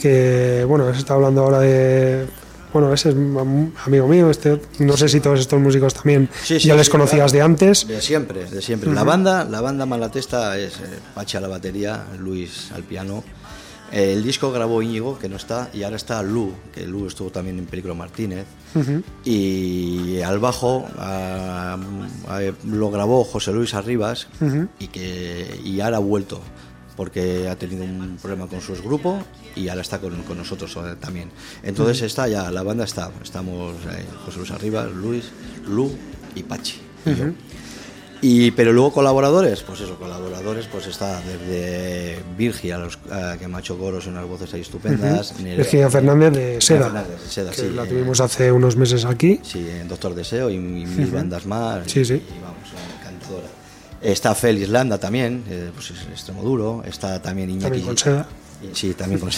Que, 0.00 0.64
bueno, 0.68 0.86
has 0.86 0.98
estado 0.98 1.16
hablando 1.18 1.42
ahora 1.42 1.58
de. 1.58 2.26
Bueno, 2.72 2.92
ese 2.94 3.08
es 3.08 3.16
am- 3.16 3.72
amigo 3.84 4.06
mío. 4.06 4.30
Este, 4.30 4.60
no 4.78 4.96
sé 4.96 5.08
si 5.08 5.18
todos 5.18 5.40
estos 5.40 5.58
músicos 5.58 5.92
también 5.94 6.28
Sí, 6.44 6.60
sí, 6.60 6.68
ya 6.68 6.76
les 6.76 6.86
sí, 6.86 6.92
conocías 6.92 7.32
claro. 7.32 7.32
de 7.32 7.42
antes. 7.42 7.88
De 7.88 8.00
siempre, 8.00 8.44
de 8.48 8.62
siempre. 8.62 8.88
La 8.92 9.02
banda, 9.02 9.42
la 9.44 9.60
banda 9.60 9.84
Malatesta 9.84 10.56
es 10.56 10.74
eh, 10.74 11.00
Pachi 11.16 11.36
a 11.38 11.40
la 11.40 11.48
batería, 11.48 12.04
Luis 12.16 12.70
al 12.76 12.84
piano. 12.84 13.24
Eh, 13.92 14.14
el 14.14 14.22
disco 14.22 14.50
grabó 14.50 14.82
Íñigo, 14.82 15.18
que 15.18 15.28
no 15.28 15.36
está, 15.36 15.68
y 15.74 15.82
ahora 15.82 15.96
está 15.96 16.22
Lu, 16.22 16.52
que 16.74 16.86
Lu 16.86 17.06
estuvo 17.06 17.30
también 17.30 17.58
en 17.58 17.66
Película 17.66 17.94
Martínez. 17.94 18.46
Y 19.24 20.20
al 20.22 20.38
bajo 20.38 20.86
lo 22.64 22.90
grabó 22.90 23.24
José 23.24 23.52
Luis 23.52 23.74
Arribas 23.74 24.28
y 24.78 24.88
que 24.88 25.60
y 25.64 25.80
ahora 25.80 25.98
ha 25.98 26.00
vuelto 26.00 26.40
porque 26.96 27.48
ha 27.48 27.56
tenido 27.56 27.84
un 27.84 28.18
problema 28.20 28.46
con 28.46 28.60
su 28.60 28.74
grupo 28.82 29.18
y 29.56 29.68
ahora 29.68 29.80
está 29.80 29.98
con, 29.98 30.22
con 30.22 30.36
nosotros 30.38 30.76
eh, 30.76 30.96
también. 31.00 31.30
Entonces 31.62 32.02
está 32.02 32.28
ya, 32.28 32.50
la 32.50 32.62
banda 32.62 32.84
está, 32.84 33.10
estamos 33.22 33.74
eh, 33.90 34.04
José 34.24 34.38
Luis 34.38 34.50
Arribas, 34.50 34.90
Luis, 34.92 35.24
Lu 35.68 35.90
y 36.34 36.42
Pachi. 36.42 36.80
y 37.06 37.14
yo. 37.14 37.24
Y, 38.24 38.52
pero 38.52 38.72
luego 38.72 38.92
colaboradores, 38.92 39.62
pues 39.62 39.80
eso, 39.80 39.96
colaboradores, 39.96 40.66
pues 40.68 40.86
está 40.86 41.20
desde 41.22 42.20
Virgia, 42.38 42.78
los, 42.78 42.96
que 42.96 43.48
me 43.48 43.56
ha 43.56 43.60
hecho 43.60 43.76
coros 43.76 44.06
y 44.06 44.10
unas 44.10 44.26
voces 44.26 44.54
ahí 44.54 44.60
estupendas. 44.60 45.34
Nerea- 45.40 45.56
Virginia 45.56 45.90
Fernández 45.90 46.32
de 46.32 46.60
Seda, 46.60 46.84
Fernández 46.84 47.20
de 47.20 47.28
Seda, 47.28 47.50
que 47.50 47.56
sí, 47.62 47.70
la 47.74 47.82
eh, 47.84 47.88
tuvimos 47.88 48.20
hace 48.20 48.52
unos 48.52 48.76
meses 48.76 49.04
aquí. 49.04 49.40
Sí, 49.42 49.68
en 49.68 49.88
Doctor 49.88 50.14
Deseo 50.14 50.48
y, 50.50 50.54
y 50.54 50.58
mil 50.58 51.10
bandas 51.10 51.46
más. 51.46 51.90
Sí, 51.90 52.04
sí. 52.04 52.14
Y 52.14 52.40
vamos, 52.42 52.68
encantadora. 53.00 53.46
Está 54.00 54.34
Félix 54.36 54.68
Landa 54.68 54.98
también, 54.98 55.42
eh, 55.50 55.70
pues 55.74 55.90
es 55.90 56.02
extremo 56.02 56.42
duro. 56.42 56.82
Está 56.86 57.20
también 57.20 57.50
Iñaki, 57.50 57.62
También 57.64 57.86
con 57.86 57.98
Seda. 57.98 58.26
Sí, 58.72 58.94
también 58.94 59.20
con 59.20 59.30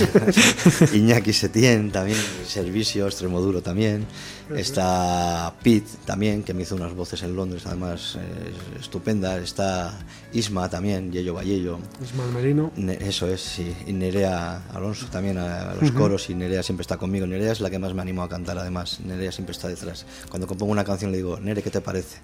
Iñaki 0.93 1.33
Setién, 1.33 1.91
también, 1.91 2.18
Servicio, 2.47 3.07
Extremoduro 3.07 3.62
también. 3.62 4.07
Está 4.55 5.55
Pete 5.62 5.89
también, 6.05 6.43
que 6.43 6.53
me 6.53 6.62
hizo 6.62 6.75
unas 6.75 6.93
voces 6.95 7.22
en 7.22 7.35
Londres, 7.35 7.62
además 7.66 8.16
eh, 8.18 8.53
estupendas. 8.81 9.43
Está 9.43 9.99
Isma 10.33 10.68
también, 10.68 11.11
Yello 11.11 11.35
Vallello. 11.35 11.79
Ismael 12.03 12.31
Merino. 12.33 12.70
Ne- 12.77 12.99
Eso 13.01 13.27
es, 13.29 13.41
sí. 13.41 13.75
Y 13.87 13.93
Nerea 13.93 14.62
Alonso 14.75 15.07
también 15.07 15.39
a, 15.39 15.70
a 15.70 15.75
los 15.77 15.91
coros 15.93 16.29
y 16.29 16.35
Nerea 16.35 16.62
siempre 16.62 16.83
está 16.83 16.97
conmigo. 16.99 17.27
Nerea 17.27 17.53
es 17.53 17.61
la 17.61 17.70
que 17.70 17.79
más 17.79 17.95
me 17.95 18.03
animó 18.03 18.22
a 18.22 18.29
cantar 18.29 18.59
además. 18.59 19.01
Nerea 19.01 19.33
siempre 19.33 19.53
está 19.53 19.68
detrás. 19.68 20.05
Cuando 20.29 20.47
compongo 20.47 20.72
una 20.72 20.85
canción 20.85 21.11
le 21.11 21.16
digo, 21.18 21.41
Nere, 21.41 21.62
¿qué 21.62 21.70
te 21.70 21.81
parece? 21.81 22.18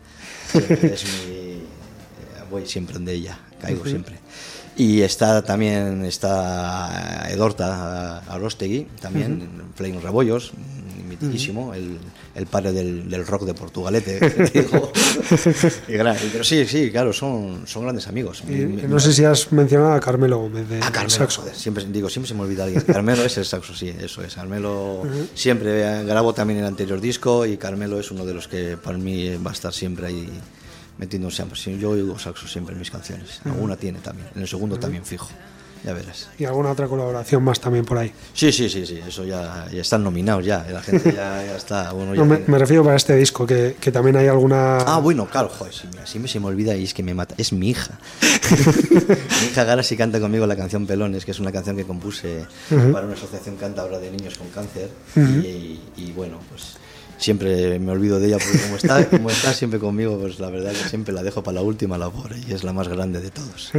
Es 0.55 1.05
mi... 1.27 1.33
eh, 1.35 1.63
Voy 2.51 2.67
siempre 2.67 2.95
donde 2.95 3.13
ella, 3.15 3.39
caigo 3.61 3.85
siempre. 3.87 4.19
Y 4.77 5.03
está 5.03 5.43
también 5.43 6.05
está 6.05 7.27
Edorta 7.31 8.19
Arostegui, 8.29 8.87
también, 9.01 9.49
Flying 9.75 10.01
Rebollos, 10.01 10.53
mitiquísimo, 11.09 11.75
el, 11.75 11.99
el 12.35 12.47
padre 12.47 12.73
del, 12.73 13.11
del 13.11 13.27
rock 13.27 13.43
de 13.45 13.53
Portugalete. 13.55 14.21
digo. 14.55 14.91
Y 15.89 15.93
gran- 15.93 16.17
pero 16.33 16.45
sí, 16.45 16.65
sí, 16.67 16.91
claro, 16.91 17.13
son, 17.13 17.67
son 17.67 17.83
grandes 17.83 18.07
amigos. 18.09 18.43
Y 18.49 18.53
Me- 18.53 18.83
no 18.85 18.99
sé 19.01 19.13
si 19.13 19.25
has 19.25 19.51
mencionado 19.53 19.93
a 19.93 20.01
Carmelo 20.01 20.39
Gómez 20.39 20.69
de 20.69 20.79
Ah, 20.79 20.91
Carmelo, 20.93 21.11
saxo. 21.11 21.43
joder, 21.43 21.57
siempre, 21.57 21.85
digo, 21.91 22.09
siempre 22.09 22.29
se 22.29 22.35
me 22.35 22.43
olvida 22.43 22.65
alguien. 22.65 22.83
Carmelo 22.83 23.25
es 23.25 23.37
el 23.37 23.45
saxo, 23.45 23.75
sí, 23.75 23.89
eso 24.01 24.23
es. 24.23 24.35
Carmelo 24.37 25.03
siempre 25.35 25.83
eh, 25.83 26.05
grabo 26.05 26.33
también 26.33 26.61
el 26.61 26.67
anterior 26.67 27.01
disco 27.01 27.45
y 27.45 27.57
Carmelo 27.59 27.99
es 28.01 28.11
uno 28.13 28.25
de 28.25 28.33
los 28.35 28.49
que 28.49 28.77
para 28.77 28.97
mí 28.97 29.37
va 29.45 29.51
a 29.51 29.55
estar 29.55 29.75
siempre 29.75 30.07
ahí 30.07 30.29
metiéndose. 31.01 31.45
Pues, 31.47 31.63
sí, 31.63 31.79
yo 31.79 31.91
oigo 31.91 32.19
saxo 32.19 32.47
siempre 32.47 32.75
en 32.75 32.79
mis 32.79 32.91
canciones. 32.91 33.41
Alguna 33.45 33.77
tiene 33.77 33.99
también. 34.01 34.29
En 34.37 34.43
el 34.43 34.49
segundo 34.49 34.79
también 34.79 35.05
fijo. 35.05 35.29
Ya 35.83 35.95
verás. 35.95 36.29
Y 36.39 36.45
alguna 36.45 36.73
otra 36.73 36.87
colaboración 36.89 37.43
más 37.43 37.59
también 37.59 37.87
por 37.87 37.97
ahí. 37.97 38.13
Sí, 38.35 38.53
sí, 38.53 38.69
sí, 38.69 38.85
sí. 38.85 39.01
Eso 39.09 39.25
ya, 39.25 39.67
ya 39.73 39.81
están 39.81 40.05
nominados 40.05 40.45
ya. 40.45 40.63
La 40.71 40.83
gente 40.83 41.11
ya, 41.11 41.43
ya 41.47 41.57
está. 41.57 41.93
Bueno, 41.93 42.15
ya 42.15 42.21
No, 42.21 42.27
me, 42.27 42.39
me 42.47 42.59
refiero 42.59 42.85
para 42.85 42.97
este 42.97 43.17
disco, 43.17 43.47
que, 43.47 43.77
que 43.81 43.91
también 43.91 44.15
hay 44.17 44.27
alguna... 44.27 44.77
Ah, 44.81 44.99
bueno, 44.99 45.27
claro, 45.27 45.49
joder, 45.49 45.73
sí, 45.73 45.89
mira, 45.91 46.07
siempre 46.07 46.31
se 46.31 46.39
me 46.39 46.49
olvida 46.49 46.77
y 46.77 46.85
es 46.85 46.93
que 46.93 47.03
me 47.03 47.15
mata. 47.15 47.35
Es 47.39 47.55
mi 47.55 47.71
hija. 47.71 47.99
mi 48.51 49.47
hija 49.47 49.65
Gara 49.65 49.83
sí 49.83 49.97
canta 49.97 50.21
conmigo 50.21 50.47
la 50.47 50.55
canción 50.55 50.87
Pelones, 50.87 51.25
que 51.25 51.31
es 51.31 51.41
una 51.41 51.51
canción 51.51 51.77
que 51.77 51.85
compuse 51.85 52.45
para 52.69 53.07
una 53.07 53.15
asociación 53.15 53.57
cántabra 53.57 53.99
de 53.99 54.11
niños 54.11 54.37
con 54.37 54.49
cáncer. 54.49 54.91
y, 55.17 55.81
y 55.97 56.13
bueno, 56.15 56.41
pues 56.51 56.77
siempre 57.21 57.79
me 57.79 57.93
olvido 57.93 58.19
de 58.19 58.27
ella 58.29 58.39
porque 58.39 58.59
como 58.63 58.77
está, 58.77 59.09
como 59.09 59.31
está 59.31 59.53
siempre 59.53 59.79
conmigo, 59.79 60.19
pues 60.19 60.41
la 60.41 60.51
verdad 60.51 60.73
que 60.73 60.89
siempre 60.89 61.15
la 61.15 61.23
dejo 61.23 61.43
para 61.43 61.57
la 61.57 61.63
última 61.63 61.97
la 61.99 62.11
pobre 62.11 62.37
y 62.49 62.53
es 62.53 62.65
la 62.65 62.73
más 62.73 62.89
grande 62.89 63.21
de 63.21 63.31
todos. 63.31 63.71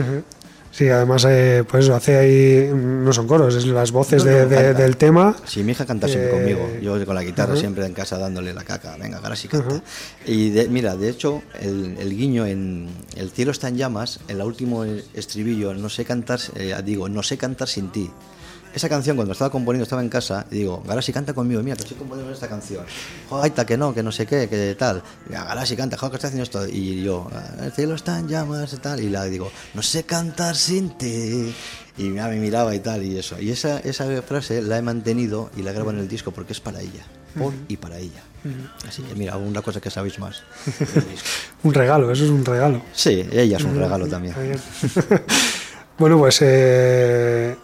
Sí, 0.74 0.88
además, 0.88 1.26
eh, 1.28 1.66
pues 1.70 1.84
eso, 1.84 1.94
hace 1.96 2.18
ahí, 2.18 2.72
no 2.74 3.12
son 3.12 3.28
coros, 3.28 3.56
es 3.56 3.66
las 3.66 3.92
voces 3.92 4.24
No, 4.24 4.32
no, 4.32 4.38
de- 4.38 4.46
de- 4.46 4.74
del 4.74 4.96
tema. 4.96 5.36
Sí, 5.46 5.64
mi 5.64 5.74
hija 5.74 5.86
canta 5.86 6.08
siempre 6.08 6.30
Eh, 6.30 6.32
conmigo. 6.32 6.70
Yo 6.82 7.06
con 7.06 7.14
la 7.14 7.24
guitarra 7.24 7.52
ujú. 7.52 7.60
siempre 7.60 7.86
en 7.86 7.92
casa 7.94 8.18
dándole 8.18 8.54
la 8.54 8.64
caca. 8.64 8.96
Venga, 8.96 9.18
ahora 9.18 9.36
sí 9.36 9.50
canta. 9.50 9.82
Y 10.26 10.50
de- 10.52 10.70
mira, 10.70 10.96
de 10.96 11.10
hecho, 11.10 11.44
el, 11.60 11.98
el 12.00 12.16
guiño 12.16 12.46
en 12.46 12.88
El 13.18 13.32
cielo 13.32 13.52
está 13.52 13.68
en 13.68 13.76
llamas, 13.76 14.22
en 14.30 14.38
el 14.38 14.44
último 14.44 14.86
estribillo, 15.14 15.74
no 15.74 15.90
sé 15.90 16.06
cantar, 16.06 16.40
eh, 16.56 16.74
digo, 16.86 17.10
no 17.10 17.22
sé 17.22 17.38
cantar 17.38 17.68
sin 17.68 17.90
ti. 17.92 18.10
Esa 18.74 18.88
canción, 18.88 19.16
cuando 19.18 19.34
estaba 19.34 19.52
componiendo, 19.52 19.84
estaba 19.84 20.02
en 20.02 20.10
casa, 20.10 20.46
y 20.50 20.60
digo, 20.60 20.82
Garasi 20.88 21.12
canta 21.12 21.34
conmigo, 21.34 21.62
mira, 21.62 21.76
que 21.76 21.84
estoy 21.84 21.98
componiendo 21.98 22.34
esta 22.34 22.48
canción. 22.48 22.86
Joder, 23.30 23.52
que 23.52 23.78
no, 23.78 23.94
que 23.94 24.02
no 24.02 24.12
sé 24.12 24.26
qué, 24.26 24.48
que 24.48 24.76
tal. 24.76 25.04
Garasi 25.28 25.76
canta, 25.76 25.98
joder, 25.98 26.12
que 26.12 26.16
estoy 26.18 26.28
haciendo 26.30 26.44
esto. 26.44 26.68
Y 26.68 27.04
yo, 27.04 27.30
el 27.62 27.72
cielo 27.74 27.96
está 27.96 28.20
en 28.20 28.28
llamas 28.28 28.74
y 28.74 28.78
tal. 28.78 29.02
Y 29.02 29.10
la 29.10 29.26
digo, 29.26 29.52
no 29.74 29.82
sé 29.82 30.04
cantar 30.04 30.56
sin 30.56 30.98
ti. 30.98 31.54
Y 31.98 32.14
ya 32.14 32.28
me 32.28 32.38
miraba 32.38 32.74
y 32.74 32.80
tal, 32.80 33.04
y 33.04 33.18
eso. 33.18 33.40
Y 33.40 33.52
esa, 33.52 33.80
esa 33.80 34.22
frase 34.22 34.62
la 34.62 34.78
he 34.78 34.82
mantenido 34.82 35.52
y 35.58 35.64
la 35.64 35.74
grabo 35.74 35.92
en 35.92 36.00
el 36.00 36.08
disco 36.08 36.32
porque 36.32 36.54
es 36.54 36.62
para 36.62 36.80
ella, 36.80 37.06
por 37.38 37.54
y 37.68 37.78
para 37.78 37.98
ella. 37.98 38.24
Así 38.88 39.04
que 39.04 39.14
mira, 39.14 39.38
una 39.38 39.62
cosa 39.62 39.82
que 39.82 39.92
sabéis 39.92 40.18
más. 40.18 40.42
Un 41.64 41.74
regalo, 41.74 42.10
eso 42.12 42.24
es 42.24 42.32
un 42.32 42.44
regalo. 42.44 42.82
Sí, 42.92 43.24
ella 43.32 43.58
es 43.58 43.64
un 43.64 43.78
regalo 43.78 44.08
también. 44.08 44.34
Bueno, 45.98 46.18
pues 46.18 46.40
eh, 46.42 47.56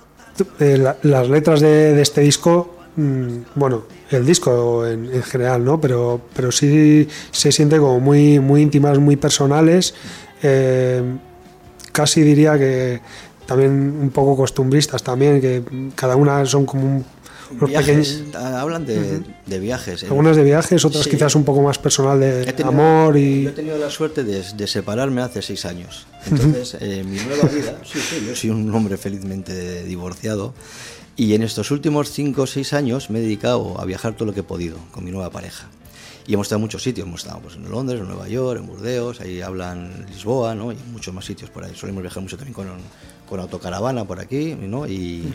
eh, 0.60 0.78
la- 0.78 0.98
las 1.04 1.30
letras 1.30 1.60
de, 1.62 1.94
de 1.94 2.02
este 2.02 2.22
disco, 2.22 2.76
mm, 2.96 3.28
bueno, 3.56 3.84
el 4.12 4.26
disco 4.26 4.86
en, 4.88 5.14
en 5.14 5.24
general, 5.24 5.64
¿no? 5.66 5.80
Pero, 5.82 6.22
pero 6.36 6.52
sí 6.52 7.08
se 7.32 7.52
siente 7.52 7.78
como 7.78 8.00
muy, 8.00 8.40
muy 8.40 8.62
íntimas, 8.62 8.98
muy 9.00 9.16
personales. 9.16 9.94
eh, 10.44 11.02
casi 11.92 12.22
diría 12.22 12.58
que 12.60 13.02
también 13.48 13.72
un 14.02 14.10
poco 14.12 14.36
costumbristas 14.38 15.02
también, 15.02 15.42
que 15.42 15.64
cada 15.96 16.16
una 16.16 16.46
son 16.46 16.66
como 16.66 16.84
un- 16.86 17.06
Viajes, 17.52 18.08
pequeños... 18.10 18.36
ah, 18.36 18.62
hablan 18.62 18.86
de, 18.86 19.22
de 19.46 19.60
viajes. 19.60 20.04
¿eh? 20.04 20.08
Algunas 20.08 20.36
de 20.36 20.44
viajes, 20.44 20.84
otras 20.86 21.04
Sí. 21.04 21.10
quizás 21.12 21.36
un 21.36 21.44
poco 21.44 21.62
más 21.62 21.78
personal 21.80 22.20
de 22.20 22.46
tenido- 22.46 22.68
amor 22.70 23.14
Yo 23.16 23.20
y... 23.20 23.48
he 23.48 23.52
tenido 23.52 23.78
la 23.78 23.90
suerte 23.90 24.24
de, 24.24 24.44
de 24.56 24.68
separarme 24.68 25.22
hace 25.22 25.42
seis 25.42 25.66
años. 25.66 26.06
Entonces, 26.30 26.78
eh, 26.82 27.04
mi 27.06 27.18
nueva 27.20 27.48
vida, 27.50 27.80
sí, 27.86 28.00
sí, 28.00 28.26
yo 28.28 28.36
soy 28.36 28.50
un 28.50 28.74
hombre 28.74 28.98
felizmente 28.98 29.84
divorciado. 29.84 30.54
Y 31.16 31.34
en 31.34 31.42
estos 31.42 31.72
últimos 31.72 32.12
cinco 32.12 32.44
o 32.44 32.48
seis 32.48 32.74
años 32.74 33.10
me 33.10 33.20
he 33.20 33.22
dedicado 33.24 33.80
a 33.82 33.86
viajar 33.86 34.14
todo 34.14 34.26
lo 34.28 34.34
que 34.34 34.42
he 34.42 34.44
podido 34.44 34.78
con 34.92 35.04
mi 35.04 35.12
nueva 35.12 35.32
pareja. 35.32 35.68
Y 36.28 36.34
hemos 36.34 36.48
estado 36.48 36.58
en 36.58 36.64
muchos 36.64 36.84
sitios, 36.84 37.08
hemos 37.08 37.22
estado 37.22 37.40
pues, 37.40 37.56
en 37.56 37.70
Londres, 37.72 38.02
en 38.02 38.08
Nueva 38.08 38.28
York, 38.28 38.60
en 38.60 38.68
Burdeos, 38.68 39.22
ahí 39.22 39.42
hablan 39.42 40.06
Lisboa, 40.14 40.54
¿no? 40.56 40.74
Y 40.74 40.78
muchos 40.92 41.14
más 41.14 41.24
sitios 41.26 41.50
por 41.50 41.64
ahí. 41.64 41.72
Solemos 41.74 42.02
viajar 42.04 42.22
mucho 42.22 42.36
también 42.36 42.54
con, 42.54 42.68
con 43.28 43.40
autocaravana 43.40 44.06
por 44.06 44.20
aquí, 44.20 44.56
¿no? 44.56 44.88
Y 44.88 45.28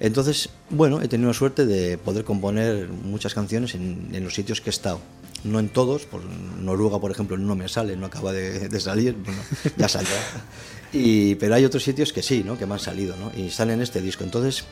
entonces, 0.00 0.48
bueno, 0.70 1.02
he 1.02 1.08
tenido 1.08 1.28
la 1.30 1.34
suerte 1.34 1.66
de 1.66 1.98
poder 1.98 2.24
componer 2.24 2.88
muchas 2.88 3.34
canciones 3.34 3.74
en, 3.74 4.08
en 4.12 4.24
los 4.24 4.34
sitios 4.34 4.60
que 4.60 4.70
he 4.70 4.72
estado. 4.72 5.00
No 5.44 5.58
en 5.58 5.68
todos, 5.68 6.06
por 6.06 6.22
Noruega, 6.24 7.00
por 7.00 7.10
ejemplo, 7.10 7.36
no 7.36 7.56
me 7.56 7.68
sale, 7.68 7.96
no 7.96 8.06
acaba 8.06 8.32
de, 8.32 8.68
de 8.68 8.80
salir, 8.80 9.14
bueno, 9.14 9.42
ya 9.76 9.88
saldrá. 9.88 10.12
Y, 10.94 11.36
pero 11.36 11.54
hay 11.54 11.64
otros 11.64 11.82
sitios 11.82 12.12
que 12.12 12.22
sí, 12.22 12.44
¿no? 12.44 12.58
que 12.58 12.66
me 12.66 12.74
han 12.74 12.78
salido, 12.78 13.16
¿no? 13.16 13.32
y 13.34 13.46
están 13.46 13.70
en 13.70 13.80
este 13.80 14.02
disco. 14.02 14.24
Entonces, 14.24 14.64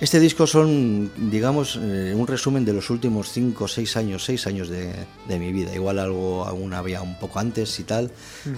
este 0.00 0.20
disco 0.20 0.46
son, 0.46 1.10
digamos, 1.30 1.78
eh, 1.80 2.14
un 2.16 2.26
resumen 2.26 2.64
de 2.64 2.72
los 2.72 2.88
últimos 2.90 3.30
5 3.32 3.64
o 3.64 3.68
6 3.68 3.96
años, 3.96 4.24
6 4.24 4.46
años 4.46 4.68
de, 4.68 4.92
de 5.26 5.38
mi 5.38 5.52
vida. 5.52 5.74
Igual 5.74 5.98
algo 5.98 6.44
aún 6.44 6.72
había 6.72 7.02
un 7.02 7.18
poco 7.18 7.38
antes 7.40 7.78
y 7.80 7.84
tal, 7.84 8.10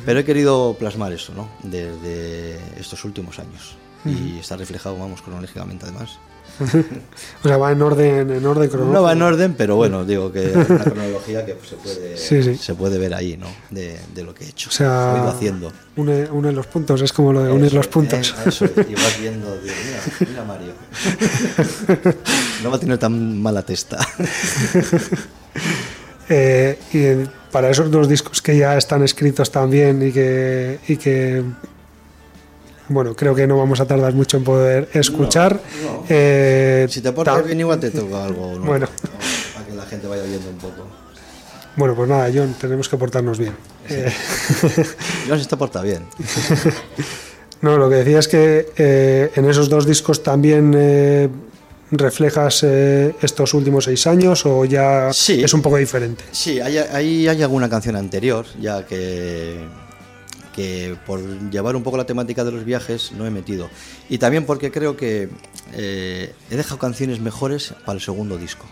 pero 0.04 0.20
he 0.20 0.24
querido 0.24 0.76
plasmar 0.78 1.12
eso, 1.12 1.32
¿no? 1.34 1.48
Desde 1.62 2.58
estos 2.78 3.04
últimos 3.04 3.38
años. 3.38 3.76
Y 4.04 4.38
está 4.38 4.56
reflejado, 4.56 4.98
vamos, 4.98 5.20
cronológicamente 5.20 5.84
además. 5.84 6.18
O 7.42 7.48
sea, 7.48 7.56
va 7.56 7.72
en 7.72 7.80
orden, 7.80 8.30
en 8.30 8.44
orden 8.46 8.68
cronológico. 8.68 8.92
No 8.98 9.02
va 9.02 9.12
en 9.12 9.22
orden, 9.22 9.54
pero 9.56 9.76
bueno, 9.76 10.04
digo 10.04 10.30
que 10.30 10.40
hay 10.40 10.52
una 10.54 10.84
cronología 10.84 11.46
que 11.46 11.54
pues, 11.54 11.70
se, 11.70 11.76
puede, 11.76 12.16
Sí, 12.18 12.42
sí. 12.42 12.56
se 12.56 12.74
puede 12.74 12.98
ver 12.98 13.14
ahí, 13.14 13.36
¿no? 13.36 13.46
De, 13.70 13.98
de 14.14 14.22
lo 14.22 14.34
que 14.34 14.44
he 14.44 14.48
hecho. 14.48 14.68
O 14.68 14.72
sea, 14.72 15.12
Lo 15.12 15.16
he 15.16 15.20
ido 15.20 15.28
haciendo. 15.30 15.72
Une, 15.96 16.28
une 16.30 16.52
los 16.52 16.66
puntos, 16.66 17.00
es 17.02 17.12
como 17.12 17.32
lo 17.32 17.42
de 17.42 17.50
unir 17.52 17.72
los 17.72 17.88
puntos. 17.88 18.34
eh, 18.38 18.48
eso 18.48 18.64
es, 18.66 18.72
y 18.88 18.94
vas 18.94 19.18
viendo, 19.20 19.56
digo, 19.60 19.74
mira, 19.86 20.30
mira 20.30 20.44
Mario. 20.44 20.72
No 22.62 22.70
va 22.70 22.76
a 22.76 22.80
tener 22.80 22.98
tan 22.98 23.40
mala 23.40 23.62
testa. 23.62 23.98
Eh, 26.28 26.78
y 26.92 27.26
para 27.50 27.70
esos 27.70 27.90
dos 27.90 28.08
discos 28.08 28.40
que 28.40 28.56
ya 28.56 28.76
están 28.76 29.02
escritos 29.02 29.50
también 29.50 30.06
y 30.06 30.12
que, 30.12 30.78
y 30.86 30.96
que 30.96 31.42
bueno, 32.90 33.16
creo 33.16 33.34
que 33.34 33.46
no 33.46 33.56
vamos 33.56 33.80
a 33.80 33.86
tardar 33.86 34.12
mucho 34.12 34.36
en 34.36 34.44
poder 34.44 34.88
escuchar. 34.92 35.58
no. 35.82 36.04
eh, 36.08 36.86
Si 36.90 37.00
te 37.00 37.10
portas 37.12 37.36
ta- 37.36 37.42
bien, 37.42 37.58
igual 37.60 37.80
te 37.80 37.90
toca 37.90 38.24
algo, 38.26 38.56
¿no? 38.58 38.64
Bueno. 38.66 38.86
Para 39.54 39.66
que 39.66 39.74
la 39.74 39.86
gente 39.86 40.06
vaya 40.06 40.24
viendo 40.24 40.50
un 40.50 40.58
poco. 40.58 40.86
Bueno, 41.76 41.94
pues 41.94 42.08
nada, 42.08 42.28
John, 42.34 42.54
tenemos 42.60 42.88
que 42.88 42.96
portarnos 42.98 43.38
bien. 43.38 43.54
Eh, 43.88 44.12
John 45.28 45.36
se 45.38 45.42
está 45.42 45.56
porta 45.56 45.80
bien. 45.82 46.04
no, 47.62 47.76
lo 47.78 47.88
que 47.88 47.96
decía 47.96 48.18
es 48.18 48.28
que 48.28 48.72
eh, 48.76 49.30
en 49.36 49.48
esos 49.48 49.68
dos 49.68 49.86
discos 49.86 50.22
también 50.22 50.74
eh, 50.76 51.28
reflejas 51.92 52.64
eh, 52.64 53.14
estos 53.22 53.54
últimos 53.54 53.84
seis 53.84 54.06
años 54.06 54.44
o 54.46 54.64
ya 54.64 55.12
Sí. 55.12 55.42
es 55.44 55.54
un 55.54 55.62
poco 55.62 55.76
diferente. 55.76 56.24
Sí, 56.32 56.60
hay, 56.60 56.76
hay 56.78 57.28
alguna 57.42 57.68
canción 57.68 57.96
anterior, 57.96 58.46
ya 58.60 58.84
que, 58.84 59.60
que 60.54 60.96
por 61.06 61.20
llevar 61.50 61.76
un 61.76 61.82
poco 61.82 61.96
la 61.96 62.04
temática 62.06 62.44
de 62.44 62.52
los 62.52 62.64
viajes 62.64 63.12
no 63.12 63.26
he 63.26 63.30
metido. 63.30 63.68
Y 64.08 64.18
también 64.18 64.44
porque 64.46 64.70
creo 64.70 64.96
que 64.96 65.28
eh, 65.72 66.34
he 66.50 66.56
dejado 66.56 66.78
canciones 66.78 67.20
mejores 67.20 67.74
para 67.86 67.96
el 67.96 68.00
segundo 68.02 68.36
disco. 68.36 68.66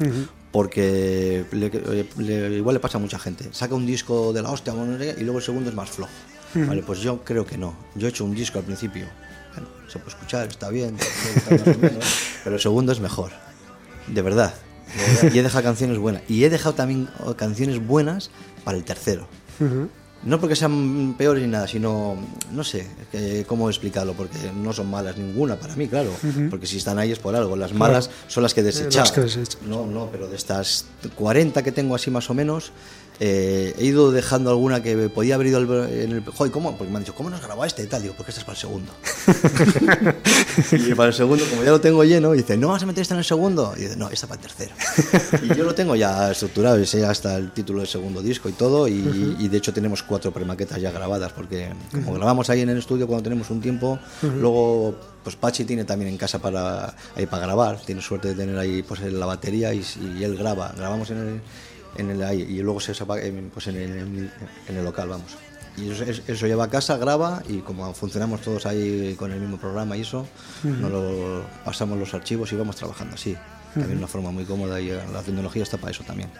Ujú. 0.00 0.26
Porque 0.52 1.44
le- 1.52 2.08
le- 2.18 2.56
igual 2.58 2.74
le 2.74 2.80
pasa 2.80 2.98
a 2.98 3.00
mucha 3.00 3.18
gente. 3.18 3.48
Saca 3.52 3.74
un 3.74 3.86
disco 3.86 4.32
de 4.34 4.42
la 4.42 4.50
hostia 4.50 4.74
y 5.18 5.22
luego 5.22 5.38
el 5.38 5.44
segundo 5.44 5.70
es 5.70 5.74
más 5.76 5.88
flojo. 5.90 6.10
Vale, 6.54 6.82
pues 6.82 6.98
yo 7.00 7.24
creo 7.24 7.46
que 7.46 7.56
no. 7.56 7.74
Yo 7.94 8.06
he 8.06 8.10
hecho 8.10 8.26
un 8.26 8.34
disco 8.34 8.58
al 8.58 8.64
principio. 8.66 9.06
Bueno, 9.54 9.68
se 9.88 9.98
puede 9.98 10.10
escuchar, 10.10 10.48
está 10.48 10.68
bien, 10.68 10.94
más 10.96 11.66
o 11.66 11.78
menos, 11.78 12.04
pero 12.44 12.56
el 12.56 12.60
segundo 12.60 12.92
es 12.92 13.00
mejor. 13.00 13.30
De 14.06 14.20
verdad. 14.20 14.52
de 14.94 15.02
verdad. 15.22 15.34
Y 15.34 15.38
he 15.38 15.42
dejado 15.42 15.64
canciones 15.64 15.96
buenas. 15.96 16.22
Y 16.28 16.44
he 16.44 16.50
dejado 16.50 16.74
también 16.74 17.08
oh, 17.24 17.34
canciones 17.34 17.86
buenas 17.86 18.30
para 18.64 18.76
el 18.76 18.84
tercero. 18.84 19.26
Ujú. 19.60 19.88
No 20.24 20.38
porque 20.40 20.54
sean 20.54 21.14
peores 21.18 21.42
ni 21.42 21.48
nada, 21.48 21.66
sino, 21.66 22.16
no 22.52 22.62
sé 22.62 22.86
que- 23.10 23.44
cómo 23.46 23.68
explicarlo, 23.68 24.12
porque 24.14 24.52
no 24.54 24.72
son 24.72 24.88
malas 24.88 25.16
ninguna 25.16 25.56
para 25.56 25.74
mí, 25.74 25.88
claro, 25.88 26.10
porque 26.48 26.66
si 26.68 26.76
están 26.76 26.98
ahí 26.98 27.10
es 27.10 27.18
por 27.18 27.34
algo. 27.34 27.56
Las 27.56 27.72
malas 27.72 28.08
son 28.28 28.44
las 28.44 28.54
que 28.54 28.60
he 28.60 28.64
desechado. 28.64 29.00
las 29.04 29.10
que 29.12 29.20
desecha. 29.22 29.58
No, 29.66 29.84
no, 29.84 30.08
pero 30.12 30.28
de 30.28 30.36
estas 30.36 30.84
40 31.16 31.62
que 31.64 31.72
tengo 31.72 31.94
así 31.96 32.10
más 32.10 32.30
o 32.30 32.34
menos, 32.34 32.70
eh, 33.24 33.72
he 33.78 33.84
ido 33.84 34.10
dejando 34.10 34.50
alguna 34.50 34.82
que 34.82 34.96
podía 35.08 35.36
haber 35.36 35.46
ido 35.46 35.86
en 35.86 36.10
el... 36.10 36.24
Joder, 36.24 36.50
¿cómo? 36.50 36.76
Porque 36.76 36.90
me 36.90 36.96
han 36.96 37.04
dicho, 37.04 37.14
¿cómo 37.14 37.30
nos 37.30 37.40
grabó 37.40 37.64
este 37.64 37.84
y 37.84 37.86
tal? 37.86 38.02
Digo, 38.02 38.14
porque 38.16 38.32
esta 38.32 38.40
es 38.40 38.44
para 38.44 38.56
el 38.56 38.60
segundo. 38.60 38.92
y 40.90 40.92
para 40.96 41.10
el 41.10 41.14
segundo, 41.14 41.44
como 41.48 41.62
ya 41.62 41.70
lo 41.70 41.80
tengo 41.80 42.02
lleno, 42.02 42.32
dice, 42.32 42.56
¿no 42.56 42.70
vas 42.70 42.82
a 42.82 42.86
meter 42.86 43.02
esta 43.02 43.14
en 43.14 43.18
el 43.18 43.24
segundo? 43.24 43.74
Y 43.76 43.82
dice, 43.82 43.96
no, 43.96 44.10
esta 44.10 44.26
para 44.26 44.42
el 44.42 44.48
tercero. 44.48 44.74
y 45.40 45.56
yo 45.56 45.62
lo 45.62 45.72
tengo 45.72 45.94
ya 45.94 46.32
estructurado, 46.32 46.80
y 46.80 46.84
sé 46.84 47.06
hasta 47.06 47.36
el 47.36 47.52
título 47.52 47.78
del 47.78 47.86
segundo 47.86 48.22
disco 48.22 48.48
y 48.48 48.54
todo, 48.54 48.88
y, 48.88 49.36
y 49.38 49.46
de 49.46 49.56
hecho 49.56 49.72
tenemos 49.72 50.02
cuatro 50.02 50.32
premaquetas 50.32 50.80
ya 50.80 50.90
grabadas, 50.90 51.30
porque 51.32 51.70
como 51.92 52.14
grabamos 52.14 52.50
ahí 52.50 52.62
en 52.62 52.70
el 52.70 52.78
estudio 52.78 53.06
cuando 53.06 53.22
tenemos 53.22 53.48
un 53.50 53.60
tiempo, 53.60 54.00
luego 54.40 54.96
pues 55.22 55.36
Pachi 55.36 55.64
tiene 55.64 55.84
también 55.84 56.10
en 56.10 56.18
casa 56.18 56.40
para, 56.40 56.96
ahí 57.14 57.26
para 57.26 57.46
grabar, 57.46 57.78
tiene 57.86 58.02
suerte 58.02 58.26
de 58.26 58.34
tener 58.34 58.58
ahí 58.58 58.82
pues 58.82 59.00
la 59.00 59.26
batería 59.26 59.72
y, 59.72 59.84
y 60.18 60.24
él 60.24 60.36
graba, 60.36 60.74
grabamos 60.76 61.08
en 61.10 61.18
el, 61.18 61.40
en 61.96 62.10
el 62.10 62.22
ahí, 62.22 62.42
y 62.42 62.60
luego 62.60 62.80
se 62.80 62.92
pues 63.50 63.66
en 63.68 63.76
el, 63.76 64.30
en 64.68 64.76
el 64.76 64.84
local, 64.84 65.08
vamos. 65.08 65.36
Y 65.76 65.90
eso, 65.90 66.04
eso- 66.04 66.46
lleva 66.46 66.64
a 66.64 66.68
casa, 66.70 66.96
graba 66.98 67.42
y 67.48 67.58
como 67.60 67.94
funcionamos 67.94 68.42
todos 68.42 68.66
ahí 68.66 69.14
con 69.18 69.32
el 69.32 69.40
mismo 69.40 69.56
programa 69.58 69.96
y 69.96 70.02
eso, 70.02 70.26
nos 70.62 70.90
lo 70.90 71.44
pasamos 71.64 71.98
los 71.98 72.12
archivos 72.12 72.52
y 72.52 72.56
vamos 72.56 72.76
trabajando 72.76 73.14
así. 73.14 73.36
También 73.74 73.96
una 73.96 74.06
forma 74.06 74.30
muy 74.30 74.44
cómoda 74.44 74.78
y 74.82 74.88
la 74.90 75.22
tecnología 75.24 75.62
está 75.62 75.78
para 75.78 75.92
eso 75.92 76.04
también. 76.04 76.30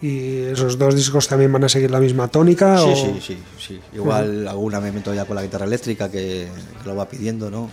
¿Y 0.00 0.42
esos 0.42 0.78
dos 0.78 0.94
discos 0.94 1.26
también 1.26 1.52
van 1.52 1.64
a 1.64 1.68
seguir 1.68 1.90
la 1.90 1.98
misma 1.98 2.28
tónica? 2.28 2.78
Sí, 2.78 2.84
o- 2.88 2.94
sí, 2.94 3.20
sí, 3.20 3.38
sí. 3.58 3.80
Igual 3.94 4.46
alguna 4.46 4.78
me 4.80 4.92
meto 4.92 5.12
ya 5.12 5.24
con 5.24 5.34
la 5.34 5.42
guitarra 5.42 5.64
eléctrica 5.66 6.08
que, 6.08 6.46
que 6.82 6.88
lo 6.88 6.94
va 6.94 7.08
pidiendo, 7.08 7.50
¿no? 7.50 7.68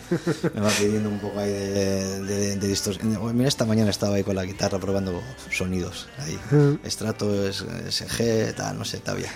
Me 0.56 0.62
va 0.62 0.70
pidiendo 0.70 1.08
un 1.10 1.20
poco 1.20 1.40
ahí 1.40 1.52
de, 1.52 2.22
de, 2.24 2.56
de 2.56 2.68
distorsión. 2.68 3.18
Mira, 3.38 3.48
esta 3.48 3.66
mañana 3.66 3.92
estaba 3.92 4.16
ahí 4.16 4.24
con 4.24 4.36
la 4.36 4.44
guitarra 4.44 4.80
probando 4.80 5.22
sonidos. 5.52 6.08
Ahí. 6.18 6.40
Estrato, 6.84 7.48
es- 7.48 7.64
SG, 7.90 8.56
tal, 8.56 8.78
no 8.80 8.86
sé, 8.86 8.98
todavía. 9.00 9.30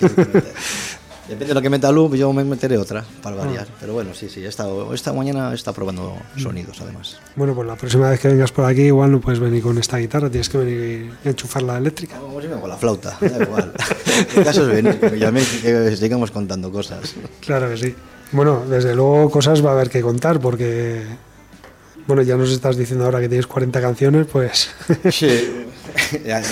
Depende 1.28 1.46
de 1.48 1.54
lo 1.54 1.62
que 1.62 1.70
meta 1.70 1.90
Loop, 1.90 2.14
yo 2.14 2.32
me 2.32 2.44
meteré 2.44 2.78
otra 2.78 3.04
para 3.22 3.36
variar. 3.36 3.66
Pero 3.80 3.92
bueno, 3.94 4.14
sí, 4.14 4.28
sí, 4.28 4.44
he 4.44 4.48
estado- 4.48 4.94
esta 4.94 5.12
mañana 5.12 5.52
está 5.54 5.72
probando 5.72 6.16
sonidos 6.36 6.80
además. 6.80 7.18
Bueno, 7.34 7.54
pues 7.54 7.66
la 7.66 7.74
próxima 7.76 8.10
vez 8.10 8.20
que 8.20 8.28
vengas 8.28 8.52
por 8.52 8.64
aquí 8.64 8.82
igual 8.82 9.10
no 9.10 9.20
puedes 9.20 9.40
venir 9.40 9.62
con 9.62 9.76
esta 9.78 9.96
guitarra, 9.98 10.30
tienes 10.30 10.48
que 10.48 10.58
venir 10.58 11.12
a 11.24 11.28
enchufar 11.28 11.62
la 11.62 11.78
eléctrica. 11.78 12.16
Como 12.18 12.40
si 12.40 12.46
con 12.48 12.68
la 12.68 12.76
flauta, 12.76 13.16
da 13.20 13.42
igual. 13.42 13.72
El 14.36 14.44
caso 14.44 14.62
es 14.62 14.68
venir, 14.82 15.00
que 15.00 15.18
ya 15.18 15.30
me 15.32 15.40
que 15.40 15.96
sigamos 15.96 16.30
contando 16.30 16.70
cosas. 16.70 17.14
Claro 17.40 17.68
que 17.70 17.76
sí. 17.76 17.94
Bueno, 18.32 18.64
desde 18.68 18.94
luego 18.94 19.30
cosas 19.30 19.64
va 19.64 19.70
a 19.70 19.72
haber 19.74 19.88
que 19.90 20.02
contar 20.02 20.40
porque, 20.40 21.02
bueno, 22.06 22.22
ya 22.22 22.36
nos 22.36 22.50
estás 22.50 22.76
diciendo 22.76 23.04
ahora 23.04 23.20
que 23.20 23.28
tienes 23.28 23.46
40 23.46 23.80
canciones, 23.80 24.26
pues 24.30 24.70
Sí. 25.10 25.28
Ya, 26.26 26.42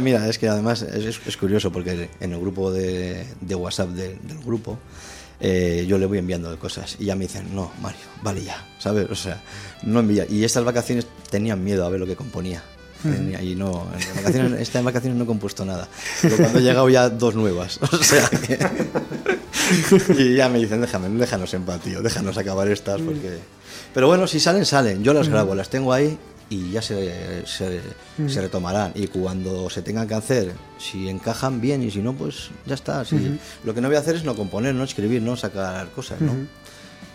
mira, 0.00 0.28
es 0.28 0.38
que 0.38 0.48
además 0.48 0.82
es, 0.82 1.20
es- 1.24 1.36
curioso 1.36 1.70
porque 1.70 2.08
en 2.20 2.32
el 2.32 2.40
grupo 2.40 2.72
de, 2.72 3.24
de 3.40 3.54
WhatsApp 3.54 3.90
de- 3.90 4.16
del 4.22 4.38
grupo 4.44 4.78
eh, 5.40 5.84
yo 5.88 5.98
le 5.98 6.06
voy 6.06 6.18
enviando 6.18 6.58
cosas 6.58 6.96
y 6.98 7.04
ya 7.04 7.14
me 7.14 7.26
dicen, 7.26 7.54
no, 7.54 7.70
Mario, 7.80 8.00
vale 8.22 8.42
ya, 8.42 8.66
¿sabes? 8.80 9.08
O 9.08 9.14
sea, 9.14 9.40
no 9.84 10.00
envía. 10.00 10.26
Y 10.28 10.42
estas 10.42 10.64
vacaciones 10.64 11.06
tenían 11.30 11.62
miedo 11.62 11.86
a 11.86 11.88
ver 11.90 12.00
lo 12.00 12.06
que 12.06 12.16
componía. 12.16 12.60
Tenía- 13.04 13.40
Y 13.40 13.54
no, 13.54 13.86
en 13.94 14.16
vacaciones, 14.16 14.60
estas 14.68 14.82
vacaciones 14.82 15.16
no 15.16 15.22
he 15.24 15.26
compuesto 15.28 15.64
nada. 15.64 15.86
Pero 16.20 16.36
cuando 16.38 16.58
he 16.58 16.62
llegado 16.62 16.88
ya 16.88 17.08
dos 17.08 17.36
nuevas. 17.36 17.78
O 17.92 17.96
sea 18.02 18.28
que. 18.28 18.58
y 20.18 20.34
ya 20.34 20.48
me 20.48 20.58
dicen, 20.58 20.80
déjame, 20.80 21.08
déjanos 21.10 21.54
en 21.54 21.62
paz, 21.62 21.80
tío, 21.82 22.02
déjanos 22.02 22.36
acabar 22.36 22.66
estas 22.68 23.00
porque. 23.00 23.38
Pero 23.94 24.06
bueno, 24.06 24.26
si 24.26 24.38
salen, 24.40 24.64
salen. 24.64 25.02
Yo 25.02 25.12
las 25.14 25.28
grabo, 25.28 25.54
las 25.54 25.68
tengo 25.70 25.92
ahí 25.92 26.16
y 26.50 26.70
ya 26.70 26.80
se, 26.82 27.44
se, 27.46 27.80
se 28.28 28.40
retomarán. 28.40 28.92
Y 28.94 29.06
cuando 29.08 29.68
se 29.70 29.82
tengan 29.82 30.06
que 30.08 30.14
hacer, 30.14 30.52
si 30.78 31.08
encajan 31.08 31.60
bien 31.60 31.82
y 31.82 31.90
si 31.90 31.98
no, 32.00 32.12
pues 32.14 32.50
ya 32.66 32.74
está. 32.74 33.04
Si- 33.04 33.38
Lo 33.64 33.74
que 33.74 33.80
no 33.80 33.88
voy 33.88 33.96
a 33.96 34.00
hacer 34.00 34.16
es 34.16 34.24
no 34.24 34.34
componer, 34.34 34.74
no 34.74 34.84
escribir, 34.84 35.20
no 35.22 35.36
sacar 35.36 35.90
cosas, 35.90 36.20
¿no? 36.20 36.32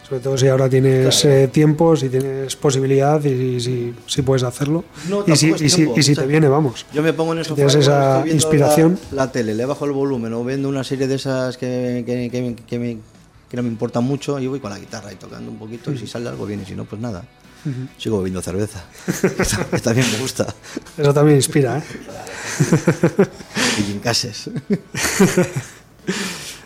sobre 0.08 0.20
todo 0.20 0.38
si 0.38 0.48
ahora 0.50 0.68
tienes 0.70 1.22
Claro. 1.22 1.36
eh, 1.38 1.48
tiempo, 1.48 1.96
si 1.96 2.10
tienes 2.10 2.58
posibilidad 2.58 3.24
y 3.24 3.60
si, 3.62 3.96
si 4.06 4.22
puedes 4.22 4.44
hacerlo. 4.44 4.84
No, 5.10 5.24
y 5.26 5.36
si, 5.38 5.52
y 5.52 5.58
si, 5.70 5.84
y 5.96 6.04
si 6.04 6.12
o 6.12 6.16
sea, 6.16 6.24
te 6.26 6.28
viene, 6.28 6.50
vamos. 6.50 6.86
Yo 6.94 7.02
me 7.02 7.14
pongo 7.14 7.32
en 7.32 7.40
el 7.40 7.46
sofá 7.46 7.56
tienes 7.56 7.76
esa 7.76 8.24
inspiración. 8.28 9.00
La, 9.12 9.26
la 9.28 9.32
tele, 9.32 9.56
le 9.56 9.66
bajo 9.66 9.86
el 9.86 9.94
volumen 9.94 10.34
o 10.34 10.44
viendo 10.44 10.68
una 10.68 10.84
serie 10.84 11.08
de 11.08 11.16
esas 11.16 11.58
que, 11.58 12.04
que, 12.06 12.30
que- 12.30 12.56
que 12.68 12.80
me- 12.80 12.98
que 13.54 13.58
no 13.58 13.62
me 13.62 13.70
importan 13.70 14.04
mucho 14.04 14.40
y 14.40 14.48
voy 14.48 14.60
con 14.60 14.72
la 14.72 14.80
guitarra 14.80 15.14
y 15.14 15.16
tocando 15.16 15.52
un 15.52 15.60
poquito 15.60 15.92
y 15.92 15.98
si 16.00 16.08
sale 16.08 16.28
algo 16.28 16.44
bien 16.48 16.64
y 16.64 16.66
si 16.66 16.74
no, 16.74 16.86
pues 16.86 17.00
nada. 17.00 17.24
Sigo 18.00 18.18
bebiendo 18.18 18.42
cerveza. 18.42 18.84
que 19.70 19.78
también 19.78 20.12
me 20.12 20.18
gusta. 20.18 20.48
Eso 20.98 21.14
también 21.14 21.38
inspira, 21.38 21.78
¿eh? 21.78 21.84
Y. 23.78 24.02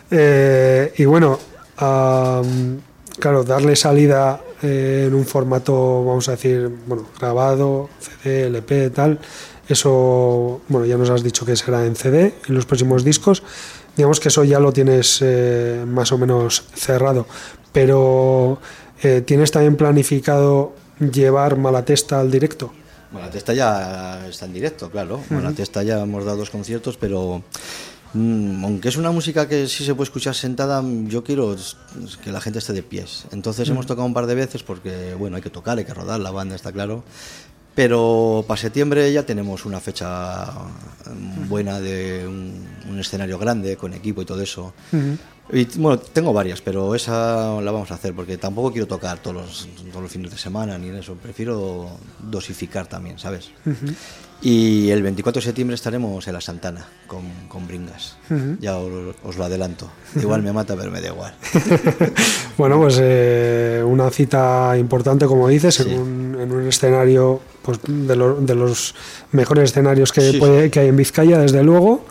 Eh, 0.09 0.93
y 0.99 1.03
bueno, 1.03 1.37
am, 1.75 2.79
claro, 3.19 3.43
darle 3.43 3.75
salida 3.75 4.41
eh, 4.63 5.03
en 5.09 5.13
un 5.13 5.25
formato, 5.25 6.05
vamos 6.05 6.29
a 6.29 6.31
decir, 6.31 6.71
bueno, 6.87 7.09
grabado, 7.19 7.89
CD, 7.99 8.47
LP, 8.47 8.89
tal, 8.91 9.19
eso, 9.67 10.61
bueno, 10.69 10.85
ya 10.85 10.95
nos 10.95 11.09
has 11.09 11.23
dicho 11.23 11.45
que 11.45 11.57
será 11.57 11.85
en 11.85 11.97
CD 11.97 12.35
en 12.47 12.55
los 12.55 12.65
próximos 12.65 13.03
discos. 13.03 13.43
Digamos 13.97 14.19
que 14.19 14.27
eso 14.27 14.43
ya 14.43 14.59
lo 14.59 14.71
tienes 14.71 15.19
eh, 15.21 15.83
más 15.87 16.11
o 16.11 16.19
menos 16.19 16.63
cerrado, 16.75 17.25
pero 17.73 18.59
eh, 19.01 19.21
¿tienes 19.25 19.49
también 19.49 19.75
planificado 19.75 20.75
llevar 20.99 21.57
Malatesta 21.57 22.19
al 22.19 22.29
directo? 22.29 22.71
Malatesta 23.11 23.53
ya 23.53 24.27
está 24.27 24.45
en 24.45 24.53
directo, 24.53 24.91
claro. 24.91 25.23
Malatesta 25.31 25.81
ya 25.81 26.01
hemos 26.01 26.25
dado 26.25 26.37
dos 26.37 26.51
conciertos, 26.51 26.95
pero 26.95 27.41
mm, 28.13 28.63
aunque 28.63 28.89
es 28.89 28.97
una 28.97 29.11
música 29.11 29.47
que 29.47 29.67
sí 29.67 29.83
se 29.83 29.95
puede 29.95 30.05
escuchar 30.05 30.35
sentada, 30.35 30.83
yo 31.05 31.23
quiero 31.23 31.55
que 32.23 32.31
la 32.31 32.39
gente 32.39 32.59
esté 32.59 32.73
de 32.73 32.83
pies. 32.83 33.25
Entonces 33.31 33.67
hemos 33.67 33.87
tocado 33.87 34.05
un 34.05 34.13
par 34.13 34.27
de 34.27 34.35
veces 34.35 34.61
porque, 34.61 35.15
bueno, 35.17 35.37
hay 35.37 35.41
que 35.41 35.49
tocar, 35.49 35.79
hay 35.79 35.85
que 35.85 35.93
rodar, 35.95 36.19
la 36.19 36.29
banda 36.29 36.55
está 36.55 36.71
claro. 36.71 37.03
Pero 37.77 38.43
para 38.47 38.59
septiembre 38.59 39.13
ya 39.13 39.23
tenemos 39.23 39.63
una 39.63 39.79
fecha 39.79 40.47
mm, 41.05 41.47
buena 41.47 41.79
de 41.79 42.25
un, 42.25 42.67
un 42.89 42.99
escenario 42.99 43.37
grande, 43.37 43.77
con 43.77 43.93
equipo 43.93 44.23
y 44.23 44.25
todo 44.25 44.41
eso. 44.41 44.73
Y 45.53 45.65
bueno, 45.77 45.99
tengo 45.99 46.33
varias, 46.33 46.59
pero 46.59 46.95
esa 46.95 47.61
la 47.61 47.71
vamos 47.71 47.91
a 47.91 47.93
hacer 47.93 48.15
porque 48.15 48.39
tampoco 48.39 48.71
quiero 48.71 48.87
tocar 48.87 49.19
todos 49.19 49.35
los, 49.35 49.69
todos 49.91 50.01
los 50.01 50.11
fines 50.11 50.31
de 50.31 50.39
semana 50.39 50.75
ni 50.79 50.89
en 50.89 50.95
eso. 50.95 51.13
Prefiero 51.13 51.91
dosificar 52.19 52.87
también, 52.87 53.19
¿sabes? 53.19 53.51
Y 54.39 54.91
el 54.91 55.01
24 55.01 55.39
de 55.41 55.45
septiembre 55.45 55.73
estaremos 55.73 56.27
en 56.27 56.33
la 56.33 56.41
Santana 56.41 56.85
con, 57.07 57.23
con 57.47 57.65
Bringas. 57.67 58.17
Ya 58.59 58.77
os, 58.77 59.15
os 59.23 59.35
lo 59.35 59.43
adelanto. 59.43 59.89
Igual 60.15 60.43
me 60.43 60.53
mata, 60.53 60.75
pero 60.75 60.91
me 60.91 61.01
da 61.01 61.07
igual. 61.07 61.33
Bueno, 62.57 62.79
pues 62.79 62.97
eh, 62.99 63.83
una 63.85 64.09
cita 64.09 64.75
importante, 64.79 65.27
como 65.27 65.47
dices, 65.47 65.75
Sí. 65.75 65.83
en, 65.91 65.99
un, 65.99 66.37
en 66.41 66.51
un 66.51 66.67
escenario 66.67 67.39
pues, 67.61 67.77
de, 67.87 68.15
lo- 68.15 68.41
de 68.41 68.55
los 68.55 68.95
mejores 69.31 69.65
escenarios 69.71 70.11
que, 70.11 70.31
Sí, 70.31 70.37
puede- 70.39 70.71
que 70.71 70.79
hay 70.79 70.87
en 70.87 70.95
Vizcaya, 70.97 71.37
desde 71.37 71.61
luego. 71.63 72.05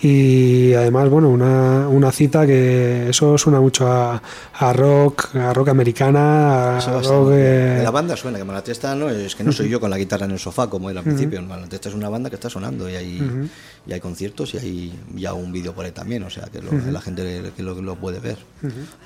Y 0.00 0.74
además, 0.74 1.08
bueno, 1.08 1.28
una, 1.28 1.88
una 1.88 2.12
cita 2.12 2.46
que 2.46 3.08
eso 3.10 3.36
suena 3.36 3.60
mucho 3.60 3.90
a, 3.90 4.22
a 4.54 4.72
rock, 4.72 5.34
a 5.34 5.52
rock 5.52 5.70
americana, 5.70 6.76
a 6.78 6.80
rock... 7.02 7.30
eh, 7.32 7.80
La 7.82 7.90
banda 7.90 8.16
suena, 8.16 8.38
que 8.38 8.44
Malatesta 8.44 8.94
no 8.94 9.10
es 9.10 9.34
que 9.34 9.42
no 9.42 9.50
soy 9.50 9.68
yo 9.68 9.80
con 9.80 9.90
la 9.90 9.98
guitarra 9.98 10.26
en 10.26 10.30
el 10.32 10.38
sofá 10.38 10.68
como 10.70 10.88
era 10.88 11.00
al 11.00 11.04
principio. 11.04 11.42
Malatesta 11.42 11.88
es 11.88 11.96
una 11.96 12.08
banda 12.08 12.30
que 12.30 12.36
está 12.36 12.48
sonando 12.48 12.88
y 12.88 12.94
hay, 12.94 13.48
y 13.88 13.92
hay 13.92 13.98
conciertos 14.00 14.54
y 14.54 14.58
hay 14.58 15.00
ya 15.16 15.32
un 15.32 15.50
vídeo 15.50 15.74
por 15.74 15.84
ahí 15.84 15.90
también, 15.92 16.22
o 16.22 16.30
sea 16.30 16.44
que 16.44 16.62
lo- 16.62 16.70
la 16.92 17.00
gente 17.00 17.50
que 17.56 17.62
lo, 17.64 17.74
lo 17.82 17.96
puede 17.96 18.20
ver. 18.20 18.38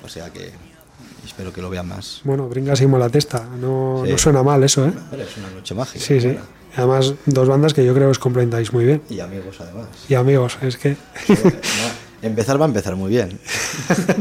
O 0.05 0.07
sea 0.07 0.29
que 0.31 0.51
espero 1.25 1.51
que 1.51 1.61
lo 1.63 1.71
vean 1.71 1.87
más. 1.87 2.21
Bueno, 2.23 2.47
bringas 2.47 2.79
y 2.81 2.85
mola 2.87 3.09
testa, 3.09 3.43
no, 3.59 4.03
Sí. 4.05 4.11
no 4.11 4.17
suena 4.19 4.43
mal 4.43 4.63
eso, 4.63 4.85
¿eh? 4.85 4.93
Es 5.17 5.37
una 5.37 5.49
noche 5.55 5.73
mágica. 5.73 6.05
Sí, 6.05 6.21
sí. 6.21 6.27
buena. 6.27 6.41
Además, 6.75 7.13
dos 7.25 7.47
bandas 7.47 7.73
que 7.73 7.85
yo 7.85 7.93
creo 7.93 8.07
que 8.07 8.11
os 8.11 8.19
complementáis 8.19 8.73
muy 8.73 8.85
bien. 8.85 9.01
Y 9.09 9.19
amigos 9.19 9.57
además. 9.59 9.87
Y 10.09 10.15
amigos, 10.15 10.57
es 10.61 10.77
que... 10.77 10.97
Empezar 12.23 12.59
va 12.59 12.65
a 12.65 12.67
empezar 12.69 12.95
muy 12.95 13.09
bien. 13.09 13.37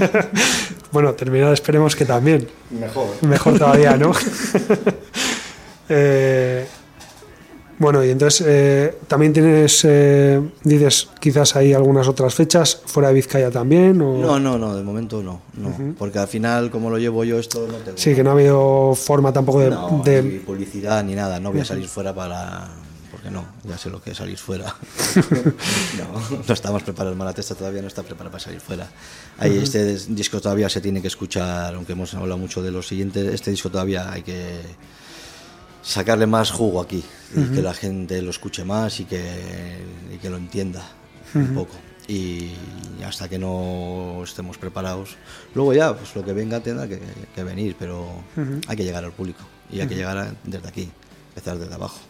bueno, 0.92 1.14
terminar 1.14 1.52
esperemos 1.52 1.94
que 1.94 2.04
también. 2.04 2.48
Mejor. 2.70 3.10
Mejor 3.22 3.58
todavía, 3.58 3.96
¿no? 3.96 4.12
Eh, 5.94 6.66
bueno, 7.78 8.04
y 8.04 8.10
entonces 8.10 8.46
eh, 8.46 8.98
también 9.08 9.32
tienes, 9.32 9.84
eh, 9.84 10.40
dices, 10.62 11.08
quizás 11.20 11.56
hay 11.56 11.72
algunas 11.72 12.06
otras 12.06 12.34
fechas 12.34 12.80
fuera 12.86 13.08
de 13.08 13.14
Vizcaya 13.14 13.50
también. 13.50 14.00
O... 14.00 14.18
No, 14.18 14.38
no, 14.38 14.58
no, 14.58 14.76
de 14.76 14.82
momento 14.82 15.22
no. 15.22 15.42
no 15.54 15.94
Porque 15.98 16.18
al 16.18 16.28
final, 16.28 16.70
como 16.70 16.90
lo 16.90 16.98
llevo 16.98 17.24
yo, 17.24 17.38
esto 17.38 17.66
no 17.66 17.74
tengo. 17.78 17.98
Sí, 17.98 18.14
que 18.14 18.22
no 18.22 18.30
ha 18.30 18.34
habido 18.34 18.94
forma 18.94 19.32
tampoco 19.32 19.60
de. 19.60 19.70
No, 19.70 20.00
de- 20.04 20.22
ni 20.22 20.38
publicidad 20.38 21.02
ni 21.04 21.14
nada. 21.14 21.40
No 21.40 21.50
voy 21.52 21.60
a 21.60 21.64
salir 21.64 21.88
fuera 21.88 22.14
para. 22.14 22.68
porque 23.10 23.30
no, 23.30 23.44
ya 23.64 23.76
sé 23.76 23.90
lo 23.90 24.00
que 24.00 24.12
es 24.12 24.16
salir 24.16 24.38
fuera. 24.38 24.66
no, 25.98 26.38
no 26.46 26.54
estamos 26.54 26.82
preparados, 26.82 27.16
Malatesta 27.16 27.54
todavía 27.54 27.82
no 27.82 27.88
está 27.88 28.02
preparada 28.02 28.30
para 28.32 28.44
salir 28.44 28.60
fuera. 28.60 28.88
Ahí 29.38 29.58
este 29.58 29.96
disco 30.08 30.40
todavía 30.40 30.68
se 30.68 30.80
tiene 30.80 31.00
que 31.02 31.08
escuchar, 31.08 31.74
aunque 31.74 31.92
hemos 31.92 32.14
hablado 32.14 32.38
mucho 32.38 32.62
de 32.62 32.70
lo 32.70 32.82
siguiente, 32.82 33.34
este 33.34 33.50
disco 33.50 33.70
todavía 33.70 34.12
hay 34.12 34.22
que 34.22 34.60
sacarle 35.82 36.26
más 36.26 36.50
jugo 36.50 36.80
aquí 36.80 37.02
y 37.34 37.54
que 37.54 37.62
la 37.62 37.74
gente 37.74 38.22
lo 38.22 38.30
escuche 38.30 38.64
más 38.64 39.00
y 39.00 39.04
que, 39.04 39.78
y 40.14 40.18
que 40.18 40.30
lo 40.30 40.36
entienda 40.36 40.86
un 41.34 41.54
poco. 41.54 41.74
Y 42.08 42.50
hasta 43.06 43.28
que 43.28 43.38
no 43.38 44.20
estemos 44.24 44.58
preparados, 44.58 45.16
luego 45.54 45.72
ya, 45.72 45.96
pues 45.96 46.14
lo 46.16 46.24
que 46.24 46.32
venga 46.32 46.60
tendrá 46.60 46.86
que, 46.88 47.00
que 47.34 47.42
venir, 47.44 47.76
pero 47.78 48.08
hay 48.68 48.76
que 48.76 48.84
llegar 48.84 49.04
al 49.04 49.12
público 49.12 49.40
y 49.70 49.80
hay 49.80 49.86
que 49.88 49.94
llegar 49.96 50.18
a- 50.18 50.34
desde 50.44 50.68
aquí, 50.68 50.90
empezar 51.30 51.58
desde 51.58 51.74
abajo. 51.74 52.00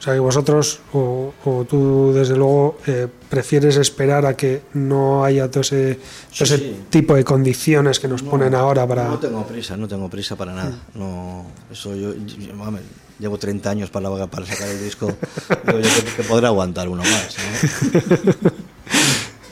O 0.00 0.02
sea 0.02 0.14
que 0.14 0.18
vosotros, 0.20 0.80
o, 0.94 1.34
o 1.44 1.64
tú 1.68 2.12
desde 2.14 2.34
luego, 2.34 2.78
eh, 2.86 3.06
prefieres 3.28 3.76
esperar 3.76 4.24
a 4.24 4.34
que 4.34 4.62
no 4.72 5.22
haya 5.26 5.50
todo 5.50 5.60
ese, 5.60 5.96
todo 6.32 6.44
ese 6.44 6.56
sí. 6.56 6.80
tipo 6.88 7.14
de 7.14 7.22
condiciones 7.22 8.00
que 8.00 8.08
nos 8.08 8.22
ponen 8.22 8.54
ahora 8.54 8.86
para... 8.86 9.06
No 9.08 9.18
tengo 9.18 9.46
prisa, 9.46 9.76
no 9.76 9.86
tengo 9.86 10.08
prisa 10.08 10.36
para 10.36 10.54
nada. 10.54 10.72
No, 10.94 11.44
eso 11.70 11.94
yo, 11.94 12.14
yo- 12.14 12.78
llevo 13.18 13.36
30 13.36 13.68
años 13.68 13.90
para, 13.90 14.26
para 14.26 14.46
sacar 14.46 14.68
el 14.68 14.82
disco. 14.82 15.06
Digo 15.66 15.80
yo 15.80 15.88
que, 15.94 16.02
que 16.16 16.22
podré 16.22 16.46
aguantar 16.46 16.88
uno 16.88 17.02
más. 17.02 17.36
¿no? 18.42 18.50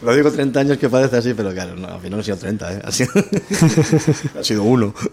Lo 0.00 0.14
digo 0.14 0.30
30 0.30 0.60
años 0.60 0.78
que 0.78 0.88
parece 0.88 1.16
así, 1.18 1.34
pero 1.34 1.52
claro, 1.52 1.76
no, 1.76 1.88
al 1.88 1.96
final 2.00 2.12
no 2.12 2.16
han 2.18 2.24
sido 2.24 2.36
30, 2.38 2.72
¿eh? 2.72 2.82
ha, 2.84 2.90
sido, 2.92 3.10
ha 4.40 4.44
sido 4.44 4.62
uno. 4.62 4.94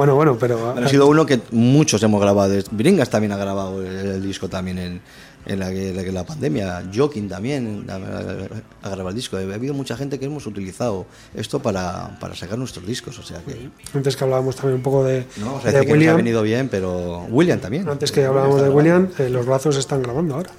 Bueno, 0.00 0.14
bueno, 0.14 0.38
pero... 0.40 0.70
Ha 0.78 0.88
sido 0.88 1.06
uno 1.08 1.26
que 1.26 1.40
muchos 1.50 2.02
hemos 2.02 2.20
grabado. 2.22 2.54
Bringas 2.70 3.10
también 3.10 3.32
ha 3.32 3.36
grabado 3.36 3.82
el, 3.84 3.94
el 4.16 4.22
disco 4.22 4.48
también 4.48 4.78
en, 4.78 5.00
en 5.44 5.58
la, 5.58 5.68
que- 5.68 5.92
la, 5.92 6.02
la 6.10 6.24
pandemia. 6.24 6.84
Joking 6.94 7.28
también 7.28 7.84
ha, 7.90 7.96
ha 7.96 8.88
grabado 8.88 9.10
el 9.10 9.14
disco. 9.14 9.36
Ha 9.36 9.40
habido 9.40 9.74
mucha 9.74 9.98
gente 9.98 10.18
que 10.18 10.24
hemos 10.24 10.46
utilizado 10.46 11.04
esto 11.34 11.60
para, 11.60 12.18
para 12.18 12.34
sacar 12.34 12.56
nuestros 12.56 12.86
discos. 12.86 13.18
O 13.18 13.22
sea 13.22 13.42
que 13.44 13.68
Antes 13.92 14.16
que 14.16 14.24
hablábamos 14.24 14.56
también 14.56 14.76
un 14.76 14.82
poco 14.82 15.04
de, 15.04 15.26
no 15.36 15.46
vamos 15.46 15.64
a 15.64 15.66
de 15.66 15.72
decir 15.74 15.80
que 15.80 15.92
nos 15.92 15.92
ha 15.92 15.98
William, 15.98 16.16
venido 16.16 16.42
bien, 16.42 16.68
pero 16.70 17.26
William 17.28 17.60
también. 17.60 17.86
antes 17.86 18.10
que 18.10 18.24
hablábamos 18.24 18.62
de 18.62 18.70
William, 18.70 19.08
eh, 19.18 19.28
los 19.28 19.44
brazos 19.44 19.76
están 19.76 20.00
grabando 20.02 20.36
ahora. 20.36 20.50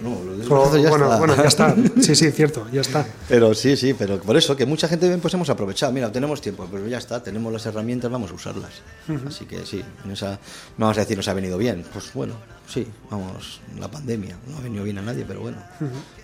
No, 0.00 0.22
lo 0.24 0.36
ya 0.78 0.88
bueno, 0.90 1.04
está. 1.06 1.18
bueno, 1.18 1.36
ya 1.36 1.42
está. 1.48 1.76
Sí, 2.00 2.14
sí, 2.14 2.30
cierto, 2.30 2.66
ya 2.72 2.80
está. 2.80 3.06
Pero 3.28 3.54
sí, 3.54 3.76
sí, 3.76 3.94
pero 3.94 4.18
por 4.20 4.36
eso 4.36 4.56
que 4.56 4.64
mucha 4.66 4.88
gente 4.88 5.16
pues 5.18 5.34
hemos 5.34 5.50
aprovechado. 5.50 5.92
Mira, 5.92 6.10
tenemos 6.10 6.40
tiempo, 6.40 6.66
pero 6.70 6.86
ya 6.88 6.98
está, 6.98 7.22
tenemos 7.22 7.52
las 7.52 7.66
herramientas, 7.66 8.10
vamos 8.10 8.30
a 8.30 8.34
usarlas. 8.34 8.70
Así 9.26 9.44
que 9.44 9.64
sí, 9.66 9.82
en 10.04 10.10
esa, 10.10 10.32
no 10.78 10.86
vamos 10.86 10.96
a 10.96 11.00
decir 11.00 11.16
nos 11.16 11.28
ha 11.28 11.34
venido 11.34 11.58
bien. 11.58 11.84
Pues 11.92 12.12
bueno, 12.14 12.34
sí, 12.66 12.86
vamos, 13.10 13.60
la 13.78 13.90
pandemia 13.90 14.36
no 14.48 14.56
ha 14.56 14.60
venido 14.60 14.82
bien 14.84 14.98
a 14.98 15.02
nadie, 15.02 15.24
pero 15.26 15.40
bueno, 15.40 15.58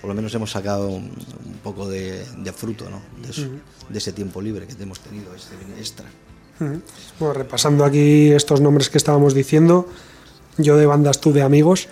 por 0.01 0.09
lo 0.09 0.15
menos 0.15 0.35
hemos 0.35 0.51
sacado 0.51 0.89
un, 0.89 1.05
un 1.45 1.59
poco 1.63 1.89
de, 1.89 2.25
de 2.39 2.53
fruto, 2.53 2.89
¿no? 2.91 3.01
De, 3.23 3.31
eso, 3.31 3.47
de 3.89 3.99
ese 3.99 4.13
tiempo 4.13 4.41
libre 4.41 4.67
que 4.67 4.83
hemos 4.83 5.01
tenido, 5.01 5.35
este 5.35 5.55
extra. 5.79 6.07
Ujú. 6.61 6.81
Bueno, 7.21 7.35
repasando 7.35 7.85
aquí 7.85 8.33
estos 8.33 8.61
nombres 8.61 8.91
que 8.91 8.99
estábamos 8.99 9.35
diciendo, 9.35 9.89
yo 10.59 10.77
de 10.77 10.87
bandas, 10.87 11.21
tú 11.21 11.33
de 11.33 11.43
amigos, 11.43 11.89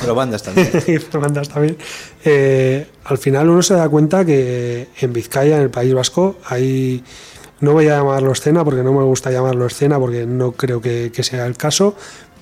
Pero 0.00 0.14
bandas 0.14 0.42
también. 0.42 0.68
y 0.86 0.98
bandas 1.16 1.48
también, 1.48 1.76
eh, 2.24 2.86
al 3.04 3.18
final 3.18 3.48
uno 3.48 3.62
se 3.62 3.74
da 3.74 3.88
cuenta 3.88 4.24
que 4.24 4.88
en 5.00 5.12
Vizcaya, 5.12 5.56
en 5.56 5.62
el 5.62 5.70
País 5.70 5.94
Vasco, 5.94 6.36
hay, 6.44 7.02
no 7.60 7.72
voy 7.72 7.86
a 7.88 7.98
llamarlo 7.98 8.32
escena 8.32 8.64
porque 8.64 8.82
no 8.82 8.92
me 8.92 9.02
gusta 9.04 9.30
llamarlo 9.30 9.66
escena 9.66 9.98
porque 9.98 10.26
no 10.26 10.52
creo 10.52 10.80
que, 10.80 11.10
que 11.14 11.22
sea 11.22 11.46
el 11.46 11.56
caso, 11.56 11.94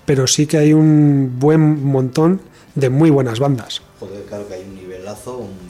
pero 0.04 0.26
sí 0.26 0.46
que 0.46 0.58
hay 0.58 0.72
un 0.72 1.36
buen 1.38 1.84
montón 1.84 2.40
de 2.74 2.90
muy 2.90 3.10
buenas 3.10 3.38
bandas. 3.38 3.82
Joder, 4.00 4.22
claro 4.24 4.46
que 4.48 4.54
hay 4.54 4.62
un 4.62 4.74
nivelazo. 4.76 5.38
un- 5.38 5.66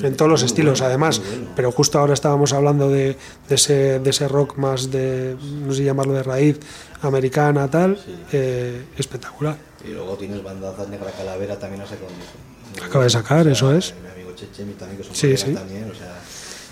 en 0.00 0.14
todos 0.16 0.30
los 0.30 0.42
muy 0.42 0.46
estilos 0.46 0.78
bueno, 0.78 0.86
además 0.90 1.18
bueno. 1.18 1.48
pero 1.56 1.72
justo 1.72 1.98
ahora 1.98 2.14
estábamos 2.14 2.52
hablando 2.52 2.88
de, 2.88 3.16
de 3.48 3.54
ese, 3.56 3.98
de 3.98 4.10
ese 4.10 4.28
rock 4.28 4.56
más 4.56 4.92
de 4.92 5.34
no 5.66 5.74
sé 5.74 5.82
llamarlo 5.82 6.12
de 6.12 6.22
raíz 6.22 6.60
americana 7.02 7.68
tal 7.70 7.98
eh, 8.32 8.84
espectacular 8.96 9.56
Y 9.84 9.88
luego 9.92 10.16
tienes 10.16 10.42
bandazas 10.42 10.88
Negra 10.88 11.10
Calavera 11.10 11.58
también 11.58 11.82
ha 11.82 11.86
sacado 11.86 12.08
un 12.08 12.18
disco. 12.18 12.86
Acaba 12.86 13.04
de 13.04 13.10
sacar, 13.10 13.40
O 13.40 13.44
sea, 13.44 13.52
eso 13.52 13.72
es. 13.74 13.94
Mi 14.02 14.08
amigo 14.10 14.32
Chechemi 14.34 14.72
también, 14.74 14.96
que 14.98 15.02
es 15.02 15.08
un 15.08 15.14
Sí, 15.14 15.36
sí. 15.36 15.52
también, 15.52 15.90
o 15.90 15.94
sea, 15.94 16.14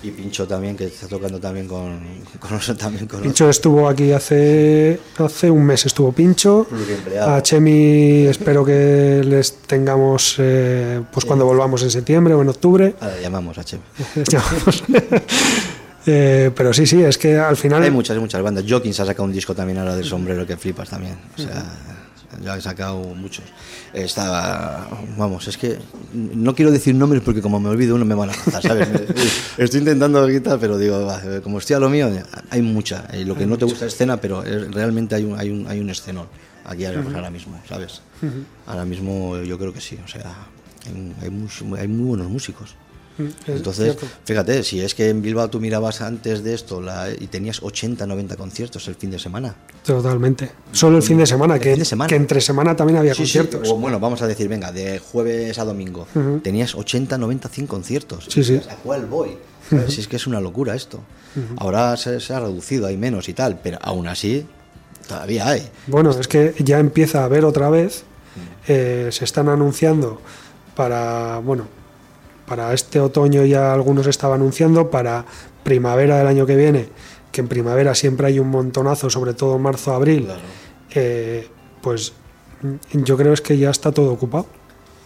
y 0.02 0.10
Pincho 0.10 0.46
también, 0.46 0.76
que 0.76 0.84
está 0.86 1.08
tocando 1.08 1.40
también 1.40 1.66
con, 1.66 1.98
con, 2.38 2.76
también 2.76 3.06
con 3.06 3.22
Pincho 3.22 3.48
estuvo 3.48 3.88
aquí 3.88 4.12
hace 4.12 5.00
hace 5.18 5.50
un 5.50 5.64
mes 5.64 5.86
estuvo 5.86 6.12
Pincho 6.12 6.66
a 7.20 7.40
Chemi 7.42 8.26
espero 8.26 8.62
que 8.64 9.22
les 9.24 9.54
tengamos 9.66 10.36
eh, 10.38 11.02
pues 11.10 11.24
cuando 11.24 11.46
volvamos 11.46 11.82
en 11.82 11.90
septiembre 11.90 12.34
o 12.34 12.42
en 12.42 12.48
octubre 12.50 12.94
Ahora 13.00 13.20
llamamos 13.20 13.56
a 13.58 13.64
Chemi. 13.64 13.82
Llamamos. 14.28 14.84
Eh, 16.06 16.52
pero 16.54 16.72
sí 16.72 16.86
sí 16.86 17.02
es 17.02 17.18
que 17.18 17.36
al 17.36 17.56
final 17.56 17.82
Hay 17.82 17.90
muchas, 17.90 18.14
hay 18.14 18.20
muchas 18.20 18.40
bandas. 18.40 18.64
Jokins 18.68 19.00
ha 19.00 19.06
sacado 19.06 19.24
un 19.24 19.32
disco 19.32 19.54
también 19.54 19.78
ahora 19.78 19.96
del 19.96 20.04
sombrero 20.04 20.46
que 20.46 20.56
flipas 20.56 20.88
también. 20.88 21.18
O 21.36 21.42
sea, 21.42 21.64
ya 22.42 22.56
he 22.56 22.60
sacado 22.60 22.98
muchos. 22.98 23.44
Está, 23.92 24.86
vamos, 25.16 25.48
es 25.48 25.56
que 25.56 25.78
no 26.12 26.54
quiero 26.54 26.70
decir 26.70 26.94
nombres 26.94 27.22
porque 27.22 27.42
como 27.42 27.58
me 27.58 27.68
olvido 27.68 27.94
uno 27.94 28.04
me 28.04 28.14
van 28.14 28.30
a 28.30 28.32
matar, 28.36 28.62
¿sabes? 28.62 28.88
Estoy 29.58 29.80
intentando 29.80 30.26
quitar, 30.28 30.58
pero 30.60 30.78
digo, 30.78 31.08
como 31.42 31.58
estoy 31.58 31.76
a 31.76 31.80
lo 31.80 31.88
mío, 31.88 32.08
hay 32.50 32.62
mucha. 32.62 33.08
Lo 33.24 33.34
que 33.34 33.46
no 33.46 33.58
te 33.58 33.64
gusta 33.64 33.86
es 33.86 33.94
escena, 33.94 34.20
pero 34.20 34.42
realmente 34.42 35.14
hay 35.14 35.24
un, 35.24 35.38
hay 35.38 35.50
un, 35.50 35.66
hay 35.66 35.80
un 35.80 35.90
escenón 35.90 36.26
aquí 36.64 36.84
ahora, 36.84 37.02
ahora 37.14 37.30
mismo, 37.30 37.60
¿sabes? 37.68 38.02
Ahora 38.66 38.84
mismo 38.84 39.38
yo 39.38 39.58
creo 39.58 39.72
que 39.72 39.80
sí, 39.80 39.98
o 40.04 40.08
sea, 40.08 40.34
hay, 40.86 41.14
hay 41.22 41.30
muy, 41.30 41.48
hay 41.78 41.88
muy 41.88 42.06
buenos 42.08 42.28
músicos. 42.28 42.76
Es 43.18 43.34
Entonces, 43.48 43.96
cierto. 43.96 44.06
fíjate, 44.24 44.62
si 44.62 44.80
es 44.80 44.94
que 44.94 45.08
en 45.08 45.22
Bilbao 45.22 45.48
tú 45.48 45.58
mirabas 45.60 46.00
antes 46.02 46.42
de 46.44 46.54
esto 46.54 46.80
la- 46.80 47.10
y 47.10 47.26
tenías 47.28 47.62
80, 47.62 48.06
90 48.06 48.36
conciertos 48.36 48.86
el 48.88 48.94
fin 48.94 49.10
de 49.10 49.18
semana. 49.18 49.54
totalmente 49.84 50.50
solo 50.72 50.96
el 50.98 51.02
fin 51.02 51.18
de 51.18 51.26
semana 51.26 51.54
El 51.54 51.60
que, 51.60 51.70
fin 51.70 51.78
de 51.78 51.84
semana. 51.84 52.08
que 52.08 52.16
entre 52.16 52.40
semana 52.40 52.76
también 52.76 52.98
había 52.98 53.14
Sí, 53.14 53.26
sí, 53.26 53.38
conciertos 53.38 53.70
o 53.70 53.76
bueno, 53.76 53.98
vamos 54.00 54.20
a 54.22 54.26
decir, 54.26 54.48
venga, 54.48 54.72
de 54.72 54.98
jueves 54.98 55.58
a 55.58 55.64
domingo, 55.64 56.06
tenías 56.42 56.74
80, 56.74 57.16
90, 57.18 57.48
100 57.48 57.66
conciertos. 57.66 58.26
Sí, 58.28 58.42
sí. 58.44 58.60
¿A 58.70 58.76
cuál 58.76 59.06
voy? 59.06 59.30
¿Sabes? 59.70 59.94
Si 59.94 60.00
es 60.00 60.08
que 60.08 60.16
es 60.16 60.26
una 60.26 60.40
locura 60.40 60.74
esto. 60.74 61.00
Ahora 61.58 61.96
se, 61.96 62.20
se 62.20 62.32
ha 62.34 62.40
reducido, 62.40 62.86
hay 62.86 62.96
menos 62.96 63.28
y 63.28 63.34
tal, 63.34 63.58
pero 63.62 63.78
aún 63.82 64.06
así, 64.08 64.46
todavía 65.08 65.48
hay. 65.48 65.68
Bueno, 65.86 66.10
es 66.10 66.28
que 66.28 66.54
ya 66.58 66.78
empieza 66.78 67.22
a 67.22 67.24
haber 67.24 67.44
otra 67.44 67.68
vez, 67.70 68.04
eh, 68.68 69.08
se 69.12 69.24
están 69.24 69.48
anunciando 69.48 70.20
para, 70.74 71.38
bueno, 71.38 71.68
para 72.46 72.72
este 72.72 73.00
otoño 73.00 73.44
ya 73.44 73.72
algunos 73.72 74.06
estaban 74.06 74.40
anunciando, 74.40 74.90
para 74.90 75.24
primavera 75.64 76.18
del 76.18 76.26
año 76.26 76.46
que 76.46 76.56
viene, 76.56 76.88
que 77.32 77.40
en 77.40 77.48
primavera 77.48 77.94
siempre 77.94 78.28
hay 78.28 78.38
un 78.38 78.48
montonazo, 78.48 79.10
sobre 79.10 79.34
todo 79.34 79.58
marzo, 79.58 79.92
abril, 79.92 80.24
Claro. 80.26 80.40
eh, 80.94 81.48
pues 81.82 82.12
yo 82.92 83.16
creo 83.16 83.32
es 83.32 83.40
que 83.40 83.58
ya 83.58 83.70
está 83.70 83.92
todo 83.92 84.12
ocupado. 84.12 84.46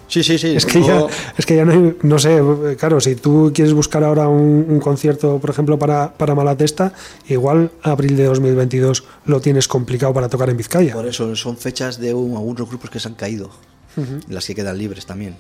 Sí, 0.06 0.24
sí, 0.24 0.38
sí. 0.38 0.56
Es 0.56 0.66
que 0.66 0.80
ya, 0.82 0.94
luego- 0.94 1.08
es 1.38 1.46
que 1.46 1.54
ya 1.54 1.64
no 1.64 1.70
hay, 1.72 1.96
no 2.02 2.18
sé, 2.18 2.42
claro, 2.78 3.00
si 3.00 3.14
tú 3.14 3.52
quieres 3.54 3.72
buscar 3.72 4.02
ahora 4.02 4.26
un, 4.28 4.66
un 4.68 4.80
concierto, 4.80 5.38
por 5.38 5.50
ejemplo, 5.50 5.78
para, 5.78 6.12
para 6.14 6.34
Malatesta, 6.34 6.92
igual 7.28 7.70
abril 7.82 8.16
de 8.16 8.24
2022 8.24 9.04
lo 9.26 9.40
tienes 9.40 9.68
complicado 9.68 10.12
para 10.12 10.28
tocar 10.28 10.50
en 10.50 10.56
Vizcaya. 10.56 10.94
Por 10.94 11.06
eso 11.06 11.36
son 11.36 11.56
fechas 11.56 12.00
de 12.00 12.12
un- 12.12 12.32
algunos 12.36 12.68
grupos 12.68 12.90
que 12.90 12.98
se 12.98 13.06
han 13.06 13.14
caído, 13.14 13.50
las 14.28 14.46
que 14.46 14.54
quedan 14.56 14.78
libres 14.78 15.06
también. 15.06 15.36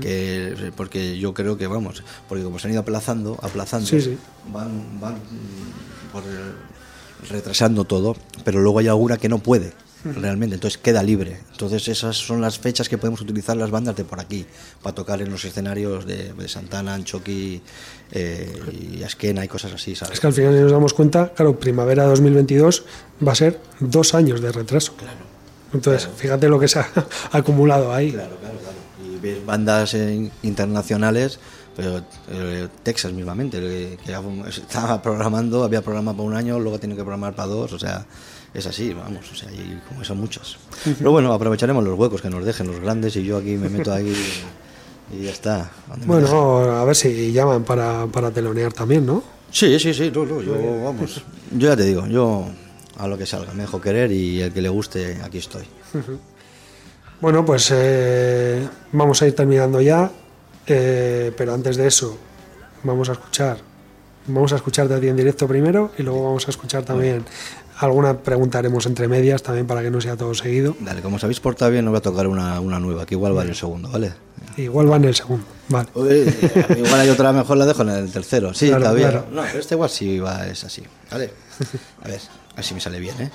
Que, 0.00 0.72
porque 0.76 1.18
yo 1.18 1.34
creo 1.34 1.56
que 1.58 1.66
vamos, 1.66 2.02
porque 2.28 2.42
como 2.44 2.58
se 2.58 2.66
han 2.68 2.72
ido 2.72 2.80
aplazando, 2.82 3.38
aplazando, 3.42 3.86
Sí, 3.86 4.00
sí. 4.00 4.16
van, 4.52 5.00
van 5.00 5.14
mm, 5.14 6.12
por 6.12 6.22
el- 6.24 7.28
retrasando 7.28 7.84
todo, 7.84 8.16
pero 8.44 8.60
luego 8.60 8.78
hay 8.80 8.88
alguna 8.88 9.16
que 9.16 9.28
no 9.28 9.38
puede 9.38 9.72
realmente, 10.04 10.56
entonces 10.56 10.76
queda 10.78 11.02
libre. 11.02 11.40
Entonces 11.52 11.88
esas 11.88 12.16
son 12.18 12.42
las 12.42 12.58
fechas 12.58 12.90
que 12.90 12.98
podemos 12.98 13.22
utilizar 13.22 13.56
las 13.56 13.70
bandas 13.70 13.96
de 13.96 14.04
por 14.04 14.20
aquí 14.20 14.44
para 14.82 14.94
tocar 14.94 15.22
en 15.22 15.30
los 15.30 15.42
escenarios 15.46 16.04
de, 16.04 16.34
de 16.34 16.46
Santana, 16.48 16.92
Anchoqui 16.92 17.62
eh, 18.12 18.60
y 18.98 19.02
Asquena 19.02 19.42
y 19.42 19.48
cosas 19.48 19.72
así, 19.72 19.94
¿sabes? 19.94 20.14
Es 20.14 20.20
que 20.20 20.26
al 20.26 20.34
final 20.34 20.52
si 20.54 20.60
nos 20.60 20.72
damos 20.72 20.92
cuenta, 20.92 21.32
claro, 21.32 21.58
primavera 21.58 22.04
2022 22.04 22.84
va 23.26 23.32
a 23.32 23.34
ser 23.34 23.58
dos 23.80 24.12
años 24.14 24.42
de 24.42 24.52
retraso. 24.52 24.92
Claro. 24.94 25.16
Entonces, 25.72 26.06
fíjate 26.16 26.48
lo 26.50 26.60
que 26.60 26.68
se 26.68 26.80
ha 26.80 26.88
acumulado 27.32 27.90
ahí. 27.94 28.12
Claro, 28.12 28.36
claro, 28.40 28.53
ves 29.24 29.44
bandas 29.44 29.96
internacionales, 30.42 31.38
pero 31.74 32.02
eh, 32.30 32.68
Texas 32.82 33.12
mismamente, 33.12 33.58
que 33.58 33.98
ya 34.06 34.22
estaba 34.48 35.00
programando, 35.00 35.64
había 35.64 35.82
programado 35.82 36.18
para 36.18 36.28
un 36.28 36.36
año, 36.36 36.58
luego 36.60 36.78
tiene 36.78 36.94
que 36.94 37.02
programar 37.02 37.34
para 37.34 37.48
dos, 37.48 37.72
o 37.72 37.78
sea, 37.78 38.04
es 38.52 38.66
así, 38.66 38.92
vamos, 38.92 39.32
o 39.32 39.34
sea, 39.34 39.50
y 39.50 39.80
como 39.88 40.04
son 40.04 40.18
muchos. 40.18 40.58
Pero 40.98 41.10
bueno, 41.10 41.32
aprovecharemos 41.32 41.82
los 41.82 41.98
huecos 41.98 42.20
que 42.20 42.30
nos 42.30 42.44
dejen 42.44 42.66
los 42.68 42.80
grandes 42.80 43.16
y 43.16 43.24
yo 43.24 43.38
aquí 43.38 43.56
me 43.56 43.68
meto 43.68 43.92
ahí 43.92 44.14
y 45.10 45.24
ya 45.24 45.30
está. 45.30 45.70
Bueno, 46.04 46.58
a 46.58 46.84
ver 46.84 46.94
si 46.94 47.32
llaman 47.32 47.64
para, 47.64 48.06
para 48.06 48.30
telonear 48.30 48.72
también, 48.72 49.06
¿no? 49.06 49.22
Sí, 49.50 49.78
sí, 49.78 49.94
sí, 49.94 50.12
no, 50.14 50.24
no, 50.26 50.42
yo, 50.42 50.84
vamos, 50.84 51.22
yo 51.52 51.68
ya 51.68 51.76
te 51.76 51.84
digo, 51.84 52.06
yo 52.06 52.46
a 52.98 53.08
lo 53.08 53.16
que 53.16 53.24
salga, 53.24 53.52
me 53.54 53.62
dejo 53.62 53.80
querer 53.80 54.12
y 54.12 54.42
el 54.42 54.52
que 54.52 54.60
le 54.60 54.68
guste, 54.68 55.20
aquí 55.24 55.38
estoy. 55.38 55.64
Bueno, 57.24 57.42
pues 57.42 57.70
eh, 57.74 58.68
vamos 58.92 59.22
a 59.22 59.26
ir 59.26 59.34
terminando 59.34 59.80
ya, 59.80 60.10
eh, 60.66 61.32
pero 61.34 61.54
antes 61.54 61.78
de 61.78 61.86
eso 61.86 62.18
vamos 62.82 63.08
a 63.08 63.12
escuchar, 63.12 63.56
vamos 64.26 64.52
a 64.52 64.56
escucharte 64.56 64.92
a 64.92 65.00
ti 65.00 65.08
en 65.08 65.16
directo 65.16 65.48
primero 65.48 65.90
y 65.96 66.02
luego 66.02 66.22
vamos 66.22 66.46
a 66.46 66.50
escuchar 66.50 66.82
también 66.82 67.24
alguna 67.78 68.18
pregunta 68.18 68.58
haremos 68.58 68.84
entre 68.84 69.08
medias 69.08 69.42
también 69.42 69.66
para 69.66 69.80
que 69.80 69.90
no 69.90 70.02
sea 70.02 70.18
todo 70.18 70.34
seguido. 70.34 70.76
Dale, 70.80 71.00
como 71.00 71.16
os 71.16 71.24
habéis 71.24 71.40
portado 71.40 71.70
bien, 71.70 71.86
os 71.88 71.92
voy 71.92 71.98
a 71.98 72.02
tocar 72.02 72.26
una, 72.26 72.60
una 72.60 72.78
nueva, 72.78 73.06
que 73.06 73.14
igual 73.14 73.34
va 73.34 73.40
en 73.40 73.48
el 73.48 73.56
segundo, 73.56 73.88
¿vale? 73.88 74.12
Igual 74.58 74.92
va 74.92 74.96
en 74.96 75.04
el 75.06 75.14
segundo, 75.14 75.46
vale. 75.70 75.88
Uy, 75.94 76.30
igual 76.76 77.00
hay 77.00 77.08
otra 77.08 77.32
mejor, 77.32 77.56
la 77.56 77.64
dejo 77.64 77.80
en 77.84 77.88
el 77.88 78.12
tercero. 78.12 78.52
Sí, 78.52 78.66
Claro, 78.66 78.82
todavía. 78.82 79.10
claro. 79.12 79.26
No, 79.32 79.42
pero 79.44 79.60
este 79.60 79.74
igual 79.76 79.88
sí 79.88 80.18
va, 80.18 80.46
es 80.46 80.62
así. 80.62 80.82
Vale. 81.10 81.30
A 82.02 82.08
ver, 82.08 82.20
a 82.52 82.56
ver 82.56 82.64
si 82.66 82.74
me 82.74 82.80
sale 82.82 83.00
bien, 83.00 83.16
¿eh? 83.18 83.30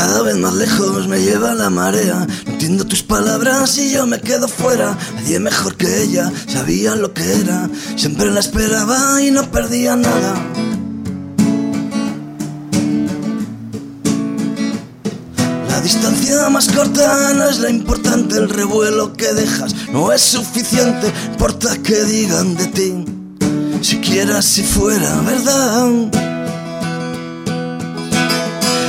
Cada 0.00 0.22
vez 0.22 0.36
más 0.36 0.54
lejos 0.54 1.08
me 1.08 1.20
lleva 1.20 1.52
la 1.54 1.68
marea. 1.68 2.26
No 2.46 2.52
entiendo 2.52 2.86
tus 2.86 3.02
palabras 3.02 3.76
y 3.76 3.92
yo 3.92 4.06
me 4.06 4.18
quedo 4.18 4.48
fuera. 4.48 4.96
Nadie 5.16 5.38
mejor 5.38 5.76
que 5.76 6.04
ella 6.04 6.32
sabía 6.46 6.96
lo 6.96 7.12
que 7.12 7.22
era. 7.34 7.68
Siempre 7.96 8.30
la 8.30 8.40
esperaba 8.40 9.20
y 9.20 9.30
no 9.30 9.50
perdía 9.50 9.96
nada. 9.96 10.42
La 15.68 15.80
distancia 15.82 16.48
más 16.48 16.68
corta 16.68 17.34
no 17.34 17.50
es 17.50 17.58
la 17.58 17.68
importante, 17.68 18.38
el 18.38 18.48
revuelo 18.48 19.12
que 19.12 19.34
dejas 19.34 19.74
no 19.92 20.12
es 20.12 20.22
suficiente, 20.22 21.12
importa 21.32 21.76
que 21.82 22.04
digan 22.04 22.56
de 22.56 22.66
ti, 22.68 23.04
siquiera 23.82 24.40
si 24.40 24.62
fuera 24.62 25.20
verdad. 25.20 26.29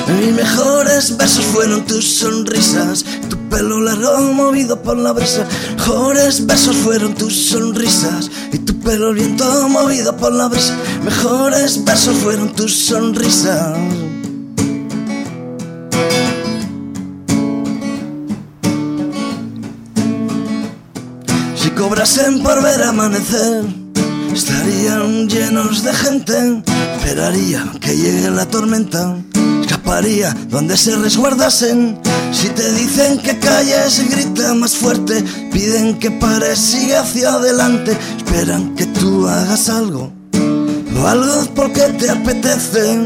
Mis 0.08 0.34
mejores 0.34 1.18
besos 1.18 1.46
fueron 1.46 1.86
tus 1.86 2.06
sonrisas, 2.06 3.06
tu 3.30 3.38
pelo 3.50 3.82
largo 3.82 4.34
movido 4.34 4.82
por 4.82 4.98
la 4.98 5.12
brisa. 5.12 5.46
Mejores 5.78 6.46
besos 6.46 6.76
fueron 6.78 7.14
tus 7.14 7.34
sonrisas 7.50 8.30
y 8.52 8.58
tu 8.60 8.80
pelo 8.80 9.14
viento 9.14 9.68
movido 9.70 10.16
por 10.18 10.34
la 10.34 10.48
brisa. 10.48 10.76
Mejores 11.04 11.84
besos 11.84 12.16
fueron 12.18 12.54
tus 12.54 12.74
sonrisas. 12.74 13.78
Si 21.56 21.70
cobrasen 21.72 22.42
por 22.42 22.62
ver 22.64 22.84
amanecer, 22.84 23.66
estarían 24.34 25.28
llenos 25.30 25.84
de 25.84 25.94
gente. 25.94 26.64
Esperaría 26.98 27.72
que 27.80 27.96
llegue 27.98 28.30
la 28.32 28.46
tormenta, 28.46 29.16
escaparía 29.82 30.36
donde 30.50 30.78
se 30.78 30.96
resguardasen. 30.96 32.00
Si 32.32 32.50
te 32.50 32.72
dicen 32.74 33.18
que 33.20 33.38
calles, 33.40 34.10
grita 34.10 34.54
más 34.54 34.76
fuerte. 34.76 35.24
Piden 35.52 36.00
que 36.00 36.12
pares, 36.12 36.60
sigue 36.60 36.96
hacia 36.96 37.34
adelante. 37.34 37.98
Esperan 38.18 38.76
que 38.76 38.86
tú 38.86 39.28
hagas 39.28 39.70
algo, 39.70 40.12
o 40.98 41.08
algo 41.08 41.48
porque 41.56 41.82
te 42.00 42.10
apetece. 42.10 42.98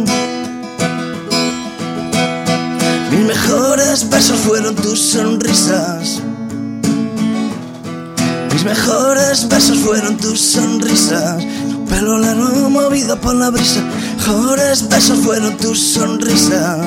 Mis 3.12 3.26
mejores 3.26 4.10
besos 4.10 4.40
fueron 4.40 4.76
tus 4.76 5.00
sonrisas. 5.00 6.22
Mis 8.52 8.64
mejores 8.64 9.48
besos 9.48 9.78
fueron 9.80 10.18
tus 10.18 10.40
sonrisas. 10.40 11.44
Pelo 11.90 12.18
largo 12.18 12.70
movido 12.70 13.20
por 13.22 13.36
la 13.36 13.50
brisa. 13.50 13.82
Mejores 14.18 14.90
besos 14.90 15.20
fueron 15.20 15.58
tus 15.58 15.80
sonrisas. 15.80 16.86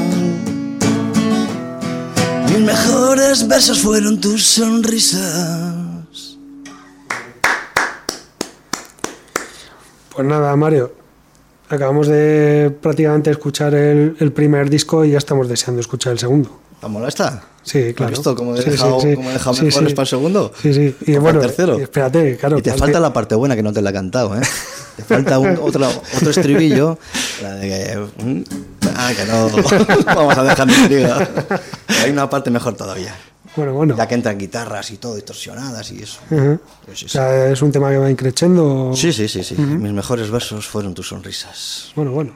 Mis 2.48 2.60
mejores 2.60 3.46
besos 3.46 3.80
fueron 3.80 4.20
tus 4.20 4.44
sonrisas. 4.44 5.74
Pues 10.14 10.26
nada, 10.26 10.56
Mario. 10.56 10.92
Acabamos 11.68 12.08
de 12.08 12.74
prácticamente 12.80 13.30
escuchar 13.30 13.74
el 13.74 14.32
primer 14.34 14.70
disco 14.70 15.04
y 15.04 15.10
ya 15.10 15.18
estamos 15.18 15.48
deseando 15.48 15.80
escuchar 15.80 16.12
el 16.12 16.18
segundo. 16.18 16.67
¿Está 16.78 16.86
mola 16.88 17.08
esta? 17.08 17.42
Sí, 17.64 17.92
claro. 17.92 18.12
¿Has 18.12 18.18
visto 18.20 18.34
cómo 18.36 18.54
he 18.56 18.62
dejado, 18.62 19.00
sí, 19.00 19.10
sí. 19.10 19.16
cómo 19.16 19.30
he 19.30 19.32
dejado 19.32 19.54
Sí, 19.56 19.64
mejores 19.64 19.88
sí. 19.90 19.94
para 19.96 20.02
el 20.04 20.08
segundo? 20.08 20.52
Sí, 20.62 20.72
sí. 20.72 20.96
Y 21.06 21.16
bueno, 21.16 21.40
el 21.40 21.46
tercero. 21.48 21.76
espérate, 21.78 22.36
claro. 22.36 22.58
Y 22.58 22.62
te 22.62 22.72
falta 22.72 23.00
la 23.00 23.12
parte 23.12 23.34
buena 23.34 23.56
que 23.56 23.62
no 23.64 23.72
te 23.72 23.82
la 23.82 23.90
he 23.90 23.92
cantado, 23.92 24.36
¿eh? 24.36 24.42
Te 24.96 25.02
falta 25.04 25.38
un- 25.38 25.58
otro, 25.60 25.86
otro 26.16 26.30
estribillo. 26.30 26.98
La 27.42 27.54
de 27.54 27.68
que. 27.68 28.24
mm, 28.24 28.42
Ah, 28.96 29.10
que 29.14 29.24
no. 29.26 29.48
Vamos 30.06 30.36
a 30.38 30.42
dejar 30.44 30.66
de 30.66 30.74
intriga. 30.74 31.28
Hay 32.02 32.10
una 32.10 32.28
parte 32.30 32.50
mejor 32.50 32.74
todavía. 32.74 33.14
Bueno, 33.54 33.74
bueno. 33.74 33.96
Ya 33.96 34.06
que 34.08 34.14
entran 34.14 34.38
guitarras 34.38 34.90
y 34.90 34.96
todo 34.98 35.14
distorsionadas 35.16 35.90
y 35.92 36.02
eso. 36.02 36.18
Pues 36.84 37.02
O 37.04 37.08
sea, 37.08 37.48
es 37.50 37.60
un 37.62 37.70
tema 37.72 37.90
que 37.90 37.98
va 37.98 38.10
increchendo. 38.10 38.92
Sí, 38.94 39.12
sí, 39.12 39.28
sí, 39.28 39.42
sí. 39.44 39.54
Mis 39.56 39.92
mejores 39.92 40.30
versos 40.30 40.66
fueron 40.66 40.94
tus 40.94 41.08
sonrisas. 41.08 41.92
Bueno, 41.94 42.10
bueno. 42.12 42.32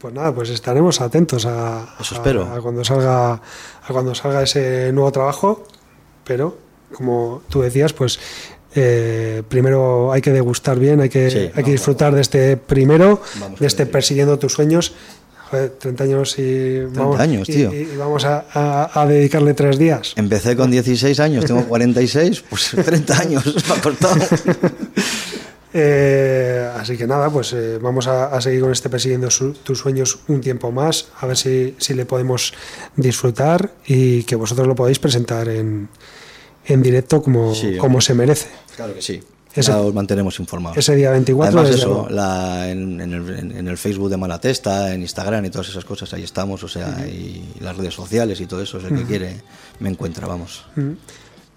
Pues 0.00 0.14
nada, 0.14 0.32
pues 0.34 0.50
estaremos 0.50 1.00
atentos 1.00 1.44
a, 1.46 1.94
Eso 2.00 2.14
a- 2.14 2.18
espero. 2.18 2.44
a 2.44 2.60
cuando 2.60 2.84
salga 2.84 3.32
a 3.34 3.88
cuando 3.92 4.14
salga 4.14 4.42
ese 4.42 4.92
nuevo 4.92 5.10
trabajo, 5.12 5.66
pero 6.24 6.56
como 6.94 7.42
tú 7.48 7.62
decías, 7.62 7.92
pues 7.92 8.18
eh, 8.74 9.42
primero 9.48 10.12
hay 10.12 10.20
que 10.20 10.30
degustar 10.30 10.78
bien, 10.78 11.00
hay 11.00 11.08
que, 11.08 11.30
Sí, 11.30 11.50
hay 11.54 11.64
que 11.64 11.72
disfrutar 11.72 12.14
de 12.14 12.20
este 12.20 12.56
primero, 12.56 13.20
de 13.58 13.66
este 13.66 13.86
persiguiendo 13.86 14.38
tus 14.38 14.52
sueños. 14.52 14.92
Joder, 15.50 15.70
30 15.70 16.04
años 16.04 16.38
y 16.38 16.80
vamos, 16.94 17.18
años, 17.18 17.48
y- 17.48 17.52
tío. 17.54 17.72
y- 17.72 17.76
y 17.94 17.96
vamos 17.96 18.26
a, 18.26 18.44
a- 18.52 19.00
a 19.02 19.06
dedicarle 19.06 19.54
tres 19.54 19.78
días. 19.78 20.12
Empecé 20.16 20.54
con 20.54 20.70
16 20.70 21.18
años, 21.20 21.46
tengo 21.46 21.64
46, 21.64 22.44
pues 22.50 22.72
30 22.84 23.18
años 23.18 23.44
me 23.68 23.74
ha 23.74 23.80
cortado. 23.80 24.16
Eh, 25.80 26.68
así 26.76 26.96
que 26.96 27.06
nada, 27.06 27.30
pues 27.30 27.52
eh, 27.52 27.78
vamos 27.80 28.08
a, 28.08 28.26
a 28.34 28.40
seguir 28.40 28.62
con 28.62 28.72
este 28.72 28.90
persiguiendo 28.90 29.30
su- 29.30 29.52
tus 29.52 29.78
sueños 29.78 30.18
un 30.26 30.40
tiempo 30.40 30.72
más, 30.72 31.06
a 31.20 31.26
ver 31.26 31.36
si, 31.36 31.76
si 31.78 31.94
le 31.94 32.04
podemos 32.04 32.52
disfrutar 32.96 33.70
y 33.86 34.24
que 34.24 34.34
vosotros 34.34 34.66
lo 34.66 34.74
podáis 34.74 34.98
presentar 34.98 35.48
en, 35.48 35.88
en 36.66 36.82
directo 36.82 37.22
como, 37.22 37.54
Sí, 37.54 37.76
como 37.76 38.00
se 38.00 38.14
merece. 38.14 38.48
Claro 38.74 38.92
que 38.94 39.02
sí. 39.02 39.22
Ese- 39.54 39.72
os 39.72 39.94
mantenemos 39.94 40.38
informados. 40.40 40.76
Ese 40.78 40.94
día 40.96 41.10
24 41.12 41.46
Además, 41.60 41.68
desde 41.70 41.80
eso, 41.80 42.08
la- 42.10 42.68
en, 42.70 43.00
en 43.00 43.12
el, 43.12 43.38
en- 43.56 43.68
el 43.68 43.78
Facebook 43.78 44.10
de 44.10 44.16
Malatesta, 44.16 44.92
en 44.92 45.02
Instagram 45.02 45.44
y 45.44 45.50
todas 45.50 45.68
esas 45.68 45.84
cosas, 45.84 46.12
ahí 46.12 46.24
estamos, 46.24 46.62
o 46.64 46.68
sea, 46.68 47.06
y 47.06 47.44
las 47.60 47.76
redes 47.76 47.94
sociales 47.94 48.40
y 48.40 48.46
todo 48.46 48.60
eso, 48.62 48.78
es 48.78 48.84
el 48.84 48.96
que 48.98 49.04
quiere, 49.04 49.36
me 49.78 49.88
encuentra, 49.90 50.26
vamos. 50.26 50.64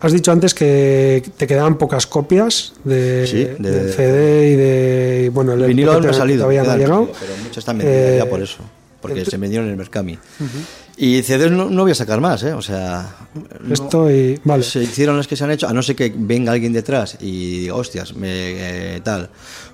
Has 0.01 0.11
dicho 0.13 0.31
antes 0.31 0.53
que 0.55 1.23
te 1.37 1.45
quedaban 1.47 1.77
pocas 1.77 2.07
copias 2.07 2.73
de, 2.83 3.27
Sí, 3.27 3.43
de- 3.43 3.71
del 3.71 3.93
CD 3.93 4.51
y 4.51 4.55
de 4.55 5.23
y 5.25 5.29
bueno 5.29 5.53
el 5.53 5.63
Vinilo 5.65 5.99
no 6.01 6.09
ha 6.09 6.13
salido, 6.13 6.39
todavía 6.39 6.63
no 6.63 6.71
ha 6.71 6.77
llegado. 6.77 7.11
pero 7.19 7.33
muchas 7.43 7.57
están 7.59 7.77
vendidas 7.77 7.99
Eh, 8.13 8.17
ya 8.17 8.29
por 8.29 8.41
eso, 8.41 8.57
porque 8.99 9.23
se 9.25 9.37
vendieron 9.37 9.67
en 9.67 9.71
el 9.73 9.77
Mercami. 9.77 10.17
Y 10.97 11.21
CDs 11.23 11.51
no, 11.51 11.69
no 11.69 11.83
voy 11.83 11.91
a 11.91 11.95
sacar 11.95 12.19
más, 12.19 12.43
¿eh? 12.43 12.53
O 12.53 12.61
sea, 12.61 13.15
no- 13.61 13.73
Esto 13.73 14.11
y 14.11 14.39
vale. 14.43 14.63
se 14.63 14.83
hicieron 14.83 15.17
las 15.17 15.27
que 15.27 15.35
se 15.35 15.43
han 15.43 15.51
hecho, 15.51 15.67
a 15.67 15.73
no 15.73 15.81
ser 15.83 15.95
que 15.95 16.11
venga 16.15 16.51
alguien 16.51 16.73
detrás 16.73 17.17
y 17.21 17.61
diga, 17.61 17.75
hostias, 17.75 18.15
me, 18.15 18.95
eh, 18.95 19.01
tal. 19.01 19.29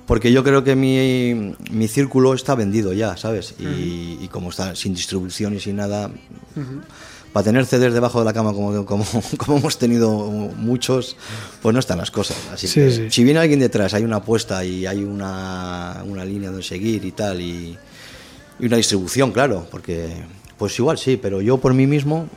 Porque 0.06 0.32
yo 0.32 0.44
creo 0.44 0.64
que 0.64 0.76
mi, 0.76 1.54
mi 1.72 1.88
círculo 1.90 2.34
está 2.34 2.56
vendido 2.56 2.94
ya, 2.94 3.18
¿sabes? 3.18 3.56
Y, 3.60 4.18
y 4.22 4.30
como 4.32 4.50
está 4.52 4.74
sin 4.76 4.94
distribución 4.94 5.54
y 5.56 5.60
sin 5.60 5.76
nada, 5.78 6.10
para 7.34 7.44
tener 7.46 7.66
CDs 7.66 7.94
debajo 7.94 8.20
de 8.20 8.26
la 8.26 8.34
cama 8.34 8.54
como, 8.54 8.86
como, 8.86 9.06
como 9.38 9.58
hemos 9.58 9.78
tenido 9.78 10.18
muchos, 10.56 11.16
pues 11.62 11.74
no 11.74 11.80
están 11.80 11.98
las 11.98 12.12
cosas. 12.12 12.38
Así 12.54 12.68
Sí, 12.68 12.80
que 12.80 12.92
sí. 12.92 13.08
si 13.12 13.24
viene 13.24 13.40
alguien 13.40 13.60
detrás, 13.60 13.94
hay 13.94 14.04
una 14.04 14.18
apuesta 14.18 14.64
y 14.66 14.86
hay 14.86 15.04
una, 15.04 16.04
una 16.08 16.26
línea 16.26 16.52
de 16.52 16.64
seguir 16.64 17.06
y 17.06 17.12
tal, 17.12 17.40
y, 17.42 17.78
y 18.60 18.66
una 18.66 18.78
distribución, 18.78 19.32
claro, 19.32 19.68
porque 19.70 20.10
pues 20.58 20.78
igual 20.80 20.98
sí, 20.98 21.18
pero 21.18 21.40
yo 21.40 21.58
por 21.60 21.76
mí 21.76 21.86
mismo, 21.86 22.28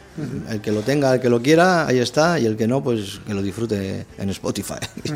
el 0.50 0.60
que 0.60 0.72
lo 0.72 0.80
tenga, 0.82 1.14
el 1.14 1.20
que 1.22 1.30
lo 1.30 1.40
quiera, 1.40 1.86
ahí 1.86 1.98
está, 2.00 2.38
y 2.38 2.44
el 2.44 2.56
que 2.58 2.66
no, 2.66 2.82
pues 2.82 3.20
que 3.26 3.32
lo 3.32 3.40
disfrute 3.40 4.04
en 4.18 4.28
Spotify. 4.30 4.74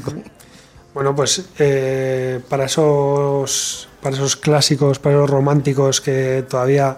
Bueno, 0.95 1.13
pues 1.17 1.45
eh, 1.59 2.41
para 2.49 2.67
esos 2.67 3.89
para 4.01 4.15
esos 4.15 4.37
clásicos, 4.37 5.01
para 5.01 5.17
esos 5.17 5.29
románticos 5.29 6.01
que 6.01 6.45
todavía 6.49 6.97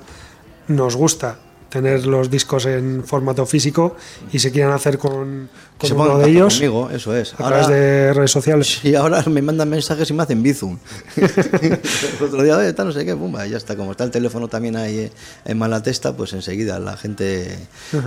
nos 0.69 0.97
gusta 0.97 1.39
tener 1.69 2.07
los 2.07 2.31
discos 2.31 2.67
en 2.67 3.03
formato 3.05 3.45
físico 3.47 3.97
y 4.33 4.39
se 4.39 4.51
quieran 4.53 4.73
hacer 4.73 4.99
con, 4.99 5.49
Que 5.79 5.89
con 5.89 5.89
se 5.89 5.95
uno 5.95 6.19
de 6.19 6.31
ellos 6.31 6.55
conmigo, 6.55 6.91
eso 6.91 7.15
es. 7.15 7.35
a 7.35 7.37
través 7.49 7.69
de 7.69 8.13
redes 8.15 8.31
sociales. 8.31 8.81
Y 8.85 8.95
ahora 8.95 9.23
me 9.27 9.43
mandan 9.43 9.69
mensajes 9.69 10.09
y 10.11 10.13
me 10.15 10.23
hacen 10.23 10.43
bizum. 10.43 10.79
el 11.17 11.79
otro 12.23 12.43
día, 12.43 12.57
"Oye, 12.57 12.73
tal, 12.73 12.87
no 12.87 12.93
sé 12.93 13.05
qué, 13.05 13.15
pumba, 13.17 13.47
ya 13.47 13.57
está. 13.57 13.77
Como 13.77 13.91
está 13.91 14.05
el 14.05 14.11
teléfono 14.11 14.49
también 14.49 14.77
ahí 14.77 14.99
eh, 14.99 15.13
en 15.45 15.59
Malatesta, 15.59 16.17
pues 16.17 16.33
enseguida 16.33 16.79
la 16.79 16.97
gente 16.97 17.59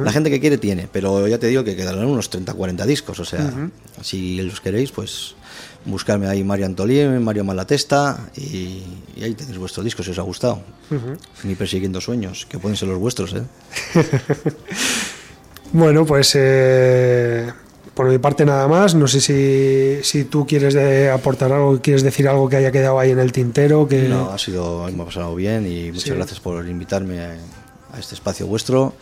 la 0.01 0.11
gente 0.11 0.29
que 0.29 0.39
quiere 0.39 0.57
tiene. 0.57 0.87
Pero 0.91 1.27
ya 1.27 1.37
te 1.37 1.47
digo 1.47 1.63
que 1.63 1.75
quedarán 1.75 2.05
unos 2.05 2.29
30, 2.29 2.53
40 2.53 2.85
discos. 2.85 3.19
O 3.19 3.25
sea, 3.25 3.51
si 4.01 4.41
los 4.41 4.61
queréis, 4.61 4.91
pues 4.91 5.35
buscarme 5.91 6.27
ahí 6.27 6.43
Mario 6.43 6.65
Antolín, 6.65 7.21
Mario 7.23 7.43
Malatesta 7.43 8.29
y, 8.35 8.83
y 9.15 9.23
ahí 9.23 9.33
tenéis 9.33 9.57
vuestro 9.57 9.83
disco 9.83 10.03
si 10.03 10.11
os 10.11 10.19
ha 10.19 10.23
gustado. 10.23 10.61
Ni 11.43 11.55
persiguiendo 11.55 12.01
sueños, 12.01 12.45
que 12.49 12.57
pueden 12.59 12.75
ser 12.77 12.87
los 12.89 12.97
vuestros, 12.99 13.33
¿eh? 13.33 13.43
Bueno, 15.71 16.03
pues 16.05 16.31
eh, 16.35 17.47
por 17.93 18.07
mi 18.09 18.17
parte 18.17 18.43
nada 18.45 18.67
más. 18.67 18.95
No 18.95 19.07
sé 19.07 19.21
si, 19.21 19.99
si 20.03 20.23
tú 20.25 20.47
quieres 20.47 20.73
de- 20.73 21.11
aportar 21.11 21.51
algo, 21.51 21.79
quieres 21.81 22.01
decir 22.01 22.27
algo 22.27 22.49
que 22.49 22.55
haya 22.55 22.71
quedado 22.71 22.97
ahí 22.99 23.11
en 23.11 23.19
el 23.19 23.31
tintero. 23.31 23.87
Que... 23.87 24.09
No, 24.09 24.31
ha 24.31 24.37
sido, 24.39 24.87
hemos 24.87 25.05
pasado 25.07 25.35
bien 25.35 25.71
y 25.71 25.91
muchas 25.91 26.03
Sí. 26.03 26.09
gracias 26.11 26.39
por 26.39 26.67
invitarme 26.67 27.19
a, 27.21 27.35
a 27.93 27.99
este 27.99 28.15
espacio 28.15 28.47
vuestro 28.47 28.93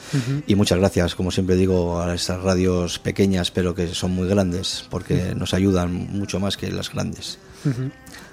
y 0.47 0.55
muchas 0.55 0.77
gracias, 0.79 1.15
como 1.15 1.31
siempre 1.31 1.55
digo, 1.55 1.99
a 1.99 2.13
estas 2.15 2.41
radios 2.41 2.99
pequeñas 2.99 3.51
pero 3.51 3.75
que 3.75 3.87
son 3.93 4.11
muy 4.11 4.27
grandes 4.27 4.85
porque 4.89 5.33
nos 5.35 5.53
ayudan 5.53 5.93
mucho 5.93 6.39
más 6.39 6.57
que 6.57 6.71
las 6.71 6.91
grandes. 6.91 7.39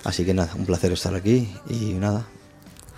Así 0.05 0.25
que 0.25 0.35
nada, 0.35 0.53
un 0.57 0.67
placer 0.67 0.93
estar 0.93 1.15
aquí 1.15 1.49
y 1.69 1.95
nada, 1.95 2.27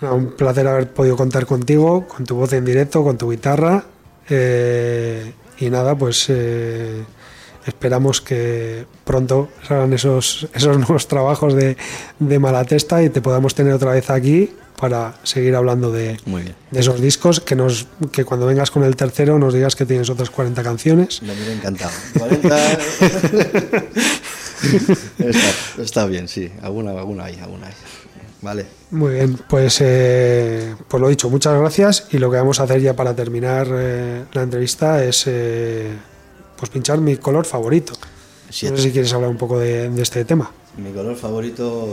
Nada, 0.01 0.13
Un 0.13 0.35
placer 0.35 0.67
haber 0.67 0.93
podido 0.93 1.15
contar 1.17 1.45
contigo, 1.47 2.07
con 2.07 2.25
tu 2.25 2.35
voz 2.35 2.53
en 2.53 2.63
directo, 2.65 3.03
con 3.03 3.17
tu 3.17 3.31
guitarra. 3.31 3.83
eh, 4.29 5.33
y 5.59 5.69
nada, 5.71 5.97
pues 5.97 6.25
eh, 6.29 7.03
esperamos 7.67 8.21
que 8.21 8.85
pronto 9.03 9.49
salgan 9.67 9.93
esos, 9.93 10.47
esos 10.53 10.77
nuevos 10.79 11.07
trabajos 11.07 11.53
de, 11.53 11.77
de 12.19 12.39
Malatesta 12.39 13.03
y 13.03 13.09
te 13.09 13.21
podamos 13.21 13.55
tener 13.55 13.73
otra 13.73 13.91
vez 13.91 14.09
aquí 14.09 14.51
para 14.79 15.15
seguir 15.23 15.55
hablando 15.55 15.91
de, 15.91 16.17
de 16.71 16.79
esos 16.79 17.01
discos. 17.01 17.39
Que, 17.39 17.55
nos, 17.55 17.87
que 18.11 18.23
cuando 18.25 18.45
vengas 18.45 18.71
con 18.71 18.83
el 18.83 18.95
tercero 18.95 19.39
nos 19.39 19.53
digas 19.53 19.75
que 19.75 19.85
tienes 19.85 20.09
otras 20.09 20.29
40 20.29 20.63
canciones. 20.63 21.21
Me 21.21 21.33
hubiera 21.33 21.53
encantado. 21.53 21.91
40... 22.17 22.57
está, 25.19 25.81
está 25.81 26.05
bien, 26.05 26.27
sí, 26.27 26.51
alguna, 26.61 26.91
alguna 26.91 27.25
hay, 27.25 27.39
alguna 27.39 27.67
hay. 27.67 27.73
Vale. 28.41 28.65
Muy 28.91 29.15
bien, 29.15 29.37
pues, 29.49 29.79
eh, 29.81 30.75
pues 30.87 31.01
lo 31.01 31.09
dicho, 31.09 31.29
muchas 31.29 31.59
gracias 31.59 32.07
y 32.11 32.19
lo 32.19 32.29
que 32.29 32.37
vamos 32.37 32.59
a 32.59 32.63
hacer 32.63 32.81
ya 32.81 32.95
para 32.95 33.15
terminar 33.15 33.67
eh, 33.71 34.25
la 34.31 34.43
entrevista 34.43 35.03
es 35.03 35.23
eh, 35.25 35.91
pues 36.57 36.69
pinchar 36.69 36.99
mi 36.99 37.17
color 37.17 37.45
favorito. 37.45 37.93
Siete. 38.49 38.71
No 38.75 38.77
sé 38.77 38.87
si 38.87 38.91
quieres 38.91 39.13
hablar 39.13 39.29
un 39.29 39.37
poco 39.37 39.59
de, 39.59 39.89
de 39.89 40.01
este 40.01 40.23
tema. 40.25 40.49
Mi 40.77 40.91
color 40.91 41.15
favorito, 41.15 41.89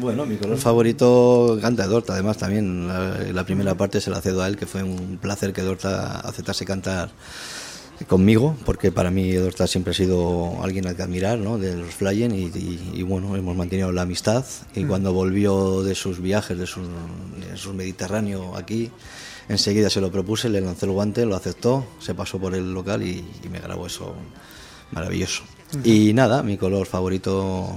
bueno, 0.00 0.24
mi 0.26 0.36
color 0.36 0.58
favorito 0.58 1.58
canta 1.60 1.86
Dorta, 1.86 2.14
además 2.14 2.38
también 2.38 2.86
la, 2.88 3.18
la 3.32 3.44
primera 3.44 3.74
parte 3.74 4.00
se 4.00 4.10
la 4.10 4.20
cedo 4.20 4.42
a 4.42 4.48
él, 4.48 4.56
que 4.56 4.66
fue 4.66 4.82
un 4.82 5.18
placer 5.20 5.52
que 5.52 5.62
Dorta 5.62 6.20
aceptase 6.20 6.64
cantar 6.64 7.10
conmigo, 8.08 8.54
porque 8.66 8.92
para 8.92 9.10
mí 9.10 9.32
Dorta 9.32 9.66
siempre 9.66 9.90
ha 9.92 9.94
sido 9.94 10.62
alguien 10.62 10.86
al 10.86 10.96
que 10.96 11.02
admirar, 11.02 11.38
¿no? 11.38 11.58
De 11.58 11.74
los 11.74 11.94
Flyen 11.94 12.32
y, 12.34 12.44
y- 12.44 12.90
y, 12.94 13.02
bueno, 13.02 13.34
hemos 13.36 13.56
mantenido 13.56 13.90
la 13.90 14.02
amistad 14.02 14.44
y 14.74 14.84
cuando 14.84 15.12
volvió 15.14 15.82
de 15.82 15.94
sus 15.94 16.20
viajes, 16.20 16.58
de 16.58 16.66
su, 16.66 16.80
de 16.82 17.56
su 17.56 17.72
Mediterráneo 17.72 18.54
aquí, 18.54 18.90
enseguida 19.48 19.90
se 19.90 20.00
lo 20.00 20.10
propuse, 20.10 20.48
le 20.48 20.60
lancé 20.60 20.86
el 20.86 20.92
guante, 20.92 21.24
lo 21.26 21.36
aceptó, 21.36 21.86
se 21.98 22.14
pasó 22.14 22.38
por 22.38 22.54
el 22.54 22.72
local 22.72 23.02
y, 23.02 23.24
y 23.42 23.48
me 23.48 23.60
grabó 23.60 23.86
eso 23.86 24.14
maravilloso. 24.92 25.42
Y 25.82 26.12
nada, 26.12 26.42
mi 26.42 26.56
color 26.56 26.86
favorito 26.86 27.68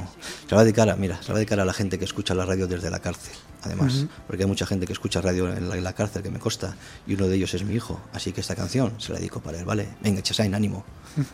se 0.47 0.55
va 0.55 0.61
a 0.61 0.63
dedicar 0.63 0.89
a, 0.89 0.95
mira, 0.95 1.21
se 1.21 1.29
va 1.29 1.33
a 1.33 1.39
dedicar 1.39 1.59
a 1.59 1.65
la 1.65 1.73
gente 1.73 1.97
que 1.97 2.05
escucha 2.05 2.35
la 2.35 2.45
radio 2.45 2.67
desde 2.67 2.89
la 2.91 2.99
cárcel, 2.99 3.33
además, 3.63 4.05
porque 4.27 4.43
hay 4.43 4.47
mucha 4.47 4.65
gente 4.67 4.85
que 4.85 4.93
escucha 4.93 5.21
radio 5.21 5.51
en 5.51 5.69
la, 5.69 5.75
en 5.75 5.83
la 5.83 5.93
cárcel 5.93 6.21
que 6.21 6.29
me 6.29 6.39
consta, 6.39 6.75
y 7.07 7.15
uno 7.15 7.27
de 7.27 7.35
ellos 7.35 7.53
es 7.55 7.63
mi 7.63 7.73
hijo, 7.73 7.99
así 8.13 8.31
que 8.31 8.41
esta 8.41 8.55
canción 8.55 8.93
se 8.99 9.11
la 9.11 9.17
dedico 9.17 9.39
para 9.39 9.59
él, 9.59 9.65
¿vale? 9.65 9.87
Venga, 10.01 10.21
Chesain, 10.21 10.53
ánimo. 10.53 10.83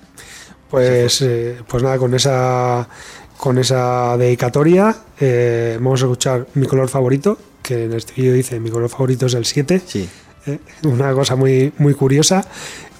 Pues, 0.67 1.21
eh, 1.21 1.61
pues 1.67 1.83
nada, 1.83 1.99
con 1.99 2.13
esa, 2.15 2.89
con 3.37 3.59
esa 3.59 4.17
dedicatoria 4.17 4.95
eh, 5.19 5.77
vamos 5.79 6.01
a 6.01 6.05
escuchar 6.05 6.47
mi 6.55 6.65
color 6.65 6.89
favorito, 6.89 7.37
que 7.61 7.83
en 7.83 7.93
este 7.93 8.13
vídeo 8.13 8.33
dice 8.33 8.59
mi 8.59 8.71
color 8.71 8.89
favorito 8.89 9.27
es 9.27 9.35
el 9.35 9.45
7. 9.45 9.83
Sí, 9.85 10.09
Eh, 10.45 10.59
una 10.83 11.13
cosa 11.13 11.35
muy, 11.35 11.73
muy 11.77 11.93
curiosa. 11.93 12.47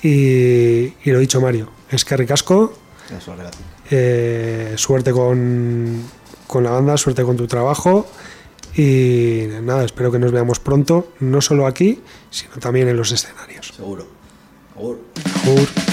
Y, 0.02 0.94
y 1.04 1.12
lo 1.12 1.20
dicho, 1.20 1.42
Mario, 1.42 1.70
es 1.90 2.06
que 2.06 2.18
ricasco. 2.18 2.74
Eh, 3.92 4.74
suerte 4.78 5.12
con, 5.12 6.04
con 6.48 6.64
la 6.64 6.72
banda, 6.72 6.98
suerte 6.98 7.24
con 7.24 7.38
tu 7.38 7.48
trabajo. 7.48 8.08
Y 8.76 9.48
nada, 9.62 9.86
espero 9.86 10.12
que 10.12 10.20
nos 10.20 10.32
veamos 10.32 10.60
pronto, 10.60 11.14
no 11.22 11.40
solo 11.42 11.66
aquí, 11.66 12.02
sino 12.30 12.56
también 12.58 12.90
en 12.90 12.98
los 12.98 13.12
escenarios. 13.12 13.68
seguro. 13.68 14.06
Seguro. 14.74 15.85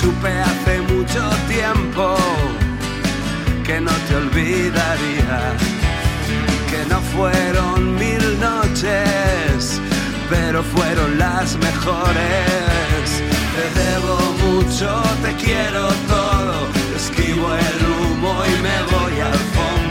Supe 0.00 0.28
hace 0.40 0.80
mucho 0.80 1.22
tiempo 1.48 2.16
que 3.64 3.80
no 3.80 3.92
te 4.08 4.16
olvidaría 4.16 5.38
que 6.70 6.86
no 6.88 7.00
fueron 7.14 7.96
mil 7.96 8.40
noches, 8.40 9.80
pero 10.30 10.62
fueron 10.62 11.18
las 11.18 11.56
mejores. 11.56 13.06
Te 13.56 13.66
debo 13.80 14.16
mucho, 14.44 15.02
te 15.22 15.32
quiero 15.44 15.88
todo, 16.08 16.68
esquivo 16.96 17.46
el 17.54 17.78
humo 17.92 18.32
y 18.46 18.62
me 18.66 18.78
voy 18.92 19.20
al 19.20 19.38
fondo. 19.56 19.89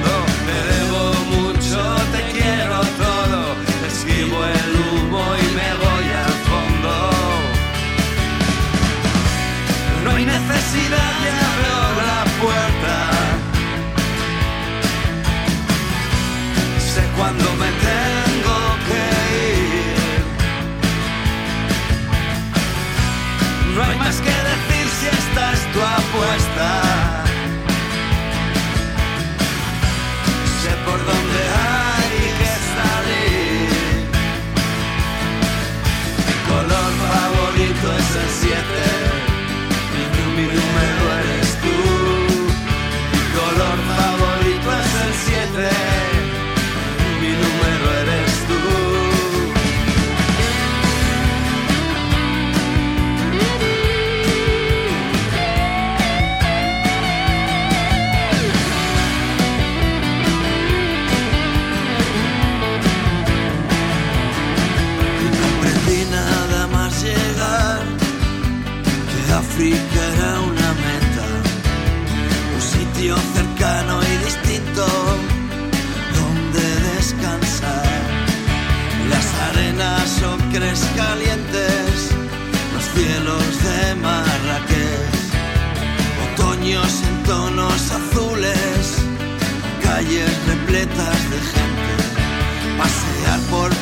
Necesidad 10.79 11.13
de 11.23 11.29
abrir 11.49 12.07
la 12.07 12.23
puerta. 12.41 12.95
sé 16.93 17.03
cuándo 17.17 17.47
me 17.55 17.69
tengo 17.87 18.57
que 18.87 19.01
ir. 19.47 20.23
No 23.75 23.79
hay 23.83 23.97
más 23.97 24.17
que 24.21 24.35
decir 24.51 24.85
si 24.99 25.07
esta 25.07 25.53
es 25.53 25.61
tu 25.73 25.79
apuesta. 25.81 26.88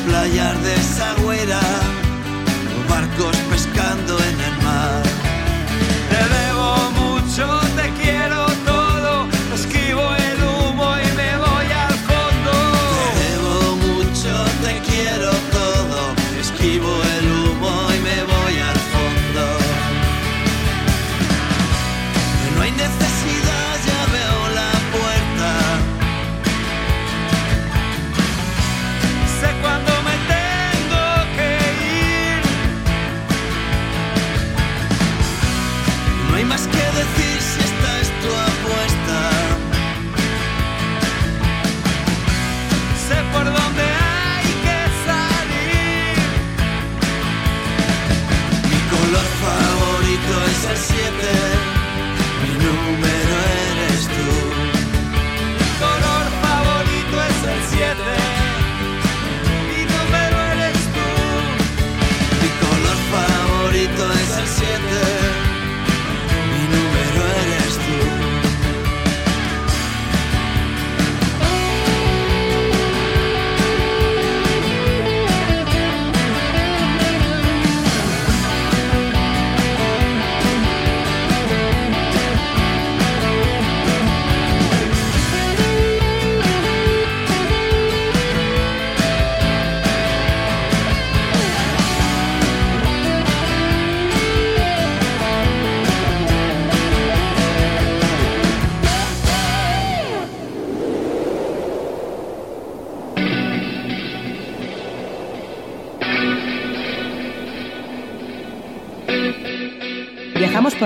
Playas 0.08 0.62
de 0.62 0.76
Sagüera, 0.82 1.60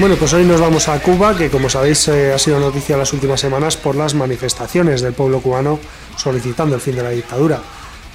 Bueno, 0.00 0.16
pues 0.16 0.32
hoy 0.32 0.46
nos 0.46 0.62
vamos 0.62 0.88
a 0.88 0.98
Cuba, 0.98 1.36
que 1.36 1.50
como 1.50 1.68
sabéis 1.68 2.08
eh, 2.08 2.32
ha 2.32 2.38
sido 2.38 2.58
noticia 2.58 2.96
las 2.96 3.12
últimas 3.12 3.38
semanas 3.38 3.76
por 3.76 3.94
las 3.94 4.14
manifestaciones 4.14 5.02
del 5.02 5.12
pueblo 5.12 5.42
cubano 5.42 5.78
solicitando 6.16 6.74
el 6.74 6.80
fin 6.80 6.96
de 6.96 7.02
la 7.02 7.10
dictadura. 7.10 7.60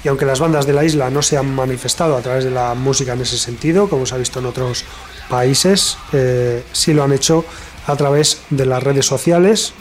Y 0.04 0.08
aunque 0.08 0.26
las 0.26 0.40
bandas 0.40 0.66
de 0.66 0.74
la 0.74 0.84
isla 0.84 1.12
no 1.12 1.22
se 1.22 1.38
han 1.38 1.54
manifestado 1.54 2.18
a 2.18 2.22
través 2.22 2.44
de 2.44 2.50
la 2.50 2.74
música 2.74 3.14
en 3.14 3.22
ese 3.22 3.38
sentido, 3.38 3.88
como 3.88 4.08
se 4.08 4.16
ha 4.16 4.18
visto 4.18 4.40
en 4.40 4.48
otros 4.48 4.84
países, 5.30 6.00
eh, 6.12 6.64
sí 6.72 6.92
lo 6.92 7.04
han 7.04 7.14
hecho 7.14 7.46
a 7.86 7.96
través 7.96 8.42
de 8.50 8.66
las 8.66 8.82
redes 8.82 9.06
sociales. 9.06 9.74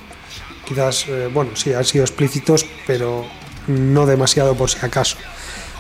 Quizás, 0.67 1.07
eh, 1.09 1.31
bueno, 1.33 1.53
sí 1.57 1.73
han 1.73 1.87
sido 1.87 2.05
explícitos, 2.05 2.67
pero 2.87 3.25
no 3.67 4.05
demasiado 4.05 4.55
por 4.55 4.69
si 4.69 4.85
acaso. 4.85 5.17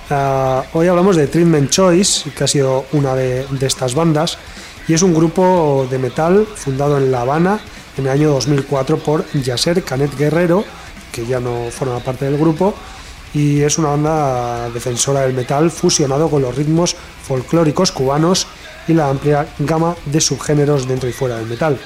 Ah, 0.09 0.65
hoy 0.73 0.89
hablamos 0.89 1.17
de 1.17 1.27
Treatment 1.27 1.69
Choice, 1.69 2.31
que 2.31 2.45
ha 2.45 2.49
sido 2.49 2.87
una 2.93 3.15
de, 3.15 3.47
de 3.51 3.67
estas 3.67 3.95
bandas, 3.95 4.39
y 4.87 4.95
es 4.95 5.03
un 5.03 5.15
grupo 5.15 5.87
de 5.91 5.99
metal 5.99 6.47
fundado 6.55 6.99
en 6.99 7.11
La 7.11 7.23
Habana 7.23 7.61
en 7.97 8.07
el 8.07 8.11
año 8.11 8.31
2004 8.31 8.99
por 8.99 9.25
Yasser 9.33 9.83
Canet 9.83 10.17
Guerrero, 10.17 10.65
que 11.13 11.25
ya 11.27 11.41
no 11.41 11.71
forma 11.71 12.01
parte 12.01 12.25
del 12.25 12.39
grupo, 12.39 12.75
y 13.33 13.63
es 13.63 13.79
una 13.79 13.89
banda 13.89 14.71
defensora 14.71 15.23
del 15.23 15.35
metal 15.35 15.71
fusionado 15.71 16.29
con 16.29 16.43
los 16.43 16.55
ritmos 16.55 16.97
folclóricos 17.23 17.93
cubanos 17.93 18.47
y 18.87 18.95
la 18.95 19.09
amplia 19.09 19.47
gama 19.59 19.97
de 20.07 20.21
subgéneros 20.21 20.87
dentro 20.87 21.09
y 21.09 21.13
fuera 21.13 21.37
del 21.37 21.47
metal. 21.47 21.79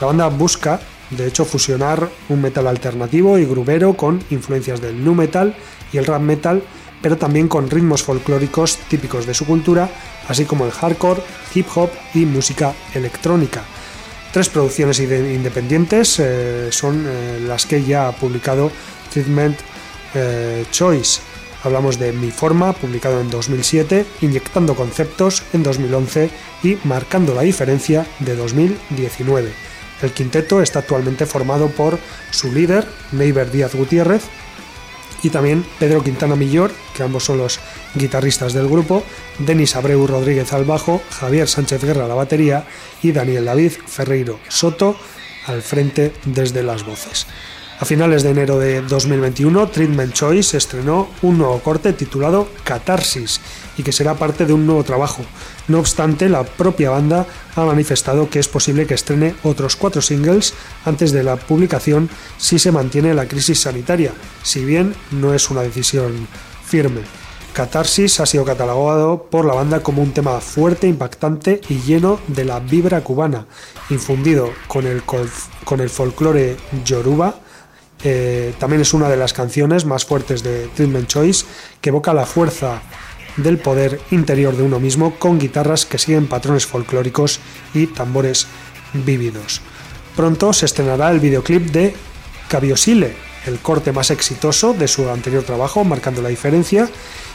La 0.00 0.06
banda 0.06 0.28
busca, 0.28 0.80
de 1.10 1.26
hecho, 1.26 1.44
fusionar 1.44 2.08
un 2.28 2.40
metal 2.40 2.66
alternativo 2.66 3.38
y 3.38 3.44
grubero 3.44 3.94
con 3.94 4.22
influencias 4.30 4.80
del 4.80 5.04
nu 5.04 5.14
metal 5.14 5.54
y 5.92 5.98
el 5.98 6.06
rap 6.06 6.22
metal, 6.22 6.62
pero 7.02 7.16
también 7.16 7.48
con 7.48 7.70
ritmos 7.70 8.02
folclóricos 8.02 8.78
típicos 8.88 9.26
de 9.26 9.34
su 9.34 9.46
cultura, 9.46 9.88
así 10.28 10.44
como 10.44 10.64
el 10.66 10.72
hardcore, 10.72 11.22
hip 11.54 11.66
hop 11.74 11.90
y 12.14 12.26
música 12.26 12.74
electrónica. 12.94 13.64
Tres 14.32 14.50
producciones 14.50 15.00
independientes 15.00 16.20
eh, 16.20 16.68
son 16.70 17.04
eh, 17.06 17.40
las 17.46 17.64
que 17.64 17.82
ya 17.82 18.08
ha 18.08 18.12
publicado 18.12 18.70
Treatment 19.10 19.58
eh, 20.14 20.64
Choice. 20.70 21.20
Hablamos 21.64 21.98
de 21.98 22.12
Mi 22.12 22.30
Forma, 22.30 22.72
publicado 22.72 23.20
en 23.20 23.30
2007, 23.30 24.06
Inyectando 24.20 24.76
Conceptos 24.76 25.42
en 25.52 25.62
2011 25.62 26.30
y 26.62 26.78
Marcando 26.84 27.34
la 27.34 27.42
Diferencia 27.42 28.06
de 28.20 28.36
2019. 28.36 29.50
El 30.02 30.12
quinteto 30.12 30.62
está 30.62 30.80
actualmente 30.80 31.26
formado 31.26 31.68
por 31.70 31.98
su 32.30 32.52
líder, 32.52 32.86
Neiber 33.10 33.50
Díaz 33.50 33.74
Gutiérrez, 33.74 34.22
y 35.22 35.30
también 35.30 35.64
Pedro 35.78 36.02
Quintana 36.02 36.36
Millor, 36.36 36.70
que 36.94 37.02
ambos 37.02 37.24
son 37.24 37.38
los 37.38 37.60
guitarristas 37.94 38.52
del 38.52 38.68
grupo, 38.68 39.02
Denis 39.38 39.76
Abreu 39.76 40.06
Rodríguez 40.06 40.52
al 40.52 40.64
bajo, 40.64 41.02
Javier 41.10 41.48
Sánchez 41.48 41.82
Guerra 41.82 42.04
a 42.04 42.08
la 42.08 42.14
batería 42.14 42.64
y 43.02 43.12
Daniel 43.12 43.46
David 43.46 43.72
Ferreiro 43.86 44.38
Soto 44.48 44.96
al 45.46 45.62
frente 45.62 46.12
desde 46.24 46.62
las 46.62 46.84
voces. 46.84 47.26
A 47.80 47.84
finales 47.84 48.24
de 48.24 48.30
enero 48.30 48.58
de 48.58 48.82
2021, 48.82 49.68
Treatment 49.68 50.12
Choice 50.12 50.56
estrenó 50.56 51.08
un 51.22 51.38
nuevo 51.38 51.60
corte 51.60 51.92
titulado 51.92 52.48
Catarsis 52.64 53.40
y 53.78 53.82
que 53.82 53.92
será 53.92 54.14
parte 54.14 54.44
de 54.44 54.52
un 54.52 54.66
nuevo 54.66 54.84
trabajo. 54.84 55.22
No 55.68 55.78
obstante, 55.78 56.28
la 56.28 56.44
propia 56.44 56.90
banda 56.90 57.26
ha 57.56 57.64
manifestado 57.64 58.28
que 58.28 58.40
es 58.40 58.48
posible 58.48 58.86
que 58.86 58.94
estrene 58.94 59.34
otros 59.42 59.76
cuatro 59.76 60.02
singles 60.02 60.52
antes 60.84 61.12
de 61.12 61.22
la 61.22 61.36
publicación 61.36 62.10
si 62.36 62.58
se 62.58 62.72
mantiene 62.72 63.14
la 63.14 63.28
crisis 63.28 63.60
sanitaria, 63.60 64.12
si 64.42 64.64
bien 64.64 64.94
no 65.12 65.32
es 65.32 65.48
una 65.48 65.62
decisión 65.62 66.28
firme. 66.64 67.00
Catarsis 67.52 68.20
ha 68.20 68.26
sido 68.26 68.44
catalogado 68.44 69.24
por 69.30 69.44
la 69.44 69.54
banda 69.54 69.80
como 69.80 70.02
un 70.02 70.12
tema 70.12 70.40
fuerte, 70.40 70.86
impactante 70.86 71.60
y 71.68 71.80
lleno 71.80 72.20
de 72.28 72.44
la 72.44 72.60
vibra 72.60 73.00
cubana, 73.00 73.46
infundido 73.90 74.50
con 74.68 74.86
el, 74.86 75.02
con 75.02 75.80
el 75.80 75.90
folclore 75.90 76.56
yoruba. 76.84 77.40
Eh, 78.04 78.54
también 78.60 78.82
es 78.82 78.94
una 78.94 79.08
de 79.08 79.16
las 79.16 79.32
canciones 79.32 79.84
más 79.84 80.04
fuertes 80.04 80.44
de 80.44 80.68
Treatment 80.68 81.08
Choice, 81.08 81.46
que 81.80 81.88
evoca 81.88 82.14
la 82.14 82.26
fuerza 82.26 82.80
del 83.38 83.58
poder 83.58 84.00
interior 84.10 84.56
de 84.56 84.62
uno 84.62 84.78
mismo 84.78 85.14
con 85.18 85.38
guitarras 85.38 85.86
que 85.86 85.98
siguen 85.98 86.26
patrones 86.26 86.66
folclóricos 86.66 87.40
y 87.72 87.86
tambores 87.86 88.46
vívidos. 88.92 89.60
Pronto 90.16 90.52
se 90.52 90.66
estrenará 90.66 91.10
el 91.10 91.20
videoclip 91.20 91.70
de 91.70 91.94
Cabiosile, 92.48 93.14
el 93.46 93.58
corte 93.60 93.92
más 93.92 94.10
exitoso 94.10 94.74
de 94.74 94.88
su 94.88 95.08
anterior 95.08 95.44
trabajo, 95.44 95.84
marcando 95.84 96.22
la 96.22 96.28
diferencia 96.28 96.88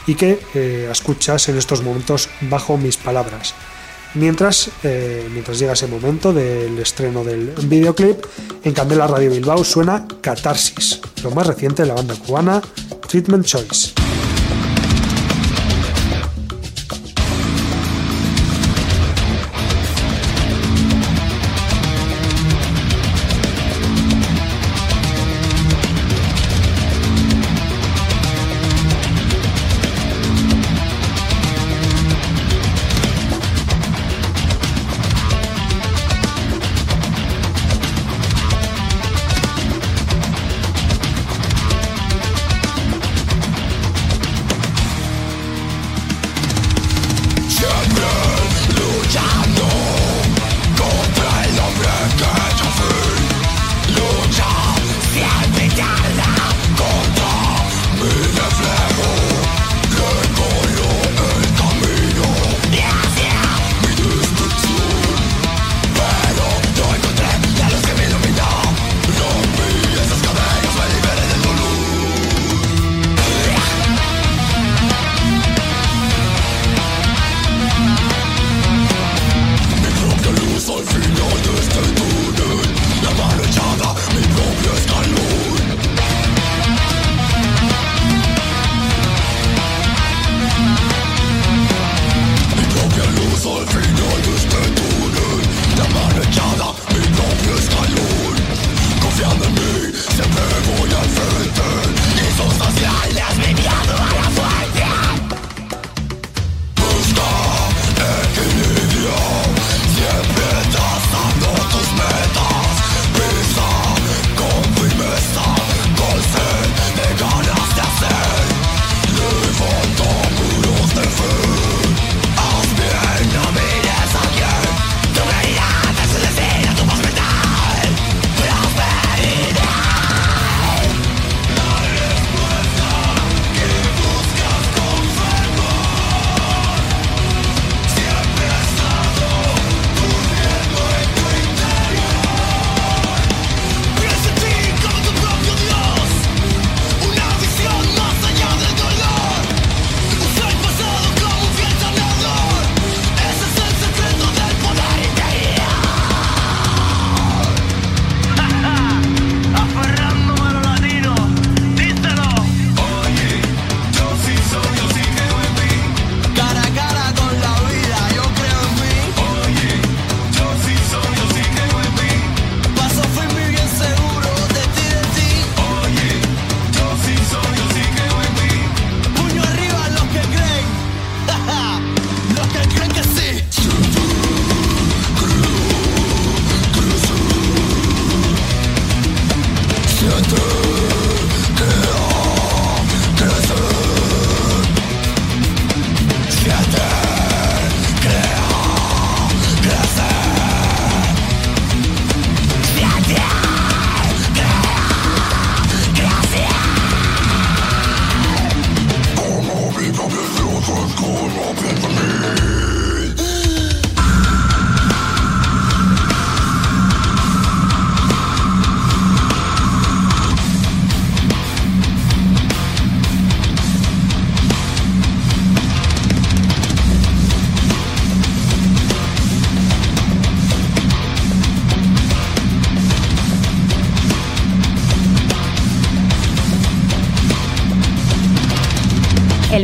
y 0.06 0.14
que 0.14 0.38
eh, 0.54 0.88
escuchas 0.90 1.48
en 1.48 1.56
estos 1.56 1.82
momentos 1.82 2.28
bajo 2.42 2.76
mis 2.76 2.96
palabras. 2.96 3.54
Mientras, 4.14 4.70
eh, 4.84 5.26
mientras 5.32 5.58
llega 5.58 5.72
ese 5.72 5.88
momento 5.88 6.32
del 6.32 6.78
estreno 6.78 7.24
del 7.24 7.52
videoclip, 7.64 8.24
en 8.62 8.72
Candela 8.72 9.08
Radio 9.08 9.30
Bilbao 9.30 9.64
suena 9.64 10.06
Catarsis, 10.20 11.00
lo 11.22 11.32
más 11.32 11.46
reciente 11.46 11.82
de 11.82 11.88
la 11.88 11.94
banda 11.94 12.14
cubana 12.14 12.62
Treatment 13.08 13.44
Choice. 13.44 13.92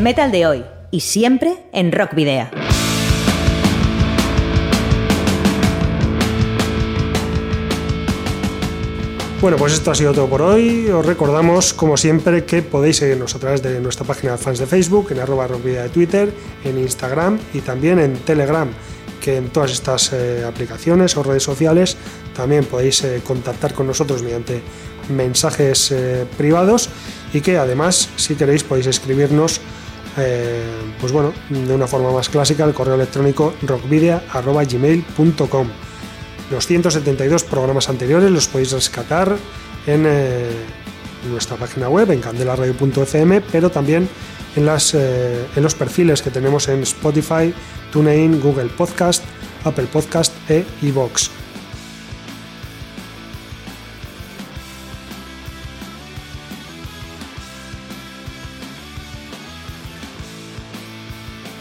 El 0.00 0.04
metal 0.04 0.32
de 0.32 0.46
hoy 0.46 0.64
y 0.90 1.00
siempre 1.00 1.62
en 1.74 1.92
Rock 1.92 2.14
Video. 2.14 2.48
Bueno, 9.42 9.58
pues 9.58 9.74
esto 9.74 9.90
ha 9.90 9.94
sido 9.94 10.14
todo 10.14 10.26
por 10.26 10.40
hoy. 10.40 10.88
Os 10.88 11.04
recordamos, 11.04 11.74
como 11.74 11.98
siempre, 11.98 12.46
que 12.46 12.62
podéis 12.62 12.96
seguirnos 12.96 13.34
a 13.34 13.40
través 13.40 13.62
de 13.62 13.78
nuestra 13.78 14.06
página 14.06 14.32
de 14.32 14.38
fans 14.38 14.58
de 14.58 14.64
Facebook, 14.64 15.08
en 15.10 15.20
arroba 15.20 15.46
rockvidia 15.46 15.82
de 15.82 15.90
Twitter, 15.90 16.32
en 16.64 16.78
Instagram 16.78 17.38
y 17.52 17.60
también 17.60 17.98
en 17.98 18.14
Telegram, 18.20 18.70
que 19.20 19.36
en 19.36 19.50
todas 19.50 19.70
estas 19.70 20.14
eh, 20.14 20.46
aplicaciones 20.48 21.14
o 21.18 21.22
redes 21.22 21.42
sociales 21.42 21.98
también 22.34 22.64
podéis 22.64 23.04
eh, 23.04 23.20
contactar 23.22 23.74
con 23.74 23.86
nosotros 23.86 24.22
mediante 24.22 24.62
mensajes 25.10 25.92
eh, 25.92 26.24
privados 26.38 26.88
y 27.34 27.42
que 27.42 27.58
además, 27.58 28.08
si 28.16 28.34
queréis, 28.34 28.64
podéis 28.64 28.86
escribirnos 28.86 29.60
eh, 30.20 30.62
pues 31.00 31.12
bueno, 31.12 31.32
de 31.48 31.74
una 31.74 31.86
forma 31.86 32.12
más 32.12 32.28
clásica 32.28 32.64
el 32.64 32.74
correo 32.74 32.94
electrónico 32.94 33.54
rockvidia.gmail.com 33.62 35.68
los 36.50 36.66
172 36.66 37.44
programas 37.44 37.88
anteriores 37.88 38.30
los 38.30 38.48
podéis 38.48 38.72
rescatar 38.72 39.36
en 39.86 40.04
eh, 40.06 40.50
nuestra 41.30 41.56
página 41.56 41.88
web, 41.88 42.10
en 42.10 42.20
candelaradio.fm, 42.20 43.40
pero 43.52 43.70
también 43.70 44.08
eh, 44.56 45.46
en 45.54 45.62
los 45.62 45.74
perfiles 45.74 46.22
que 46.22 46.30
tenemos 46.30 46.68
en 46.68 46.82
Spotify, 46.82 47.54
TuneIn, 47.92 48.40
Google 48.40 48.70
Podcast, 48.76 49.22
Apple 49.64 49.86
Podcast 49.92 50.32
e 50.50 50.64
iVoox. 50.82 51.39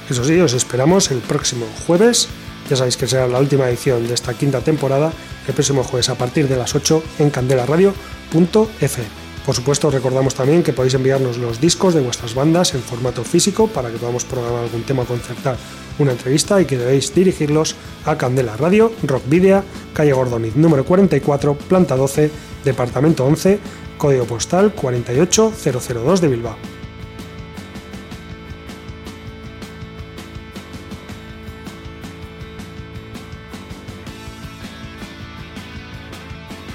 Eso 0.09 0.23
sí, 0.23 0.39
os 0.39 0.53
esperamos 0.53 1.11
el 1.11 1.19
próximo 1.19 1.67
jueves. 1.85 2.27
Ya 2.69 2.75
sabéis 2.75 2.97
que 2.97 3.07
será 3.07 3.27
la 3.27 3.39
última 3.39 3.69
edición 3.69 4.07
de 4.07 4.13
esta 4.15 4.33
quinta 4.33 4.61
temporada, 4.61 5.11
el 5.47 5.53
próximo 5.53 5.83
jueves 5.83 6.09
a 6.09 6.15
partir 6.15 6.47
de 6.47 6.57
las 6.57 6.73
8 6.73 7.03
en 7.19 7.29
candelaradio.f. 7.29 9.01
Por 9.45 9.55
supuesto, 9.55 9.89
recordamos 9.89 10.35
también 10.35 10.63
que 10.63 10.73
podéis 10.73 10.93
enviarnos 10.95 11.37
los 11.37 11.61
discos 11.61 11.93
de 11.93 12.01
vuestras 12.01 12.35
bandas 12.35 12.73
en 12.73 12.81
formato 12.81 13.23
físico 13.23 13.67
para 13.67 13.89
que 13.89 13.97
podamos 13.97 14.23
programar 14.23 14.63
algún 14.63 14.83
tema 14.83 15.03
o 15.03 15.05
concertar 15.05 15.57
una 15.97 16.11
entrevista 16.11 16.59
y 16.61 16.65
que 16.65 16.77
debéis 16.77 17.13
dirigirlos 17.13 17.75
a 18.05 18.17
Candela 18.17 18.57
Radio, 18.57 18.91
Rock 19.03 19.23
Video, 19.27 19.63
calle 19.93 20.13
Gordoniz 20.13 20.55
número 20.55 20.85
44, 20.85 21.55
planta 21.55 21.95
12, 21.95 22.31
departamento 22.63 23.25
11, 23.25 23.59
código 23.97 24.25
postal 24.25 24.73
48002 24.73 26.21
de 26.21 26.27
Bilbao. 26.27 26.78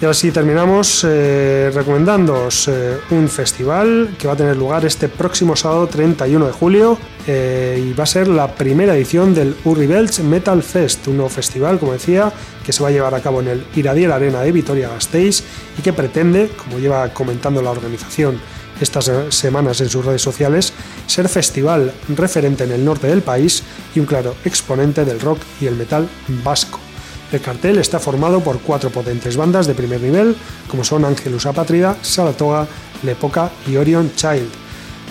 Y 0.04 0.06
ahora 0.06 0.12
sí 0.12 0.30
terminamos 0.32 1.02
eh, 1.08 1.70
recomendándoos 1.72 2.68
eh, 2.68 2.98
un 3.08 3.26
festival 3.26 4.14
que 4.18 4.26
va 4.26 4.34
a 4.34 4.36
tener 4.36 4.54
lugar 4.54 4.84
este 4.84 5.08
próximo 5.08 5.56
sábado 5.56 5.86
31 5.86 6.44
de 6.44 6.52
julio 6.52 6.98
eh, 7.26 7.82
y 7.82 7.94
va 7.94 8.04
a 8.04 8.06
ser 8.06 8.28
la 8.28 8.54
primera 8.54 8.94
edición 8.94 9.32
del 9.32 9.56
Uri 9.64 9.86
Belch 9.86 10.20
Metal 10.20 10.62
Fest, 10.62 11.08
un 11.08 11.30
festival, 11.30 11.78
como 11.78 11.94
decía, 11.94 12.30
que 12.66 12.70
se 12.70 12.82
va 12.82 12.90
a 12.90 12.92
llevar 12.92 13.14
a 13.14 13.20
cabo 13.20 13.40
en 13.40 13.48
el 13.48 13.64
Iradier 13.74 14.12
Arena 14.12 14.42
de 14.42 14.52
Vitoria-Gasteiz 14.52 15.42
y 15.78 15.80
que 15.80 15.94
pretende, 15.94 16.50
como 16.50 16.78
lleva 16.78 17.08
comentando 17.14 17.62
la 17.62 17.70
organización 17.70 18.38
estas 18.82 19.10
semanas 19.30 19.80
en 19.80 19.88
sus 19.88 20.04
redes 20.04 20.20
sociales, 20.20 20.74
ser 21.06 21.30
festival 21.30 21.94
referente 22.14 22.64
en 22.64 22.72
el 22.72 22.84
norte 22.84 23.06
del 23.06 23.22
país 23.22 23.62
y 23.94 24.00
un 24.00 24.06
claro 24.06 24.34
exponente 24.44 25.06
del 25.06 25.18
rock 25.18 25.38
y 25.62 25.66
el 25.66 25.76
metal 25.76 26.06
vasco. 26.44 26.83
El 27.32 27.40
cartel 27.40 27.78
está 27.78 27.98
formado 27.98 28.40
por 28.40 28.60
cuatro 28.60 28.90
potentes 28.90 29.36
bandas 29.36 29.66
de 29.66 29.74
primer 29.74 30.00
nivel, 30.00 30.36
como 30.68 30.84
son 30.84 31.04
Angelus 31.04 31.46
Apatrida, 31.46 31.96
Saratoga, 32.02 32.66
Lepoca 33.02 33.50
y 33.66 33.76
Orion 33.76 34.12
Child. 34.14 34.50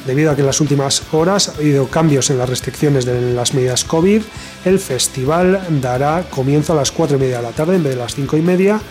Debido 0.06 0.31
a 0.31 0.35
que 0.35 0.41
en 0.41 0.48
las 0.48 0.60
últimas 0.60 1.02
horas 1.14 1.49
ha 1.49 1.53
habido 1.53 1.88
cambios 1.88 2.30
en 2.30 2.38
las 2.38 2.49
restricciones 2.49 3.06
de 3.06 3.34
las 3.34 3.53
medidas 3.53 3.85
COVID, 3.85 4.22
el 4.65 4.80
festival 4.80 5.61
dará 5.81 6.26
comienzo 6.30 6.73
a 6.73 6.76
las 6.76 6.91
4 6.91 7.18
y 7.18 7.19
media 7.19 7.38
de 7.38 7.44
la 7.44 7.52
tarde 7.52 7.76
en 7.76 7.84
vez 7.84 7.94
de 7.94 7.99
las 7.99 8.15
5 8.15 8.38
y 8.38 8.41
media 8.41 8.81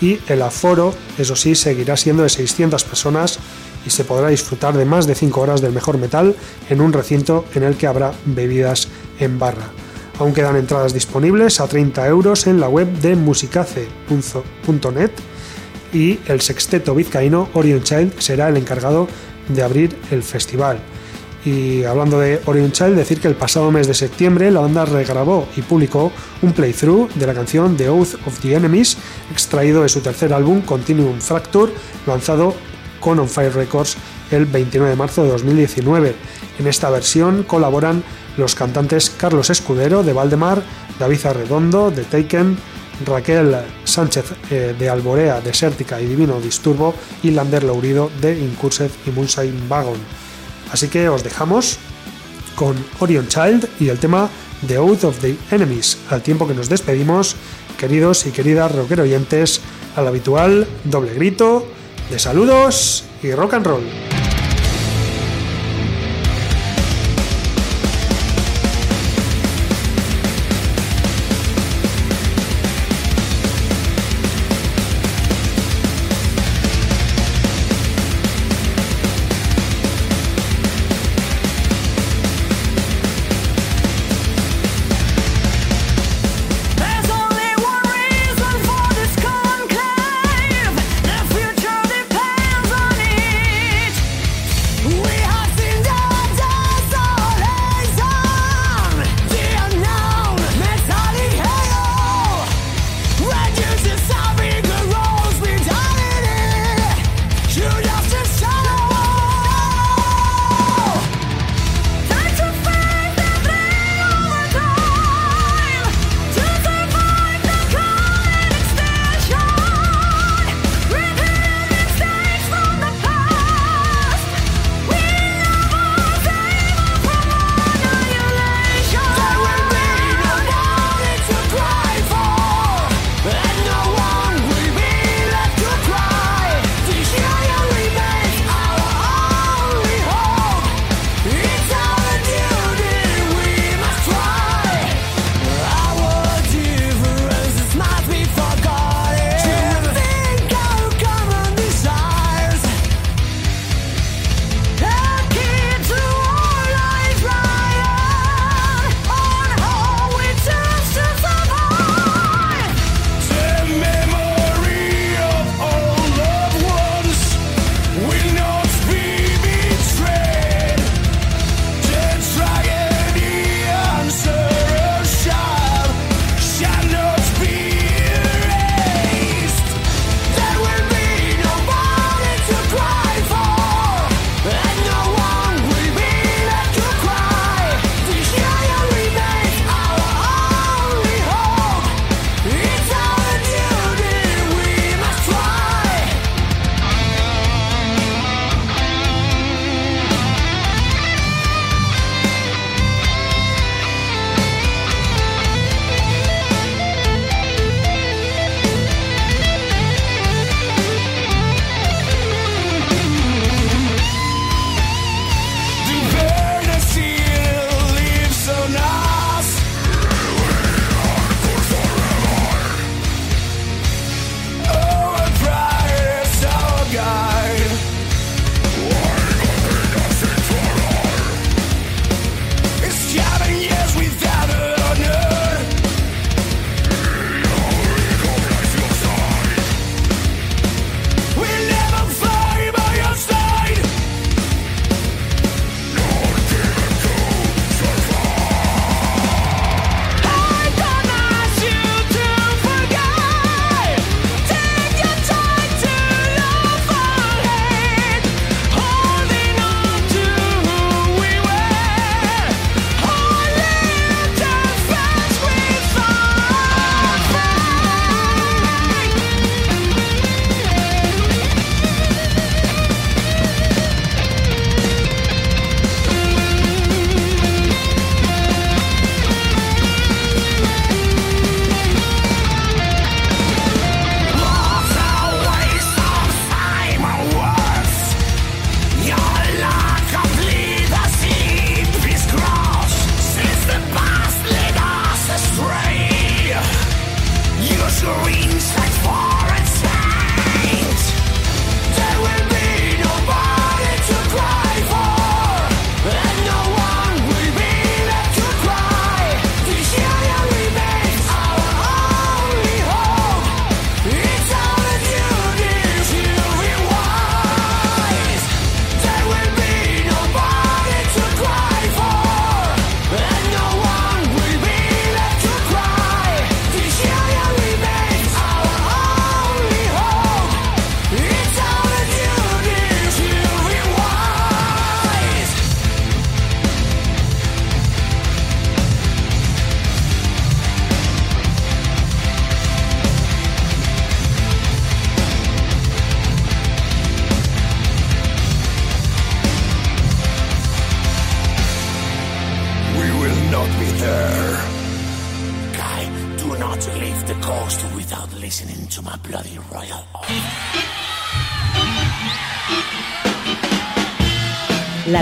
y 0.00 0.18
el 0.28 0.42
aforo, 0.42 0.94
eso 1.18 1.36
sí, 1.36 1.54
seguirá 1.54 1.96
siendo 1.96 2.22
de 2.22 2.28
600 2.28 2.84
personas 2.84 3.38
y 3.86 3.90
se 3.90 4.04
podrá 4.04 4.28
disfrutar 4.28 4.76
de 4.76 4.84
más 4.84 5.06
de 5.06 5.14
5 5.14 5.40
horas 5.40 5.60
del 5.60 5.72
mejor 5.72 5.98
metal 5.98 6.34
en 6.68 6.80
un 6.80 6.92
recinto 6.92 7.44
en 7.54 7.62
el 7.62 7.76
que 7.76 7.86
habrá 7.86 8.12
bebidas 8.24 8.88
en 9.18 9.38
barra. 9.38 9.85
Aún 10.18 10.32
quedan 10.32 10.56
entradas 10.56 10.94
disponibles 10.94 11.60
a 11.60 11.68
30 11.68 12.06
euros 12.06 12.46
en 12.46 12.58
la 12.58 12.68
web 12.68 12.88
de 13.00 13.16
musicace.net 13.16 15.10
y 15.92 16.18
el 16.26 16.40
sexteto 16.40 16.94
vizcaíno 16.94 17.48
Orion 17.52 17.82
Child 17.82 18.18
será 18.18 18.48
el 18.48 18.56
encargado 18.56 19.08
de 19.48 19.62
abrir 19.62 19.96
el 20.10 20.22
festival. 20.22 20.78
Y 21.44 21.84
hablando 21.84 22.18
de 22.18 22.40
Orion 22.46 22.72
Child, 22.72 22.96
decir 22.96 23.20
que 23.20 23.28
el 23.28 23.36
pasado 23.36 23.70
mes 23.70 23.86
de 23.86 23.94
septiembre 23.94 24.50
la 24.50 24.60
banda 24.60 24.84
regrabó 24.84 25.46
y 25.56 25.62
publicó 25.62 26.10
un 26.42 26.52
playthrough 26.52 27.08
de 27.14 27.26
la 27.26 27.34
canción 27.34 27.76
The 27.76 27.88
Oath 27.88 28.14
of 28.26 28.40
the 28.40 28.54
Enemies, 28.54 28.96
extraído 29.30 29.82
de 29.82 29.88
su 29.88 30.00
tercer 30.00 30.32
álbum 30.32 30.62
Continuum 30.62 31.20
Fracture, 31.20 31.72
lanzado 32.06 32.54
con 33.00 33.20
On 33.20 33.28
Fire 33.28 33.54
Records 33.54 33.96
el 34.30 34.46
29 34.46 34.90
de 34.90 34.96
marzo 34.96 35.22
de 35.24 35.30
2019. 35.30 36.14
En 36.58 36.66
esta 36.66 36.90
versión 36.90 37.42
colaboran 37.42 38.02
los 38.36 38.54
cantantes 38.54 39.10
Carlos 39.10 39.50
Escudero 39.50 40.02
de 40.02 40.12
Valdemar, 40.12 40.62
David 40.98 41.26
Arredondo 41.26 41.90
de 41.90 42.04
Taken, 42.04 42.56
Raquel 43.04 43.56
Sánchez 43.84 44.32
eh, 44.50 44.74
de 44.78 44.88
Alborea, 44.88 45.40
Desértica 45.40 46.00
y 46.00 46.06
Divino 46.06 46.40
Disturbo 46.40 46.94
y 47.22 47.30
Lander 47.30 47.64
Laurido 47.64 48.10
de 48.20 48.38
Incursed 48.38 48.90
y 49.06 49.10
Moonshine 49.10 49.68
Wagon. 49.68 49.98
Así 50.72 50.88
que 50.88 51.08
os 51.08 51.22
dejamos 51.22 51.78
con 52.54 52.74
Orion 53.00 53.28
Child 53.28 53.68
y 53.80 53.88
el 53.88 53.98
tema 53.98 54.28
The 54.66 54.78
Oath 54.78 55.04
of 55.04 55.20
the 55.20 55.36
Enemies, 55.50 55.98
al 56.10 56.22
tiempo 56.22 56.48
que 56.48 56.54
nos 56.54 56.68
despedimos, 56.68 57.36
queridos 57.78 58.26
y 58.26 58.30
queridas 58.30 58.74
rocker 58.74 59.02
oyentes, 59.02 59.60
al 59.94 60.08
habitual 60.08 60.66
doble 60.84 61.14
grito 61.14 61.66
de 62.10 62.18
saludos 62.18 63.04
y 63.22 63.32
rock 63.32 63.54
and 63.54 63.66
roll. 63.66 64.15